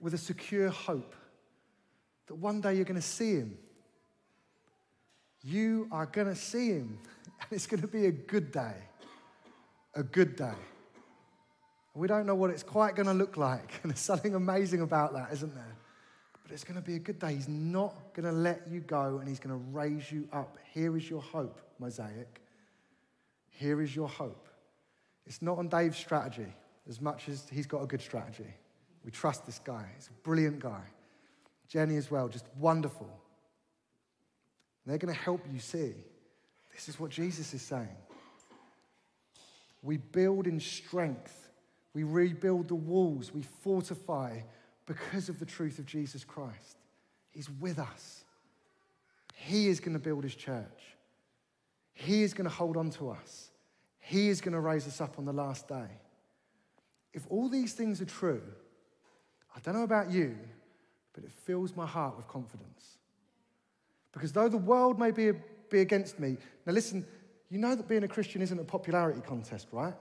with 0.00 0.14
a 0.14 0.18
secure 0.18 0.70
hope 0.70 1.14
that 2.28 2.36
one 2.36 2.62
day 2.62 2.76
you're 2.76 2.86
going 2.86 2.94
to 2.96 3.02
see 3.02 3.34
him. 3.34 3.58
You 5.42 5.88
are 5.92 6.06
going 6.06 6.28
to 6.28 6.36
see 6.36 6.68
him, 6.68 6.98
and 7.40 7.48
it's 7.50 7.66
going 7.66 7.82
to 7.82 7.86
be 7.86 8.06
a 8.06 8.12
good 8.12 8.50
day 8.50 8.76
a 9.94 10.02
good 10.02 10.36
day. 10.36 10.54
We 11.94 12.08
don't 12.08 12.26
know 12.26 12.34
what 12.34 12.50
it's 12.50 12.62
quite 12.62 12.96
going 12.96 13.06
to 13.06 13.14
look 13.14 13.36
like. 13.36 13.72
And 13.82 13.92
there's 13.92 14.00
something 14.00 14.34
amazing 14.34 14.80
about 14.80 15.12
that, 15.12 15.32
isn't 15.32 15.54
there? 15.54 15.76
But 16.44 16.52
it's 16.52 16.62
going 16.64 16.80
to 16.80 16.86
be 16.86 16.94
a 16.94 17.00
good 17.00 17.18
day. 17.18 17.34
He's 17.34 17.48
not 17.48 17.94
going 18.14 18.26
to 18.26 18.32
let 18.32 18.68
you 18.70 18.80
go 18.80 19.18
and 19.18 19.26
he's 19.26 19.40
going 19.40 19.58
to 19.58 19.64
raise 19.72 20.12
you 20.12 20.28
up. 20.32 20.58
Here 20.72 20.96
is 20.96 21.08
your 21.08 21.22
hope, 21.22 21.60
Mosaic. 21.78 22.42
Here 23.50 23.80
is 23.80 23.96
your 23.96 24.08
hope. 24.08 24.46
It's 25.26 25.40
not 25.40 25.58
on 25.58 25.68
Dave's 25.68 25.96
strategy 25.96 26.52
as 26.88 27.00
much 27.00 27.28
as 27.28 27.46
he's 27.50 27.66
got 27.66 27.82
a 27.82 27.86
good 27.86 28.02
strategy. 28.02 28.54
We 29.04 29.10
trust 29.10 29.46
this 29.46 29.58
guy. 29.58 29.86
He's 29.96 30.08
a 30.08 30.22
brilliant 30.22 30.60
guy. 30.60 30.82
Jenny 31.66 31.96
as 31.96 32.10
well, 32.10 32.28
just 32.28 32.46
wonderful. 32.58 33.08
And 34.84 34.92
they're 34.92 34.98
going 34.98 35.14
to 35.14 35.20
help 35.20 35.40
you 35.50 35.58
see 35.58 35.94
this 36.74 36.88
is 36.88 37.00
what 37.00 37.10
Jesus 37.10 37.54
is 37.54 37.62
saying. 37.62 37.96
We 39.82 39.96
build 39.96 40.46
in 40.46 40.60
strength. 40.60 41.50
We 41.94 42.02
rebuild 42.02 42.68
the 42.68 42.74
walls. 42.74 43.32
We 43.32 43.42
fortify 43.62 44.40
because 44.86 45.28
of 45.28 45.38
the 45.38 45.46
truth 45.46 45.78
of 45.78 45.86
Jesus 45.86 46.24
Christ. 46.24 46.76
He's 47.30 47.50
with 47.50 47.78
us. 47.78 48.24
He 49.34 49.68
is 49.68 49.80
going 49.80 49.94
to 49.94 49.98
build 49.98 50.24
his 50.24 50.34
church. 50.34 50.96
He 51.92 52.22
is 52.22 52.34
going 52.34 52.48
to 52.48 52.54
hold 52.54 52.76
on 52.76 52.90
to 52.90 53.10
us. 53.10 53.50
He 53.98 54.28
is 54.28 54.40
going 54.40 54.52
to 54.52 54.60
raise 54.60 54.86
us 54.86 55.00
up 55.00 55.18
on 55.18 55.24
the 55.24 55.32
last 55.32 55.68
day. 55.68 55.88
If 57.12 57.26
all 57.30 57.48
these 57.48 57.72
things 57.72 58.00
are 58.00 58.06
true, 58.06 58.42
I 59.54 59.60
don't 59.60 59.74
know 59.74 59.84
about 59.84 60.10
you, 60.10 60.36
but 61.12 61.24
it 61.24 61.32
fills 61.32 61.74
my 61.76 61.86
heart 61.86 62.16
with 62.16 62.28
confidence. 62.28 62.98
Because 64.12 64.32
though 64.32 64.48
the 64.48 64.58
world 64.58 64.98
may 64.98 65.10
be, 65.10 65.32
be 65.70 65.80
against 65.80 66.18
me, 66.18 66.36
now 66.66 66.72
listen, 66.72 67.06
you 67.50 67.58
know 67.58 67.74
that 67.74 67.88
being 67.88 68.04
a 68.04 68.08
Christian 68.08 68.42
isn't 68.42 68.58
a 68.58 68.64
popularity 68.64 69.20
contest, 69.20 69.68
right? 69.72 69.94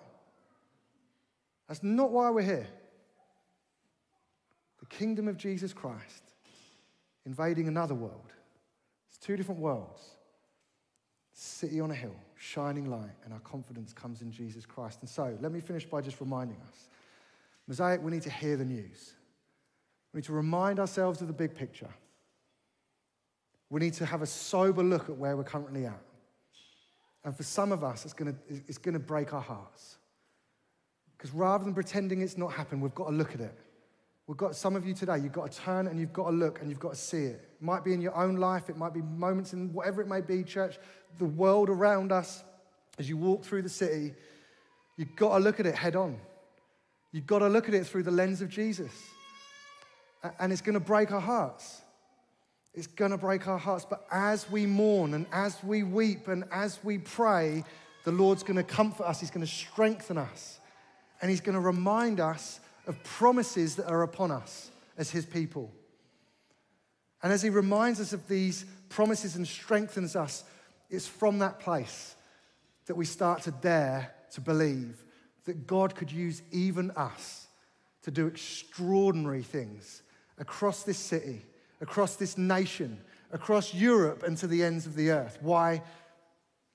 That's 1.68 1.84
not 1.84 2.12
why 2.12 2.30
we're 2.30 2.42
here. 2.42 2.68
Kingdom 4.98 5.28
of 5.28 5.38
Jesus 5.38 5.74
Christ 5.74 6.24
invading 7.26 7.68
another 7.68 7.96
world. 7.96 8.34
It's 9.10 9.18
two 9.18 9.38
different 9.38 9.62
worlds. 9.62 10.02
City 11.32 11.80
on 11.80 11.90
a 11.90 11.96
hill, 11.96 12.16
shining 12.38 12.90
light, 12.90 13.16
and 13.24 13.34
our 13.34 13.40
confidence 13.40 13.92
comes 13.92 14.22
in 14.22 14.32
Jesus 14.32 14.66
Christ. 14.66 15.00
And 15.02 15.10
so, 15.10 15.36
let 15.42 15.52
me 15.52 15.60
finish 15.60 15.86
by 15.86 16.02
just 16.02 16.20
reminding 16.20 16.58
us 16.68 16.90
Mosaic, 17.68 18.04
we 18.04 18.12
need 18.12 18.24
to 18.24 18.30
hear 18.30 18.58
the 18.58 18.66
news. 18.66 19.14
We 20.14 20.20
need 20.20 20.26
to 20.26 20.34
remind 20.34 20.80
ourselves 20.80 21.22
of 21.22 21.28
the 21.28 21.34
big 21.34 21.56
picture. 21.56 21.90
We 23.70 23.80
need 23.80 23.94
to 23.94 24.06
have 24.06 24.22
a 24.22 24.28
sober 24.28 24.84
look 24.84 25.10
at 25.10 25.18
where 25.18 25.36
we're 25.36 25.44
currently 25.44 25.86
at. 25.86 26.02
And 27.24 27.36
for 27.36 27.44
some 27.44 27.72
of 27.72 27.84
us, 27.84 28.04
it's 28.04 28.14
going 28.14 28.34
to, 28.34 28.40
it's 28.68 28.78
going 28.78 28.94
to 28.94 29.00
break 29.00 29.34
our 29.34 29.42
hearts. 29.42 29.98
Because 31.18 31.34
rather 31.34 31.64
than 31.64 31.74
pretending 31.74 32.22
it's 32.22 32.38
not 32.38 32.52
happened, 32.52 32.82
we've 32.82 32.94
got 32.94 33.08
to 33.08 33.14
look 33.16 33.34
at 33.34 33.40
it. 33.40 33.58
We've 34.28 34.38
got 34.38 34.56
some 34.56 34.76
of 34.76 34.86
you 34.86 34.94
today, 34.94 35.18
you've 35.18 35.34
got 35.34 35.52
to 35.52 35.60
turn 35.60 35.88
and 35.88 36.00
you've 36.00 36.14
got 36.14 36.30
to 36.30 36.36
look 36.36 36.62
and 36.62 36.70
you've 36.70 36.80
got 36.80 36.94
to 36.94 37.00
see 37.00 37.26
it. 37.26 37.50
It 37.60 37.62
might 37.62 37.84
be 37.84 37.94
in 37.94 38.02
your 38.02 38.16
own 38.16 38.38
life, 38.38 38.70
it 38.70 38.78
might 38.78 38.94
be 38.94 39.02
moments 39.02 39.54
in 39.54 39.74
whatever 39.74 40.02
it 40.02 40.08
may 40.08 40.22
be, 40.22 40.44
church, 40.44 40.78
the 41.18 41.26
world 41.26 41.70
around 41.70 42.12
us, 42.12 42.44
as 42.98 43.10
you 43.10 43.18
walk 43.18 43.44
through 43.44 43.64
the 43.64 43.70
city, 43.70 44.14
you've 44.98 45.16
got 45.16 45.38
to 45.38 45.44
look 45.44 45.60
at 45.60 45.66
it 45.66 45.76
head 45.76 45.96
on. 45.96 46.18
You've 47.12 47.28
got 47.28 47.40
to 47.40 47.48
look 47.48 47.68
at 47.68 47.74
it 47.74 47.86
through 47.86 48.04
the 48.04 48.12
lens 48.12 48.42
of 48.42 48.50
Jesus. 48.50 48.92
And 50.40 50.52
it's 50.52 50.62
going 50.62 50.74
to 50.74 50.80
break 50.80 51.12
our 51.12 51.20
hearts. 51.20 51.82
It's 52.74 52.88
going 52.88 53.12
to 53.12 53.18
break 53.18 53.48
our 53.48 53.58
hearts. 53.58 53.86
But 53.88 54.06
as 54.12 54.50
we 54.50 54.66
mourn 54.66 55.14
and 55.14 55.28
as 55.32 55.64
we 55.64 55.84
weep 55.84 56.28
and 56.28 56.44
as 56.52 56.80
we 56.84 56.98
pray, 56.98 57.64
the 58.04 58.12
Lord's 58.12 58.42
going 58.42 58.58
to 58.58 58.64
comfort 58.64 59.04
us. 59.04 59.20
He's 59.20 59.30
going 59.30 59.46
to 59.46 59.52
strengthen 59.52 60.18
us. 60.18 60.60
And 61.22 61.30
He's 61.30 61.42
going 61.42 61.56
to 61.56 61.62
remind 61.62 62.20
us 62.20 62.60
of 62.88 63.02
promises 63.04 63.76
that 63.76 63.88
are 63.88 64.04
upon 64.04 64.32
us 64.32 64.70
as 64.98 65.10
His 65.10 65.26
people. 65.26 65.72
And 67.22 67.32
as 67.32 67.42
He 67.42 67.50
reminds 67.50 68.00
us 68.00 68.14
of 68.14 68.28
these 68.28 68.66
promises 68.90 69.36
and 69.36 69.48
strengthens 69.48 70.16
us, 70.16 70.44
it's 70.90 71.08
from 71.08 71.40
that 71.40 71.60
place 71.60 72.16
that 72.86 72.96
we 72.96 73.06
start 73.06 73.44
to 73.44 73.52
dare 73.52 74.14
to 74.34 74.42
believe 74.42 75.04
that 75.46 75.66
God 75.68 75.96
could 75.96 76.12
use 76.12 76.42
even 76.52 76.92
us 76.92 77.48
to 78.04 78.12
do 78.12 78.28
extraordinary 78.28 79.44
things 79.44 80.04
across 80.38 80.84
this 80.84 80.98
city 80.98 81.46
across 81.84 82.16
this 82.16 82.38
nation, 82.38 82.98
across 83.34 83.74
Europe, 83.74 84.24
and 84.24 84.38
to 84.38 84.48
the 84.48 84.64
ends 84.64 84.86
of 84.86 84.96
the 84.96 85.12
earth. 85.12 85.38
Why? 85.42 85.84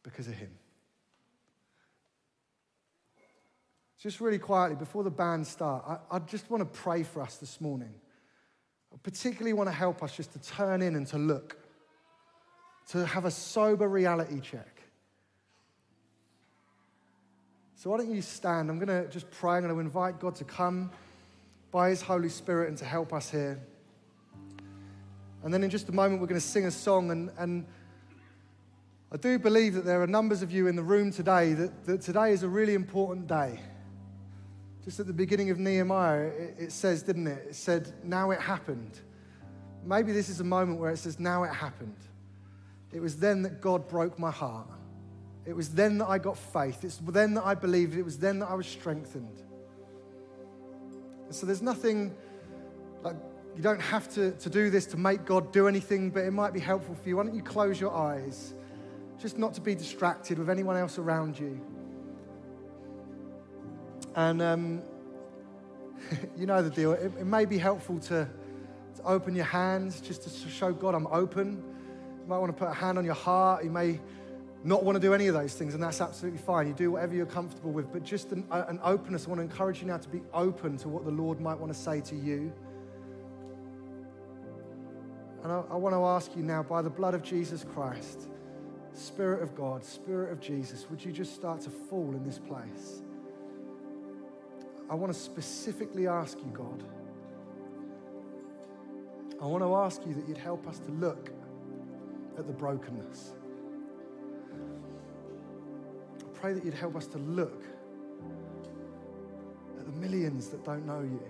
Because 0.03 0.29
of 0.29 0.35
Him. 0.35 0.51
Just 3.99 4.21
really 4.21 4.39
quietly, 4.39 4.77
before 4.77 5.03
the 5.03 5.11
band 5.11 5.45
start, 5.45 5.85
I, 5.87 6.17
I 6.17 6.19
just 6.21 6.49
want 6.51 6.61
to 6.61 6.79
pray 6.79 7.03
for 7.03 7.21
us 7.21 7.37
this 7.37 7.61
morning. 7.61 7.93
I 8.93 8.97
particularly 9.03 9.53
want 9.53 9.69
to 9.69 9.75
help 9.75 10.03
us 10.05 10.17
just 10.17 10.33
to 10.35 10.39
turn 10.39 10.83
in 10.83 10.95
and 10.95 11.07
to 11.09 11.19
look, 11.19 11.59
to 12.91 13.05
have 13.05 13.25
a 13.25 13.31
sober 13.31 13.89
reality 13.89 14.41
check. 14.41 14.83
So, 17.75 17.91
why 17.91 17.99
don't 17.99 18.11
you 18.11 18.23
stand? 18.23 18.71
I'm 18.71 18.79
going 18.79 18.89
to 18.89 19.11
just 19.11 19.31
pray. 19.33 19.57
I'm 19.57 19.63
going 19.63 19.75
to 19.75 19.81
invite 19.81 20.21
God 20.21 20.37
to 20.37 20.45
come 20.45 20.91
by 21.73 21.91
His 21.91 22.01
Holy 22.01 22.29
Spirit 22.29 22.69
and 22.69 22.79
to 22.79 22.85
help 22.85 23.13
us 23.13 23.31
here. 23.31 23.59
And 25.43 25.53
then 25.53 25.63
in 25.63 25.71
just 25.71 25.89
a 25.89 25.93
moment, 25.93 26.21
we're 26.21 26.27
going 26.29 26.41
to 26.41 26.47
sing 26.47 26.67
a 26.67 26.71
song. 26.71 27.11
And, 27.11 27.31
and 27.37 27.67
I 29.13 29.17
do 29.17 29.39
believe 29.39 29.75
that 29.75 29.85
there 29.85 30.03
are 30.03 30.07
numbers 30.07 30.43
of 30.43 30.53
you 30.53 30.69
in 30.69 30.77
the 30.77 30.83
room 30.83 31.13
today 31.13 31.53
that, 31.55 31.85
that 31.87 32.01
today 32.01 32.33
is 32.33 32.43
a 32.45 32.49
really 32.49 32.75
important 32.75 33.27
day. 33.27 33.61
Just 34.89 35.01
at 35.01 35.07
the 35.07 35.13
beginning 35.13 35.51
of 35.51 35.59
Nehemiah, 35.59 36.31
it, 36.59 36.73
says, 36.73 37.03
didn't 37.03 37.27
it? 37.27 37.49
It 37.51 37.55
said, 37.57 37.93
Now 38.03 38.31
it 38.31 38.41
happened. 38.41 38.99
Maybe 39.85 40.13
this 40.13 40.31
is 40.31 40.41
a 40.41 40.45
moment 40.45 40.81
where 40.81 40.91
it 40.91 40.97
says, 40.97 41.21
Now 41.21 41.45
it 41.45 41.53
happened. 41.53 41.99
It 42.91 43.01
was 43.01 43.19
then 43.19 43.43
that 43.43 43.61
God 43.61 43.87
broke 43.87 44.19
my 44.19 44.31
heart. 44.31 44.67
It 45.45 45.55
was 45.55 45.69
then 45.69 45.99
that 45.99 46.09
I 46.09 46.17
got 46.17 46.39
faith. 46.39 46.85
It's 46.85 46.97
then 47.07 47.35
that 47.35 47.45
I 47.45 47.55
believed. 47.55 47.99
It 47.99 48.03
was 48.03 48.19
then 48.19 48.39
that 48.39 48.49
I 48.49 48.55
was 48.55 48.67
strengthened. 48.67 49.43
And 51.27 51.35
so 51.35 51.45
there's 51.45 51.61
nothing 51.61 52.17
like 53.03 53.17
you 53.55 53.63
don't 53.63 53.83
have 53.83 54.09
to, 54.15 54.33
to 54.33 54.49
do 54.49 54.71
this 54.71 54.87
to 54.87 54.97
make 54.97 55.27
God 55.27 55.53
do 55.53 55.69
anything, 55.69 56.09
but 56.09 56.21
it 56.21 56.31
might 56.31 56.55
be 56.55 56.61
helpful 56.61 56.95
for 56.95 57.07
you. 57.07 57.19
Why 57.19 57.25
don't 57.25 57.35
you 57.35 57.43
close 57.43 57.79
your 57.79 57.93
eyes? 57.93 58.55
Just 59.21 59.37
not 59.37 59.53
to 59.53 59.61
be 59.61 59.75
distracted 59.75 60.39
with 60.39 60.49
anyone 60.49 60.79
else 60.79 60.97
around 60.97 61.39
you. 61.39 61.61
And 64.19 64.43
um, 64.43 64.83
you 66.37 66.47
know 66.47 66.61
the 66.61 66.71
deal. 66.71 66.91
It, 66.91 67.13
it 67.21 67.25
may 67.25 67.45
be 67.45 67.57
helpful 67.57 68.01
to, 68.01 68.29
to 68.97 69.03
open 69.05 69.37
your 69.37 69.45
hands 69.45 70.01
just 70.01 70.25
to 70.25 70.51
show 70.51 70.73
God 70.73 70.97
I'm 70.97 71.07
open. 71.07 71.63
You 72.23 72.27
might 72.27 72.39
want 72.39 72.51
to 72.51 72.59
put 72.59 72.69
a 72.69 72.75
hand 72.75 72.99
on 72.99 73.05
your 73.05 73.15
heart. 73.15 73.63
You 73.63 73.71
may 73.71 74.01
not 74.65 74.83
want 74.83 74.97
to 74.97 75.01
do 75.01 75.15
any 75.15 75.29
of 75.29 75.35
those 75.35 75.55
things, 75.55 75.75
and 75.75 75.81
that's 75.81 76.01
absolutely 76.01 76.41
fine. 76.41 76.67
You 76.67 76.75
do 76.75 76.91
whatever 76.91 77.15
you're 77.15 77.27
comfortable 77.27 77.71
with, 77.71 77.93
but 77.93 78.03
just 78.03 78.33
an, 78.33 78.45
an 78.51 78.81
openness. 78.83 79.27
I 79.27 79.29
want 79.29 79.39
to 79.39 79.45
encourage 79.45 79.83
you 79.83 79.87
now 79.87 79.99
to 79.99 80.09
be 80.09 80.23
open 80.35 80.77
to 80.79 80.89
what 80.89 81.05
the 81.05 81.13
Lord 81.13 81.41
might 81.41 81.57
want 81.57 81.73
to 81.73 81.79
say 81.79 82.01
to 82.01 82.17
you. 82.17 82.53
And 85.45 85.53
I, 85.53 85.63
I 85.71 85.77
want 85.77 85.95
to 85.95 86.05
ask 86.05 86.35
you 86.35 86.43
now, 86.43 86.65
by 86.65 86.83
the 86.83 86.91
blood 86.91 87.15
of 87.15 87.23
Jesus 87.23 87.65
Christ, 87.73 88.29
Spirit 88.93 89.45
of 89.45 89.55
God, 89.55 89.85
Spirit 89.85 90.33
of 90.33 90.41
Jesus, 90.41 90.87
would 90.91 91.05
you 91.05 91.13
just 91.13 91.37
start 91.37 91.61
to 91.61 91.71
fall 91.71 92.11
in 92.17 92.25
this 92.25 92.41
place? 92.41 93.03
I 94.91 94.95
want 94.95 95.13
to 95.13 95.19
specifically 95.19 96.07
ask 96.07 96.39
you, 96.39 96.51
God, 96.53 96.83
I 99.41 99.47
want 99.47 99.63
to 99.63 99.75
ask 99.75 100.05
you 100.07 100.15
that 100.15 100.27
you'd 100.27 100.39
help 100.39 100.67
us 100.67 100.79
to 100.81 100.91
look 100.93 101.31
at 102.39 102.47
the 102.47 102.53
brokenness. 102.53 103.35
I 106.21 106.39
pray 106.41 106.53
that 106.55 106.65
you'd 106.65 106.75
help 106.75 106.97
us 106.97 107.07
to 107.09 107.19
look 107.19 107.63
at 109.79 109.87
the 109.87 109.93
millions 109.93 110.49
that 110.49 110.65
don't 110.65 110.87
know 110.87 111.01
you. 111.01 111.23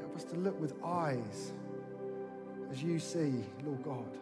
Help 0.00 0.16
us 0.16 0.24
to 0.24 0.36
look 0.36 0.58
with 0.60 0.72
eyes 0.82 1.52
as 2.70 2.82
you 2.82 2.98
see, 2.98 3.44
Lord 3.64 3.82
God. 3.82 4.18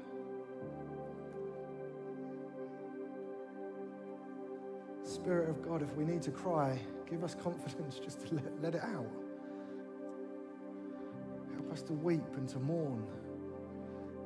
Spirit 5.25 5.49
of 5.49 5.63
God, 5.67 5.81
if 5.81 5.91
we 5.97 6.05
need 6.05 6.21
to 6.21 6.31
cry, 6.31 6.79
give 7.11 7.25
us 7.25 7.35
confidence 7.35 7.99
just 7.99 8.21
to 8.27 8.35
let, 8.35 8.63
let 8.63 8.75
it 8.75 8.83
out. 8.83 9.11
Help 11.55 11.73
us 11.73 11.81
to 11.81 11.95
weep 11.95 12.21
and 12.37 12.47
to 12.51 12.59
mourn, 12.59 13.03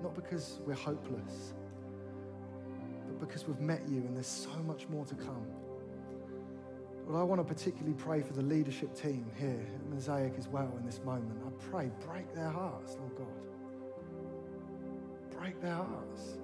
not 0.03 0.17
because 0.17 0.59
we're 0.67 0.75
hopeless, 0.75 1.55
but 3.07 3.21
because 3.21 3.47
we've 3.47 3.61
met 3.61 3.81
you 3.89 3.99
and 3.99 4.17
there's 4.17 4.27
so 4.27 4.51
much 4.67 4.89
more 4.89 5.05
to 5.05 5.15
come. 5.15 5.47
Lord, 7.07 7.21
I 7.21 7.23
want 7.23 7.47
to 7.47 7.55
particularly 7.55 7.95
pray 7.95 8.21
for 8.21 8.33
the 8.33 8.43
leadership 8.43 8.93
team 8.93 9.25
here 9.39 9.65
at 9.73 9.95
Mosaic 9.95 10.33
as 10.37 10.49
well 10.49 10.75
in 10.81 10.85
this 10.85 11.01
moment. 11.05 11.41
I 11.47 11.51
pray, 11.71 11.93
break 12.09 12.35
their 12.35 12.51
hearts, 12.51 12.97
Lord 12.99 13.15
God. 13.15 13.27
Break 15.39 15.61
their 15.63 15.77
hearts. 15.77 16.39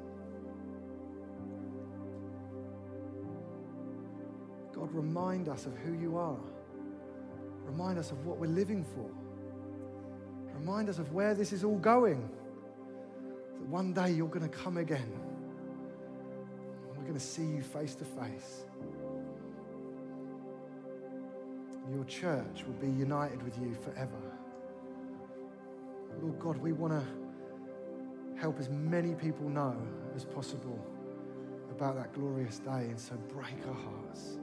God, 4.85 4.95
remind 4.95 5.49
us 5.49 5.65
of 5.65 5.75
who 5.79 5.95
you 5.95 6.19
are. 6.19 6.37
Remind 7.65 7.99
us 7.99 8.11
of 8.11 8.27
what 8.27 8.39
we're 8.39 8.47
living 8.49 8.85
for. 8.85 9.09
Remind 10.59 10.91
us 10.91 10.99
of 10.99 11.13
where 11.13 11.35
this 11.35 11.55
is 11.55 11.65
all 11.65 11.79
going. 11.79 12.29
That 13.55 13.69
one 13.69 13.95
day 13.95 14.11
you're 14.11 14.29
going 14.29 14.47
to 14.47 14.55
come 14.55 14.77
again. 14.77 15.11
We're 16.97 17.03
going 17.03 17.15
to 17.15 17.21
see 17.21 17.45
you 17.45 17.63
face 17.63 17.95
to 17.95 18.05
face. 18.05 18.65
Your 21.91 22.05
church 22.05 22.65
will 22.67 22.75
be 22.75 22.91
united 22.91 23.43
with 23.43 23.59
you 23.59 23.75
forever. 23.75 24.21
Lord 26.21 26.39
God, 26.39 26.57
we 26.59 26.73
want 26.73 26.93
to 26.93 28.41
help 28.41 28.59
as 28.59 28.69
many 28.69 29.15
people 29.15 29.49
know 29.49 29.77
as 30.15 30.27
possible 30.27 30.79
about 31.71 31.97
that 31.97 32.13
glorious 32.13 32.59
day, 32.59 32.89
and 32.91 33.01
so 33.01 33.15
break 33.29 33.55
our 33.67 33.75
hearts. 33.75 34.39